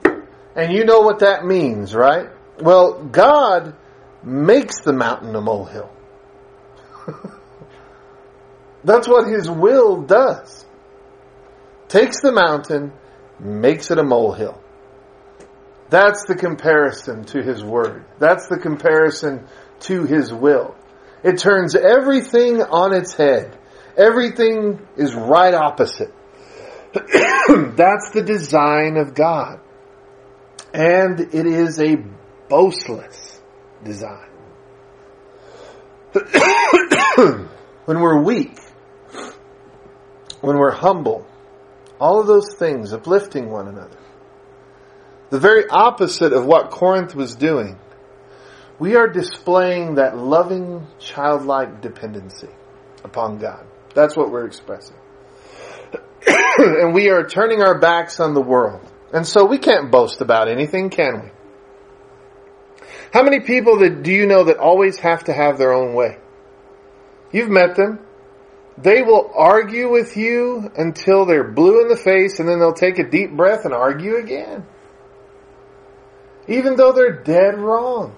And 0.54 0.74
you 0.74 0.84
know 0.84 1.00
what 1.00 1.20
that 1.20 1.46
means, 1.46 1.94
right? 1.94 2.28
Well, 2.60 3.02
God 3.02 3.74
makes 4.22 4.82
the 4.82 4.92
mountain 4.92 5.34
a 5.34 5.40
molehill. 5.40 5.90
That's 8.84 9.08
what 9.08 9.26
His 9.26 9.48
will 9.48 10.02
does. 10.02 10.66
Takes 11.88 12.20
the 12.20 12.32
mountain, 12.32 12.92
makes 13.40 13.90
it 13.90 13.98
a 13.98 14.04
molehill. 14.04 14.60
That's 15.88 16.24
the 16.26 16.34
comparison 16.34 17.24
to 17.26 17.42
His 17.42 17.62
Word. 17.62 18.04
That's 18.18 18.48
the 18.48 18.58
comparison 18.58 19.46
to 19.80 20.04
His 20.04 20.32
will. 20.32 20.74
It 21.22 21.38
turns 21.38 21.74
everything 21.74 22.62
on 22.62 22.92
its 22.94 23.14
head. 23.14 23.56
Everything 23.96 24.86
is 24.96 25.14
right 25.14 25.54
opposite. 25.54 26.12
That's 26.92 28.10
the 28.10 28.22
design 28.24 28.96
of 28.96 29.14
God. 29.14 29.60
And 30.74 31.20
it 31.20 31.46
is 31.46 31.80
a 31.80 31.96
boastless 32.48 33.40
design. 33.82 34.28
when 37.86 38.00
we're 38.00 38.22
weak, 38.22 38.58
when 40.40 40.58
we're 40.58 40.70
humble, 40.70 41.26
all 42.00 42.20
of 42.20 42.26
those 42.26 42.54
things, 42.54 42.92
uplifting 42.92 43.50
one 43.50 43.68
another, 43.68 43.98
the 45.30 45.40
very 45.40 45.68
opposite 45.68 46.32
of 46.32 46.44
what 46.46 46.70
Corinth 46.70 47.14
was 47.14 47.34
doing, 47.34 47.78
we 48.78 48.96
are 48.96 49.08
displaying 49.08 49.96
that 49.96 50.16
loving, 50.16 50.86
childlike 50.98 51.80
dependency 51.80 52.48
upon 53.02 53.38
God. 53.38 53.66
That's 53.94 54.16
what 54.16 54.30
we're 54.30 54.46
expressing. 54.46 54.96
and 56.58 56.94
we 56.94 57.10
are 57.10 57.26
turning 57.26 57.62
our 57.62 57.78
backs 57.78 58.20
on 58.20 58.34
the 58.34 58.40
world. 58.40 58.80
And 59.12 59.26
so 59.26 59.44
we 59.44 59.58
can't 59.58 59.90
boast 59.90 60.20
about 60.20 60.48
anything, 60.48 60.90
can 60.90 61.22
we? 61.22 61.30
How 63.12 63.22
many 63.22 63.40
people 63.40 63.78
that 63.78 64.02
do 64.02 64.12
you 64.12 64.26
know 64.26 64.44
that 64.44 64.58
always 64.58 64.98
have 64.98 65.24
to 65.24 65.32
have 65.32 65.58
their 65.58 65.72
own 65.72 65.94
way? 65.94 66.18
You've 67.32 67.48
met 67.48 67.76
them. 67.76 68.00
They 68.78 69.02
will 69.02 69.30
argue 69.34 69.90
with 69.90 70.16
you 70.16 70.70
until 70.76 71.24
they're 71.24 71.50
blue 71.50 71.80
in 71.80 71.88
the 71.88 71.96
face 71.96 72.40
and 72.40 72.48
then 72.48 72.58
they'll 72.58 72.74
take 72.74 72.98
a 72.98 73.08
deep 73.08 73.30
breath 73.32 73.64
and 73.64 73.72
argue 73.72 74.16
again. 74.16 74.66
Even 76.48 76.76
though 76.76 76.92
they're 76.92 77.22
dead 77.22 77.58
wrong. 77.58 78.16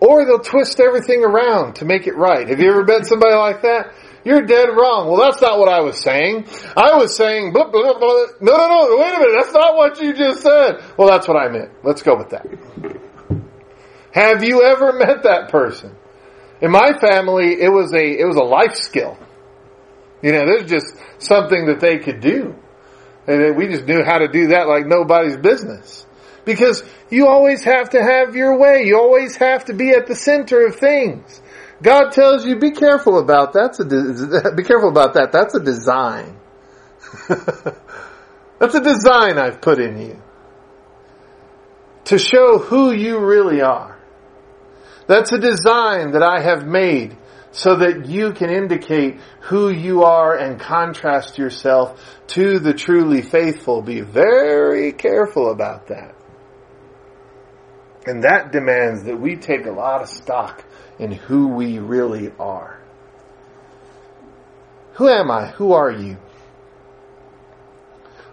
Or 0.00 0.24
they'll 0.24 0.40
twist 0.40 0.80
everything 0.80 1.24
around 1.24 1.76
to 1.76 1.84
make 1.84 2.06
it 2.06 2.16
right. 2.16 2.48
Have 2.48 2.60
you 2.60 2.70
ever 2.70 2.84
met 2.84 3.06
somebody 3.06 3.34
like 3.34 3.62
that? 3.62 3.94
You're 4.24 4.42
dead 4.42 4.68
wrong. 4.68 5.08
Well, 5.08 5.20
that's 5.20 5.40
not 5.40 5.58
what 5.58 5.68
I 5.68 5.80
was 5.80 6.00
saying. 6.00 6.46
I 6.76 6.96
was 6.96 7.14
saying, 7.14 7.52
blah, 7.52 7.70
blah, 7.70 7.98
blah. 7.98 8.26
no, 8.40 8.56
no, 8.56 8.68
no, 8.68 8.96
wait 8.98 9.14
a 9.14 9.18
minute. 9.18 9.34
That's 9.38 9.52
not 9.52 9.76
what 9.76 10.00
you 10.00 10.14
just 10.14 10.42
said. 10.42 10.82
Well, 10.96 11.08
that's 11.08 11.28
what 11.28 11.36
I 11.36 11.48
meant. 11.48 11.70
Let's 11.82 12.02
go 12.02 12.16
with 12.16 12.30
that. 12.30 12.46
Have 14.12 14.42
you 14.42 14.62
ever 14.62 14.92
met 14.94 15.24
that 15.24 15.50
person? 15.50 15.94
In 16.60 16.70
my 16.70 16.96
family, 16.98 17.60
it 17.60 17.68
was 17.68 17.92
a, 17.92 18.20
it 18.20 18.24
was 18.24 18.36
a 18.36 18.44
life 18.44 18.76
skill. 18.76 19.18
You 20.22 20.32
know, 20.32 20.46
there's 20.46 20.70
just 20.70 20.96
something 21.18 21.66
that 21.66 21.80
they 21.80 21.98
could 21.98 22.20
do. 22.20 22.54
And 23.26 23.56
we 23.56 23.68
just 23.68 23.84
knew 23.84 24.02
how 24.02 24.18
to 24.18 24.28
do 24.28 24.48
that 24.48 24.68
like 24.68 24.86
nobody's 24.86 25.36
business. 25.36 26.06
Because 26.44 26.82
you 27.10 27.26
always 27.26 27.64
have 27.64 27.90
to 27.90 28.02
have 28.02 28.34
your 28.34 28.58
way. 28.58 28.84
You 28.84 28.98
always 28.98 29.36
have 29.36 29.66
to 29.66 29.74
be 29.74 29.90
at 29.90 30.06
the 30.06 30.14
center 30.14 30.66
of 30.66 30.76
things. 30.76 31.40
God 31.82 32.10
tells 32.10 32.44
you, 32.44 32.58
be 32.58 32.70
careful 32.70 33.18
about 33.18 33.52
that. 33.54 33.74
That's 33.74 33.80
a 33.80 33.84
de- 33.84 34.52
be 34.56 34.62
careful 34.62 34.88
about 34.88 35.14
that. 35.14 35.32
That's 35.32 35.54
a 35.54 35.60
design. 35.60 36.38
That's 38.58 38.74
a 38.74 38.80
design 38.80 39.38
I've 39.38 39.60
put 39.60 39.78
in 39.78 39.98
you 39.98 40.22
to 42.06 42.18
show 42.18 42.58
who 42.58 42.92
you 42.92 43.18
really 43.18 43.62
are. 43.62 43.98
That's 45.06 45.32
a 45.32 45.38
design 45.38 46.12
that 46.12 46.22
I 46.22 46.40
have 46.40 46.66
made 46.66 47.16
so 47.52 47.76
that 47.76 48.06
you 48.06 48.32
can 48.32 48.50
indicate 48.50 49.20
who 49.42 49.70
you 49.70 50.02
are 50.02 50.36
and 50.36 50.58
contrast 50.58 51.38
yourself 51.38 52.00
to 52.28 52.58
the 52.58 52.74
truly 52.74 53.22
faithful. 53.22 53.80
Be 53.80 54.00
very 54.00 54.92
careful 54.92 55.50
about 55.50 55.88
that. 55.88 56.13
And 58.06 58.24
that 58.24 58.52
demands 58.52 59.04
that 59.04 59.18
we 59.18 59.36
take 59.36 59.66
a 59.66 59.70
lot 59.70 60.02
of 60.02 60.08
stock 60.08 60.64
in 60.98 61.12
who 61.12 61.48
we 61.48 61.78
really 61.78 62.32
are. 62.38 62.80
Who 64.94 65.08
am 65.08 65.30
I? 65.30 65.46
Who 65.46 65.72
are 65.72 65.90
you? 65.90 66.18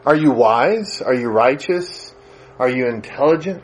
Are 0.06 0.16
you 0.16 0.32
wise? 0.32 1.02
Are 1.02 1.14
you 1.14 1.30
righteous? 1.30 2.14
Are 2.60 2.70
you 2.70 2.88
intelligent? 2.88 3.64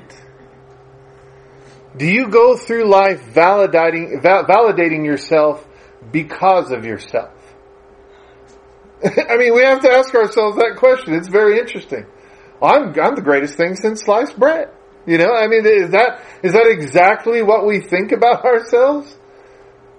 Do 1.97 2.05
you 2.05 2.29
go 2.29 2.55
through 2.55 2.89
life 2.89 3.21
validating, 3.33 4.21
validating 4.21 5.05
yourself 5.05 5.67
because 6.11 6.71
of 6.71 6.85
yourself? 6.85 7.33
I 9.03 9.37
mean, 9.37 9.53
we 9.53 9.63
have 9.63 9.81
to 9.81 9.89
ask 9.89 10.13
ourselves 10.13 10.57
that 10.57 10.75
question. 10.77 11.13
It's 11.13 11.27
very 11.27 11.59
interesting. 11.59 12.05
I'm, 12.61 12.99
I'm 12.99 13.15
the 13.15 13.21
greatest 13.21 13.55
thing 13.55 13.75
since 13.75 14.01
sliced 14.01 14.37
bread. 14.37 14.71
You 15.07 15.17
know, 15.17 15.33
I 15.33 15.47
mean, 15.47 15.65
is 15.65 15.91
that, 15.91 16.21
is 16.43 16.51
that 16.51 16.67
exactly 16.67 17.41
what 17.41 17.65
we 17.65 17.79
think 17.79 18.11
about 18.11 18.43
ourselves? 18.45 19.15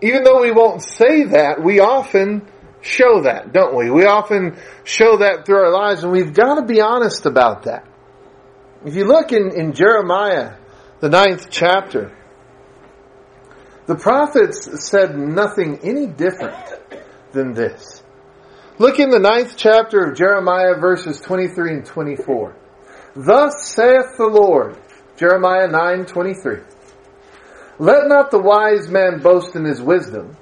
Even 0.02 0.22
though 0.22 0.42
we 0.42 0.52
won't 0.52 0.82
say 0.82 1.24
that, 1.24 1.62
we 1.64 1.80
often 1.80 2.46
show 2.82 3.22
that, 3.22 3.52
don't 3.52 3.74
we? 3.74 3.90
We 3.90 4.04
often 4.04 4.56
show 4.84 5.16
that 5.18 5.46
through 5.46 5.56
our 5.56 5.72
lives 5.72 6.04
and 6.04 6.12
we've 6.12 6.34
got 6.34 6.56
to 6.56 6.62
be 6.62 6.80
honest 6.80 7.26
about 7.26 7.64
that. 7.64 7.86
If 8.84 8.94
you 8.94 9.06
look 9.06 9.32
in, 9.32 9.50
in 9.56 9.72
Jeremiah, 9.72 10.56
the 11.00 11.08
ninth 11.08 11.48
chapter, 11.50 12.16
the 13.86 13.96
prophets 13.96 14.88
said 14.88 15.18
nothing 15.18 15.80
any 15.82 16.06
different 16.06 16.54
than 17.32 17.54
this. 17.54 18.02
Look 18.78 19.00
in 19.00 19.08
the 19.10 19.18
ninth 19.18 19.54
chapter 19.56 20.04
of 20.04 20.16
Jeremiah 20.16 20.78
verses 20.78 21.18
23 21.20 21.72
and 21.72 21.86
24. 21.86 22.54
Thus 23.16 23.72
saith 23.74 24.16
the 24.16 24.28
Lord, 24.28 24.76
Jeremiah 25.18 25.66
9:23. 25.66 26.62
Let 27.80 28.06
not 28.06 28.30
the 28.30 28.38
wise 28.38 28.88
man 28.88 29.18
boast 29.18 29.56
in 29.56 29.64
his 29.64 29.82
wisdom. 29.82 30.36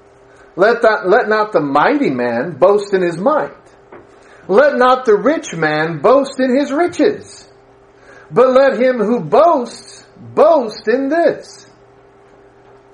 Let, 0.55 0.83
that, 0.83 1.09
let 1.09 1.29
not 1.29 1.53
the 1.53 1.61
mighty 1.61 2.11
man 2.11 2.53
boast 2.59 2.93
in 2.93 3.03
his 3.03 3.18
might. 3.18 3.53
Let 4.49 4.77
not 4.77 5.07
the 5.07 5.16
rich 5.16 5.55
man 5.55 6.01
boast 6.01 6.39
in 6.39 6.55
his 6.55 6.72
riches. 6.72 7.49
But 8.31 8.51
let 8.51 8.81
him 8.81 8.99
who 8.99 9.20
boasts 9.20 10.05
boast 10.35 10.89
in 10.89 11.09
this, 11.09 11.66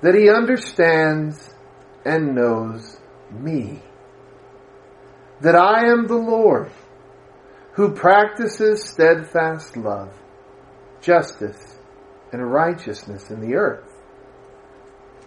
that 0.01 0.15
he 0.15 0.29
understands 0.29 1.53
and 2.05 2.35
knows 2.35 2.99
me. 3.31 3.81
That 5.41 5.55
I 5.55 5.87
am 5.89 6.07
the 6.07 6.15
Lord, 6.15 6.71
who 7.73 7.93
practices 7.93 8.83
steadfast 8.83 9.75
love, 9.75 10.13
justice, 11.01 11.72
and 12.33 12.51
righteousness 12.51 13.29
in 13.29 13.39
the 13.41 13.55
earth. 13.55 13.89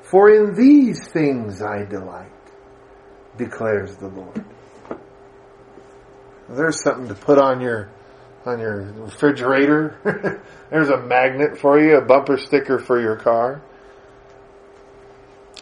For 0.02 0.30
in 0.30 0.54
these 0.54 1.06
things 1.08 1.62
I 1.62 1.84
delight, 1.84 2.30
declares 3.36 3.96
the 3.96 4.08
Lord. 4.08 4.44
There's 6.48 6.80
something 6.82 7.08
to 7.08 7.14
put 7.14 7.38
on 7.38 7.60
your 7.60 7.90
on 8.44 8.60
your 8.60 8.92
refrigerator. 8.92 10.40
There's 10.70 10.88
a 10.88 10.98
magnet 10.98 11.58
for 11.58 11.80
you, 11.80 11.96
a 11.96 12.04
bumper 12.04 12.36
sticker 12.36 12.78
for 12.78 13.00
your 13.00 13.16
car. 13.16 13.60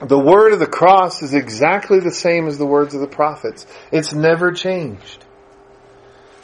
The 0.02 0.18
word 0.18 0.52
of 0.52 0.58
the 0.58 0.66
cross 0.66 1.22
is 1.22 1.32
exactly 1.32 2.00
the 2.00 2.12
same 2.12 2.46
as 2.46 2.58
the 2.58 2.66
words 2.66 2.94
of 2.94 3.00
the 3.00 3.06
prophets. 3.06 3.66
It's 3.90 4.12
never 4.12 4.52
changed. 4.52 5.23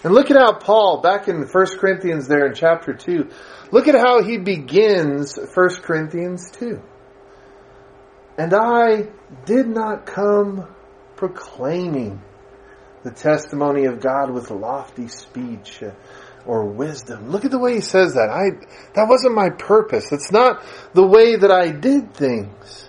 And 0.03 0.14
look 0.14 0.30
at 0.30 0.36
how 0.36 0.55
Paul, 0.55 1.01
back 1.03 1.28
in 1.28 1.42
1 1.42 1.66
Corinthians 1.78 2.26
there 2.26 2.46
in 2.46 2.55
chapter 2.55 2.94
2, 2.94 3.28
look 3.70 3.86
at 3.86 3.94
how 3.94 4.22
he 4.22 4.38
begins 4.38 5.36
1 5.36 5.68
Corinthians 5.82 6.51
2. 6.53 6.80
And 8.38 8.55
I 8.55 9.09
did 9.44 9.68
not 9.68 10.07
come 10.07 10.66
proclaiming 11.16 12.22
the 13.03 13.11
testimony 13.11 13.84
of 13.84 14.01
God 14.01 14.30
with 14.30 14.51
lofty 14.51 15.09
speech 15.09 15.82
or 16.46 16.66
wisdom. 16.66 17.30
Look 17.30 17.44
at 17.44 17.51
the 17.51 17.59
way 17.59 17.74
he 17.74 17.80
says 17.82 18.14
that. 18.14 18.30
I, 18.30 18.64
that 18.94 19.07
wasn't 19.09 19.34
my 19.34 19.51
purpose. 19.51 20.12
It's 20.12 20.32
not 20.32 20.62
the 20.94 21.07
way 21.07 21.36
that 21.36 21.51
I 21.51 21.70
did 21.70 22.14
things. 22.14 22.88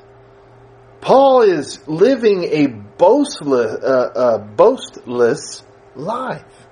Paul 1.02 1.42
is 1.42 1.86
living 1.88 2.44
a 2.44 2.68
boastless, 2.68 3.84
uh, 3.84 4.12
uh, 4.16 4.38
boastless 4.38 5.64
life. 5.96 6.68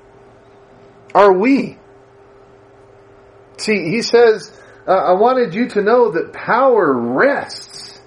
Are 1.14 1.34
we? 1.34 1.78
See, 3.57 3.89
he 3.89 4.01
says, 4.01 4.57
uh, 4.88 4.91
I 4.91 5.14
wanted 5.14 5.53
you 5.53 5.70
to 5.70 5.82
know 5.82 6.12
that 6.12 6.34
power 6.34 6.93
rests 6.93 7.99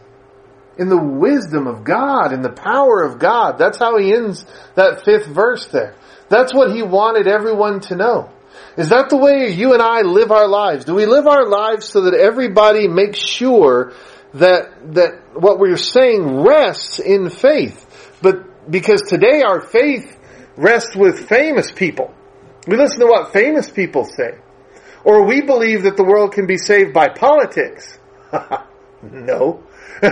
in 0.78 0.88
the 0.88 0.98
wisdom 0.98 1.66
of 1.66 1.84
God, 1.84 2.32
in 2.32 2.42
the 2.42 2.52
power 2.52 3.02
of 3.02 3.18
God. 3.18 3.58
That's 3.58 3.78
how 3.78 3.98
he 3.98 4.12
ends 4.14 4.44
that 4.74 5.04
fifth 5.04 5.26
verse 5.26 5.66
there. 5.66 5.94
That's 6.28 6.54
what 6.54 6.74
he 6.74 6.82
wanted 6.82 7.26
everyone 7.26 7.80
to 7.80 7.96
know. 7.96 8.30
Is 8.76 8.88
that 8.88 9.10
the 9.10 9.18
way 9.18 9.52
you 9.52 9.74
and 9.74 9.82
I 9.82 10.00
live 10.00 10.32
our 10.32 10.48
lives? 10.48 10.86
Do 10.86 10.94
we 10.94 11.04
live 11.04 11.26
our 11.26 11.46
lives 11.46 11.86
so 11.86 12.02
that 12.02 12.14
everybody 12.14 12.88
makes 12.88 13.18
sure 13.18 13.92
that, 14.34 14.94
that 14.94 15.20
what 15.34 15.58
we're 15.58 15.76
saying 15.76 16.40
rests 16.40 16.98
in 16.98 17.28
faith? 17.28 18.18
But 18.22 18.70
because 18.70 19.02
today 19.02 19.42
our 19.42 19.60
faith 19.60 20.18
rests 20.56 20.96
with 20.96 21.28
famous 21.28 21.70
people. 21.70 22.14
We 22.66 22.76
listen 22.76 23.00
to 23.00 23.06
what 23.06 23.32
famous 23.32 23.70
people 23.70 24.04
say. 24.04 24.38
Or 25.04 25.24
we 25.24 25.42
believe 25.42 25.82
that 25.82 25.96
the 25.96 26.04
world 26.04 26.32
can 26.32 26.46
be 26.46 26.58
saved 26.58 26.92
by 26.92 27.08
politics. 27.08 27.98
no. 29.02 29.64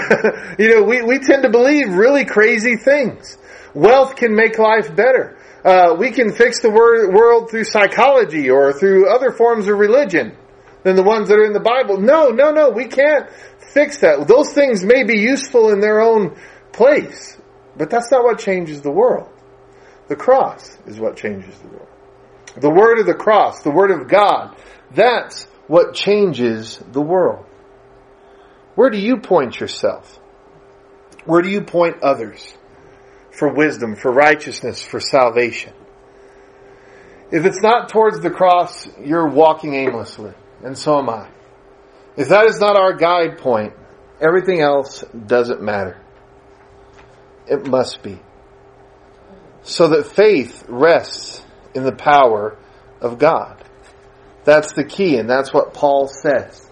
you 0.59 0.74
know, 0.74 0.82
we, 0.82 1.03
we 1.03 1.18
tend 1.18 1.42
to 1.44 1.51
believe 1.51 1.90
really 1.90 2.24
crazy 2.24 2.76
things. 2.76 3.38
Wealth 3.74 4.16
can 4.16 4.34
make 4.34 4.59
life 4.59 4.94
better. 4.94 5.38
Uh, 5.64 5.94
we 5.98 6.11
can 6.11 6.32
fix 6.32 6.61
the 6.61 6.70
wor- 6.70 7.12
world 7.12 7.51
through 7.51 7.64
psychology 7.64 8.51
or 8.51 8.72
through 8.72 9.14
other 9.14 9.30
forms 9.30 9.68
of 9.68 9.78
religion 9.78 10.36
than 10.82 10.96
the 10.96 11.03
ones 11.03 11.28
that 11.28 11.38
are 11.38 11.44
in 11.44 11.53
the 11.53 11.61
Bible. 11.61 11.98
No, 11.98 12.28
no, 12.28 12.51
no, 12.51 12.70
we 12.70 12.86
can't 12.86 13.28
fix 13.59 14.01
that. 14.01 14.26
Those 14.26 14.53
things 14.53 14.84
may 14.84 15.05
be 15.05 15.18
useful 15.18 15.70
in 15.70 15.80
their 15.80 16.01
own 16.01 16.36
place, 16.72 17.36
but 17.76 17.90
that's 17.90 18.11
not 18.11 18.24
what 18.24 18.38
changes 18.38 18.80
the 18.80 18.90
world. 18.90 19.28
The 20.09 20.16
cross 20.16 20.78
is 20.86 20.98
what 20.98 21.16
changes 21.16 21.57
the 21.59 21.68
world. 21.68 21.89
The 22.57 22.70
word 22.70 22.98
of 22.98 23.07
the 23.07 23.14
cross, 23.14 23.62
the 23.62 23.70
word 23.70 23.90
of 23.90 24.09
God, 24.09 24.57
that's 24.92 25.44
what 25.66 25.94
changes 25.94 26.78
the 26.90 27.01
world. 27.01 27.46
Where 28.74 28.90
do 28.90 28.98
you 28.98 29.18
point 29.18 29.61
yourself? 29.61 30.18
Where 31.24 31.42
do 31.42 31.48
you 31.48 31.62
point 31.62 32.03
others 32.03 32.55
for 33.30 33.53
wisdom, 33.53 33.94
for 33.94 34.11
righteousness, 34.11 34.82
for 34.82 35.01
salvation? 35.01 35.72
If 37.30 37.44
it's 37.44 37.62
not 37.62 37.88
towards 37.88 38.20
the 38.20 38.30
cross, 38.30 38.88
you're 38.98 39.28
walking 39.28 39.74
aimlessly, 39.74 40.32
and 40.64 40.76
so 40.76 40.98
am 40.98 41.09
I. 41.09 41.28
If 42.16 42.28
that 42.30 42.46
is 42.46 42.59
not 42.59 42.76
our 42.76 42.94
guide 42.94 43.38
point, 43.38 43.74
everything 44.20 44.61
else 44.61 45.05
doesn't 45.26 45.62
matter. 45.62 46.01
It 47.46 47.66
must 47.66 48.03
be. 48.03 48.18
So 49.62 49.88
that 49.88 50.07
faith 50.07 50.64
rests 50.68 51.44
in 51.75 51.85
the 51.85 51.93
power 51.93 52.57
of 53.01 53.18
God. 53.18 53.64
That's 54.45 54.73
the 54.73 54.85
key, 54.85 55.16
and 55.16 55.29
that's 55.29 55.53
what 55.53 55.75
Paul 55.75 56.09
says. 56.09 56.68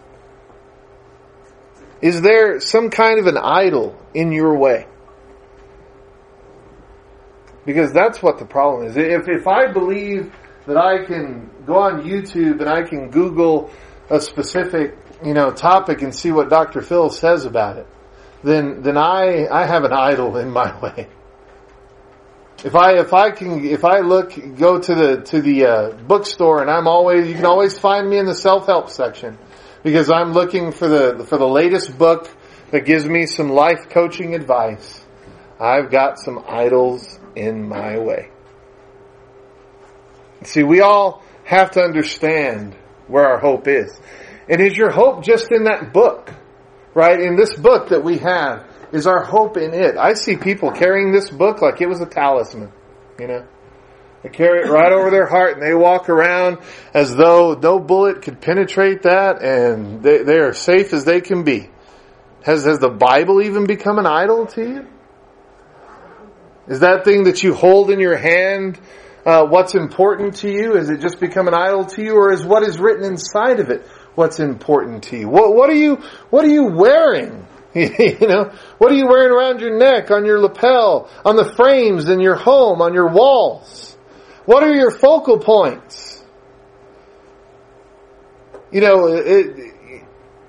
Is 2.00 2.20
there 2.22 2.60
some 2.60 2.90
kind 2.90 3.18
of 3.18 3.26
an 3.26 3.36
idol 3.36 3.96
in 4.14 4.32
your 4.32 4.56
way? 4.56 4.86
Because 7.66 7.92
that's 7.92 8.22
what 8.22 8.38
the 8.38 8.46
problem 8.46 8.86
is. 8.86 8.96
If, 8.96 9.28
if 9.28 9.46
I 9.46 9.70
believe 9.72 10.32
that 10.66 10.76
I 10.76 11.04
can 11.04 11.50
go 11.66 11.76
on 11.76 12.02
YouTube 12.02 12.60
and 12.60 12.68
I 12.68 12.82
can 12.82 13.10
Google 13.10 13.70
a 14.08 14.20
specific, 14.20 14.96
you 15.24 15.34
know, 15.34 15.50
topic 15.50 16.00
and 16.02 16.14
see 16.14 16.32
what 16.32 16.48
Dr. 16.48 16.80
Phil 16.80 17.10
says 17.10 17.44
about 17.44 17.76
it, 17.76 17.86
then, 18.42 18.82
then 18.82 18.96
I, 18.96 19.46
I 19.48 19.66
have 19.66 19.84
an 19.84 19.92
idol 19.92 20.36
in 20.36 20.50
my 20.50 20.78
way. 20.82 21.08
If 22.64 22.74
I 22.74 22.98
if 22.98 23.14
I 23.14 23.30
can 23.30 23.64
if 23.64 23.84
I 23.84 24.00
look 24.00 24.32
go 24.56 24.80
to 24.80 24.94
the 24.94 25.20
to 25.22 25.40
the 25.40 25.64
uh, 25.64 25.90
bookstore 25.92 26.60
and 26.60 26.68
I'm 26.68 26.88
always 26.88 27.28
you 27.28 27.34
can 27.34 27.44
always 27.44 27.78
find 27.78 28.10
me 28.10 28.18
in 28.18 28.26
the 28.26 28.34
self 28.34 28.66
help 28.66 28.90
section 28.90 29.38
because 29.84 30.10
I'm 30.10 30.32
looking 30.32 30.72
for 30.72 30.88
the 30.88 31.24
for 31.28 31.38
the 31.38 31.46
latest 31.46 31.96
book 31.96 32.28
that 32.72 32.84
gives 32.84 33.04
me 33.04 33.26
some 33.26 33.50
life 33.50 33.88
coaching 33.90 34.34
advice. 34.34 35.04
I've 35.60 35.90
got 35.90 36.18
some 36.18 36.44
idols 36.48 37.18
in 37.36 37.68
my 37.68 37.98
way. 37.98 38.30
See, 40.42 40.64
we 40.64 40.80
all 40.80 41.22
have 41.44 41.72
to 41.72 41.82
understand 41.82 42.76
where 43.06 43.26
our 43.26 43.38
hope 43.38 43.68
is. 43.68 43.98
And 44.48 44.60
is 44.60 44.76
your 44.76 44.90
hope 44.90 45.24
just 45.24 45.50
in 45.52 45.64
that 45.64 45.92
book? 45.92 46.32
Right? 46.94 47.20
In 47.20 47.36
this 47.36 47.56
book 47.56 47.90
that 47.90 48.02
we 48.02 48.18
have, 48.18 48.67
is 48.92 49.06
our 49.06 49.22
hope 49.22 49.56
in 49.56 49.74
it. 49.74 49.96
I 49.96 50.14
see 50.14 50.36
people 50.36 50.70
carrying 50.70 51.12
this 51.12 51.30
book 51.30 51.62
like 51.62 51.80
it 51.80 51.88
was 51.88 52.00
a 52.00 52.06
talisman, 52.06 52.72
you 53.18 53.26
know. 53.26 53.46
They 54.22 54.30
carry 54.30 54.62
it 54.62 54.70
right 54.70 54.92
over 54.92 55.10
their 55.10 55.26
heart 55.26 55.54
and 55.54 55.62
they 55.62 55.74
walk 55.74 56.08
around 56.08 56.58
as 56.92 57.14
though 57.14 57.54
no 57.54 57.78
bullet 57.78 58.22
could 58.22 58.40
penetrate 58.40 59.02
that 59.02 59.42
and 59.42 60.02
they, 60.02 60.24
they 60.24 60.38
are 60.38 60.52
safe 60.52 60.92
as 60.92 61.04
they 61.04 61.20
can 61.20 61.44
be. 61.44 61.70
Has, 62.42 62.64
has 62.64 62.80
the 62.80 62.88
Bible 62.88 63.42
even 63.42 63.66
become 63.66 63.98
an 63.98 64.06
idol 64.06 64.46
to 64.46 64.62
you? 64.62 64.86
Is 66.66 66.80
that 66.80 67.04
thing 67.04 67.24
that 67.24 67.42
you 67.42 67.54
hold 67.54 67.90
in 67.90 68.00
your 68.00 68.16
hand 68.16 68.78
uh, 69.24 69.44
what's 69.44 69.74
important 69.74 70.36
to 70.36 70.50
you? 70.50 70.74
Has 70.74 70.90
it 70.90 71.00
just 71.00 71.20
become 71.20 71.48
an 71.48 71.54
idol 71.54 71.84
to 71.84 72.02
you, 72.02 72.14
or 72.14 72.32
is 72.32 72.44
what 72.44 72.62
is 72.62 72.78
written 72.78 73.04
inside 73.04 73.60
of 73.60 73.68
it 73.70 73.86
what's 74.14 74.40
important 74.40 75.04
to 75.04 75.18
you? 75.18 75.28
What, 75.28 75.54
what 75.54 75.70
are 75.70 75.74
you 75.74 75.96
What 76.30 76.44
are 76.44 76.50
you 76.50 76.64
wearing? 76.64 77.46
you 77.74 78.26
know, 78.26 78.52
what 78.78 78.90
are 78.90 78.94
you 78.94 79.06
wearing 79.06 79.30
around 79.30 79.60
your 79.60 79.76
neck, 79.78 80.10
on 80.10 80.24
your 80.24 80.40
lapel, 80.40 81.10
on 81.24 81.36
the 81.36 81.52
frames 81.54 82.08
in 82.08 82.20
your 82.20 82.34
home, 82.34 82.80
on 82.80 82.94
your 82.94 83.08
walls? 83.08 83.96
What 84.46 84.62
are 84.62 84.74
your 84.74 84.90
focal 84.90 85.38
points? 85.38 86.24
You 88.72 88.80
know, 88.80 89.06
it, 89.08 89.74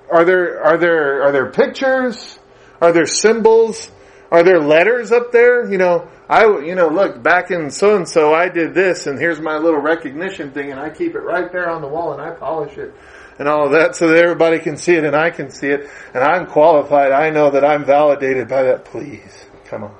are 0.10 0.24
there 0.24 0.64
are 0.64 0.78
there 0.78 1.24
are 1.24 1.32
there 1.32 1.52
pictures? 1.52 2.40
Are 2.82 2.94
there 2.94 3.06
symbols? 3.06 3.92
Are 4.32 4.44
there 4.44 4.60
letters 4.60 5.12
up 5.12 5.32
there? 5.32 5.70
You 5.70 5.78
know, 5.78 6.10
I 6.30 6.46
you 6.46 6.76
know, 6.76 6.88
look 6.88 7.22
back 7.22 7.52
in 7.52 7.70
so 7.72 7.96
and 7.96 8.08
so, 8.08 8.34
I 8.34 8.48
did 8.48 8.74
this, 8.74 9.08
and 9.08 9.20
here's 9.20 9.42
my 9.42 9.58
little 9.58 9.82
recognition 9.82 10.52
thing, 10.52 10.72
and 10.72 10.80
I 10.80 10.90
keep 10.90 11.16
it 11.16 11.20
right 11.22 11.52
there 11.52 11.70
on 11.70 11.82
the 11.82 11.88
wall, 11.88 12.14
and 12.14 12.22
I 12.22 12.32
polish 12.32 12.78
it 12.78 12.94
and 13.40 13.48
all 13.48 13.66
of 13.66 13.72
that 13.72 13.96
so 13.96 14.10
that 14.10 14.18
everybody 14.18 14.60
can 14.60 14.78
see 14.78 14.94
it 14.94 15.06
and 15.06 15.16
I 15.16 15.32
can 15.32 15.50
see 15.50 15.68
it 15.68 15.90
and 16.14 16.24
I'm 16.24 16.46
qualified. 16.46 17.12
I 17.12 17.30
know 17.30 17.50
that 17.52 17.66
I'm 17.66 17.86
validated 17.86 18.50
by 18.50 18.64
that. 18.64 18.86
Please, 18.86 19.46
come 19.66 19.86
on. 19.86 19.96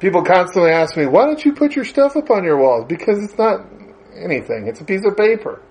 People 0.00 0.24
constantly 0.24 0.72
ask 0.72 0.96
me, 0.96 1.06
why 1.06 1.26
don't 1.26 1.42
you 1.44 1.54
put 1.54 1.76
your 1.76 1.84
stuff 1.84 2.16
up 2.16 2.30
on 2.30 2.44
your 2.44 2.58
walls? 2.58 2.86
Because 2.88 3.22
it's 3.22 3.38
not 3.38 3.66
anything. 4.14 4.66
It's 4.66 4.80
a 4.80 4.84
piece 4.84 5.04
of 5.06 5.16
paper. 5.16 5.62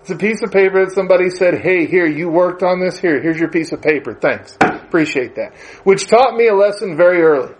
It's 0.00 0.10
a 0.10 0.16
piece 0.16 0.42
of 0.42 0.52
paper 0.52 0.84
that 0.84 0.94
somebody 0.94 1.30
said, 1.30 1.60
hey, 1.60 1.86
here, 1.86 2.06
you 2.06 2.28
worked 2.28 2.62
on 2.62 2.80
this. 2.80 2.98
Here, 2.98 3.22
here's 3.22 3.38
your 3.38 3.50
piece 3.50 3.72
of 3.72 3.80
paper. 3.80 4.14
Thanks. 4.14 4.56
Appreciate 4.60 5.36
that. 5.36 5.54
Which 5.84 6.06
taught 6.06 6.36
me 6.36 6.48
a 6.48 6.54
lesson 6.54 6.96
very 6.96 7.22
early. 7.22 7.54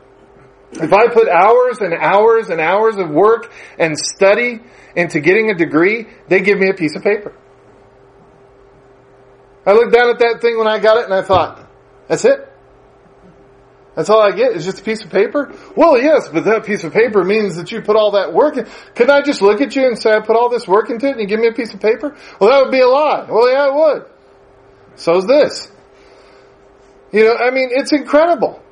If 0.76 0.92
I 0.92 1.06
put 1.08 1.28
hours 1.28 1.78
and 1.80 1.94
hours 1.94 2.48
and 2.50 2.60
hours 2.60 2.96
of 2.96 3.08
work 3.08 3.52
and 3.78 3.96
study 3.96 4.60
into 4.96 5.20
getting 5.20 5.50
a 5.50 5.54
degree, 5.54 6.06
they 6.28 6.40
give 6.40 6.58
me 6.58 6.68
a 6.68 6.74
piece 6.74 6.96
of 6.96 7.02
paper. 7.02 7.32
I 9.66 9.72
looked 9.72 9.92
down 9.92 10.10
at 10.10 10.18
that 10.18 10.40
thing 10.40 10.58
when 10.58 10.66
I 10.66 10.78
got 10.78 10.98
it 10.98 11.04
and 11.04 11.14
I 11.14 11.22
thought, 11.22 11.66
that's 12.08 12.24
it? 12.24 12.50
That's 13.94 14.10
all 14.10 14.20
I 14.20 14.32
get 14.32 14.52
is 14.52 14.64
just 14.64 14.80
a 14.80 14.82
piece 14.82 15.04
of 15.04 15.10
paper? 15.10 15.54
Well, 15.76 15.96
yes, 15.96 16.28
but 16.28 16.44
that 16.44 16.66
piece 16.66 16.82
of 16.82 16.92
paper 16.92 17.22
means 17.22 17.54
that 17.56 17.70
you 17.70 17.80
put 17.80 17.94
all 17.94 18.10
that 18.12 18.32
work 18.32 18.56
in. 18.56 18.66
Couldn't 18.96 19.14
I 19.14 19.22
just 19.22 19.40
look 19.40 19.60
at 19.60 19.76
you 19.76 19.86
and 19.86 19.96
say 19.96 20.10
I 20.12 20.20
put 20.20 20.34
all 20.36 20.48
this 20.48 20.66
work 20.66 20.90
into 20.90 21.06
it 21.06 21.12
and 21.12 21.20
you 21.20 21.28
give 21.28 21.38
me 21.38 21.46
a 21.46 21.52
piece 21.52 21.72
of 21.72 21.80
paper? 21.80 22.16
Well, 22.40 22.50
that 22.50 22.64
would 22.64 22.72
be 22.72 22.80
a 22.80 22.88
lie. 22.88 23.26
Well, 23.30 23.48
yeah, 23.48 23.68
it 23.68 23.74
would. 23.74 24.06
So's 24.96 25.26
this. 25.26 25.70
You 27.12 27.24
know, 27.24 27.36
I 27.36 27.52
mean, 27.52 27.68
it's 27.70 27.92
incredible 27.92 28.63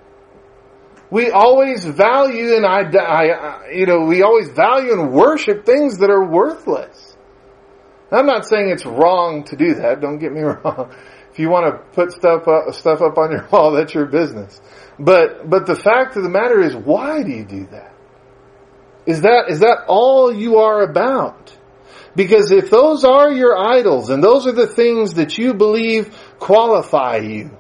we 1.12 1.30
always 1.30 1.84
value 1.84 2.56
and 2.56 2.64
I, 2.64 3.68
you 3.70 3.84
know, 3.84 4.06
we 4.06 4.22
always 4.22 4.48
value 4.48 4.94
and 4.94 5.12
worship 5.12 5.66
things 5.66 5.98
that 5.98 6.08
are 6.08 6.24
worthless. 6.24 7.18
I'm 8.10 8.24
not 8.24 8.46
saying 8.46 8.70
it's 8.70 8.86
wrong 8.86 9.44
to 9.44 9.56
do 9.56 9.74
that. 9.74 10.00
Don't 10.00 10.18
get 10.18 10.32
me 10.32 10.40
wrong. 10.40 10.90
If 11.30 11.38
you 11.38 11.50
want 11.50 11.66
to 11.66 11.84
put 11.92 12.12
stuff 12.12 12.48
up, 12.48 12.74
stuff 12.74 13.02
up 13.02 13.18
on 13.18 13.30
your 13.30 13.46
wall, 13.52 13.72
that's 13.72 13.92
your 13.92 14.06
business. 14.06 14.58
But, 14.98 15.50
but 15.50 15.66
the 15.66 15.76
fact 15.76 16.16
of 16.16 16.22
the 16.22 16.30
matter 16.30 16.62
is, 16.62 16.74
why 16.74 17.22
do 17.22 17.30
you 17.30 17.44
do 17.44 17.66
that? 17.66 17.94
Is 19.04 19.20
that, 19.20 19.50
is 19.50 19.60
that 19.60 19.84
all 19.88 20.32
you 20.32 20.60
are 20.60 20.80
about? 20.80 21.54
Because 22.16 22.50
if 22.50 22.70
those 22.70 23.04
are 23.04 23.30
your 23.30 23.58
idols 23.58 24.08
and 24.08 24.24
those 24.24 24.46
are 24.46 24.52
the 24.52 24.66
things 24.66 25.14
that 25.14 25.36
you 25.36 25.52
believe 25.52 26.16
qualify 26.38 27.18
you, 27.18 27.50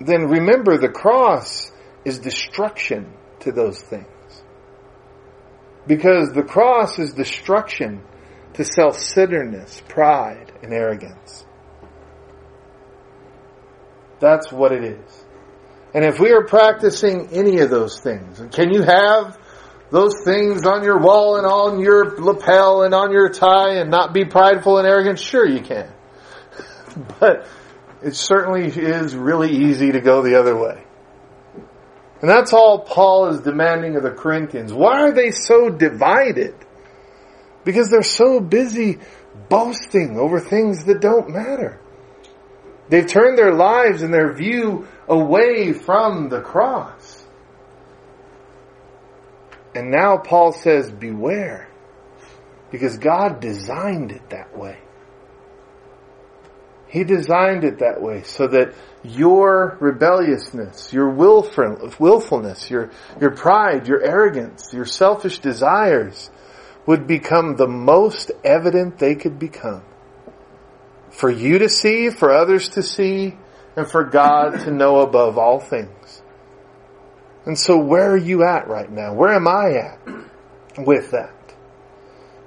then 0.00 0.28
remember 0.28 0.78
the 0.78 0.88
cross 0.88 1.70
is 2.04 2.18
destruction 2.18 3.12
to 3.40 3.52
those 3.52 3.80
things. 3.80 4.06
Because 5.86 6.32
the 6.32 6.42
cross 6.42 6.98
is 6.98 7.12
destruction 7.12 8.02
to 8.54 8.64
self-centeredness, 8.64 9.82
pride, 9.88 10.52
and 10.62 10.72
arrogance. 10.72 11.46
That's 14.20 14.52
what 14.52 14.72
it 14.72 14.84
is. 14.84 15.24
And 15.94 16.04
if 16.04 16.18
we 16.20 16.32
are 16.32 16.44
practicing 16.44 17.28
any 17.28 17.60
of 17.60 17.70
those 17.70 18.00
things, 18.00 18.42
can 18.52 18.72
you 18.72 18.82
have 18.82 19.38
those 19.90 20.22
things 20.24 20.66
on 20.66 20.82
your 20.82 20.98
wall 20.98 21.36
and 21.36 21.46
on 21.46 21.80
your 21.80 22.20
lapel 22.20 22.82
and 22.82 22.94
on 22.94 23.10
your 23.10 23.30
tie 23.30 23.76
and 23.76 23.90
not 23.90 24.12
be 24.12 24.24
prideful 24.24 24.78
and 24.78 24.86
arrogant? 24.86 25.18
Sure 25.18 25.48
you 25.48 25.60
can. 25.60 25.90
but 27.20 27.46
it 28.02 28.14
certainly 28.14 28.66
is 28.66 29.14
really 29.14 29.50
easy 29.50 29.92
to 29.92 30.00
go 30.00 30.22
the 30.22 30.38
other 30.38 30.56
way. 30.56 30.82
And 32.20 32.28
that's 32.28 32.52
all 32.52 32.80
Paul 32.80 33.28
is 33.28 33.40
demanding 33.40 33.96
of 33.96 34.02
the 34.02 34.10
Corinthians. 34.10 34.72
Why 34.72 35.02
are 35.02 35.12
they 35.12 35.30
so 35.30 35.70
divided? 35.70 36.54
Because 37.64 37.90
they're 37.90 38.02
so 38.02 38.40
busy 38.40 38.98
boasting 39.48 40.18
over 40.18 40.40
things 40.40 40.84
that 40.84 41.00
don't 41.00 41.30
matter. 41.30 41.80
They've 42.88 43.06
turned 43.06 43.38
their 43.38 43.54
lives 43.54 44.02
and 44.02 44.12
their 44.12 44.32
view 44.32 44.88
away 45.06 45.72
from 45.72 46.28
the 46.28 46.40
cross. 46.40 47.26
And 49.74 49.90
now 49.90 50.16
Paul 50.16 50.52
says, 50.52 50.90
beware. 50.90 51.68
Because 52.70 52.98
God 52.98 53.40
designed 53.40 54.10
it 54.10 54.30
that 54.30 54.56
way. 54.56 54.78
He 56.88 57.04
designed 57.04 57.64
it 57.64 57.80
that 57.80 58.00
way 58.00 58.22
so 58.22 58.46
that 58.48 58.74
your 59.02 59.76
rebelliousness, 59.80 60.92
your 60.92 61.10
willfulness, 61.10 62.70
your, 62.70 62.90
your 63.20 63.30
pride, 63.30 63.86
your 63.86 64.02
arrogance, 64.02 64.72
your 64.72 64.86
selfish 64.86 65.38
desires 65.38 66.30
would 66.86 67.06
become 67.06 67.56
the 67.56 67.68
most 67.68 68.30
evident 68.42 68.98
they 68.98 69.14
could 69.14 69.38
become. 69.38 69.82
For 71.10 71.28
you 71.30 71.58
to 71.58 71.68
see, 71.68 72.08
for 72.08 72.32
others 72.32 72.70
to 72.70 72.82
see, 72.82 73.36
and 73.76 73.88
for 73.88 74.04
God 74.04 74.60
to 74.60 74.70
know 74.70 75.00
above 75.00 75.36
all 75.36 75.60
things. 75.60 76.22
And 77.44 77.58
so 77.58 77.78
where 77.78 78.10
are 78.10 78.16
you 78.16 78.44
at 78.44 78.68
right 78.68 78.90
now? 78.90 79.14
Where 79.14 79.34
am 79.34 79.46
I 79.46 79.72
at 79.74 80.86
with 80.86 81.10
that? 81.12 81.34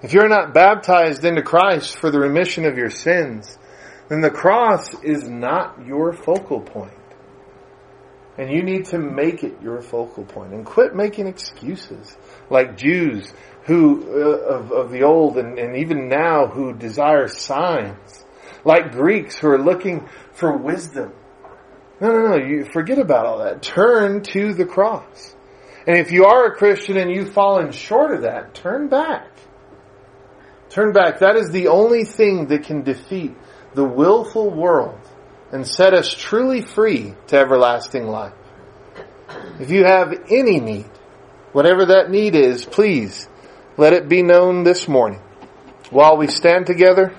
If 0.02 0.14
you're 0.14 0.30
not 0.30 0.54
baptized 0.54 1.24
into 1.24 1.44
Christ 1.44 1.98
for 1.98 2.10
the 2.10 2.20
remission 2.20 2.66
of 2.66 2.78
your 2.78 2.90
sins, 2.90 3.58
then 4.12 4.20
the 4.20 4.30
cross 4.30 4.94
is 5.04 5.30
not 5.30 5.86
your 5.86 6.12
focal 6.12 6.60
point. 6.60 6.92
And 8.38 8.52
you 8.52 8.62
need 8.62 8.86
to 8.88 9.00
make 9.00 9.42
it 9.46 9.62
your 9.62 9.82
focal 9.82 10.26
point 10.26 10.54
and 10.54 10.66
quit 10.66 10.94
making 10.94 11.28
excuses 11.28 12.18
like 12.50 12.76
Jews 12.76 13.32
who, 13.64 14.04
uh, 14.10 14.56
of, 14.56 14.72
of 14.74 14.92
the 14.92 15.04
old 15.04 15.38
and, 15.38 15.58
and 15.58 15.78
even 15.78 16.10
now 16.10 16.48
who 16.48 16.74
desire 16.74 17.30
signs. 17.30 18.26
Like 18.66 18.92
Greeks 18.92 19.38
who 19.38 19.48
are 19.48 19.64
looking 19.64 20.10
for 20.34 20.58
wisdom. 20.58 21.14
No, 22.02 22.10
no, 22.10 22.28
no, 22.32 22.36
you 22.36 22.66
forget 22.66 23.00
about 23.00 23.26
all 23.26 23.38
that. 23.38 23.62
Turn 23.62 24.24
to 24.24 24.54
the 24.54 24.66
cross. 24.66 25.36
And 25.88 25.98
if 25.98 26.12
you 26.12 26.26
are 26.26 26.48
a 26.48 26.56
Christian 26.56 26.98
and 26.98 27.10
you've 27.10 27.32
fallen 27.32 27.72
short 27.72 28.14
of 28.14 28.24
that, 28.24 28.56
turn 28.56 28.90
back. 28.90 29.30
Turn 30.68 30.92
back. 30.92 31.20
That 31.20 31.38
is 31.38 31.50
the 31.52 31.70
only 31.70 32.04
thing 32.04 32.48
that 32.48 32.64
can 32.64 32.84
defeat 32.84 33.38
the 33.74 33.84
willful 33.84 34.50
world 34.50 35.00
and 35.52 35.68
set 35.68 35.94
us 35.94 36.14
truly 36.14 36.62
free 36.62 37.14
to 37.28 37.38
everlasting 37.38 38.08
life. 38.08 38.34
If 39.60 39.70
you 39.70 39.84
have 39.84 40.14
any 40.30 40.60
need, 40.60 40.90
whatever 41.52 41.86
that 41.88 42.10
need 42.10 42.36
is, 42.36 42.66
please 42.66 43.28
let 43.78 43.94
it 43.94 44.10
be 44.10 44.24
known 44.24 44.64
this 44.64 44.88
morning. 44.88 45.22
While 45.90 46.18
we 46.18 46.28
stand 46.28 46.68
together, 46.68 47.14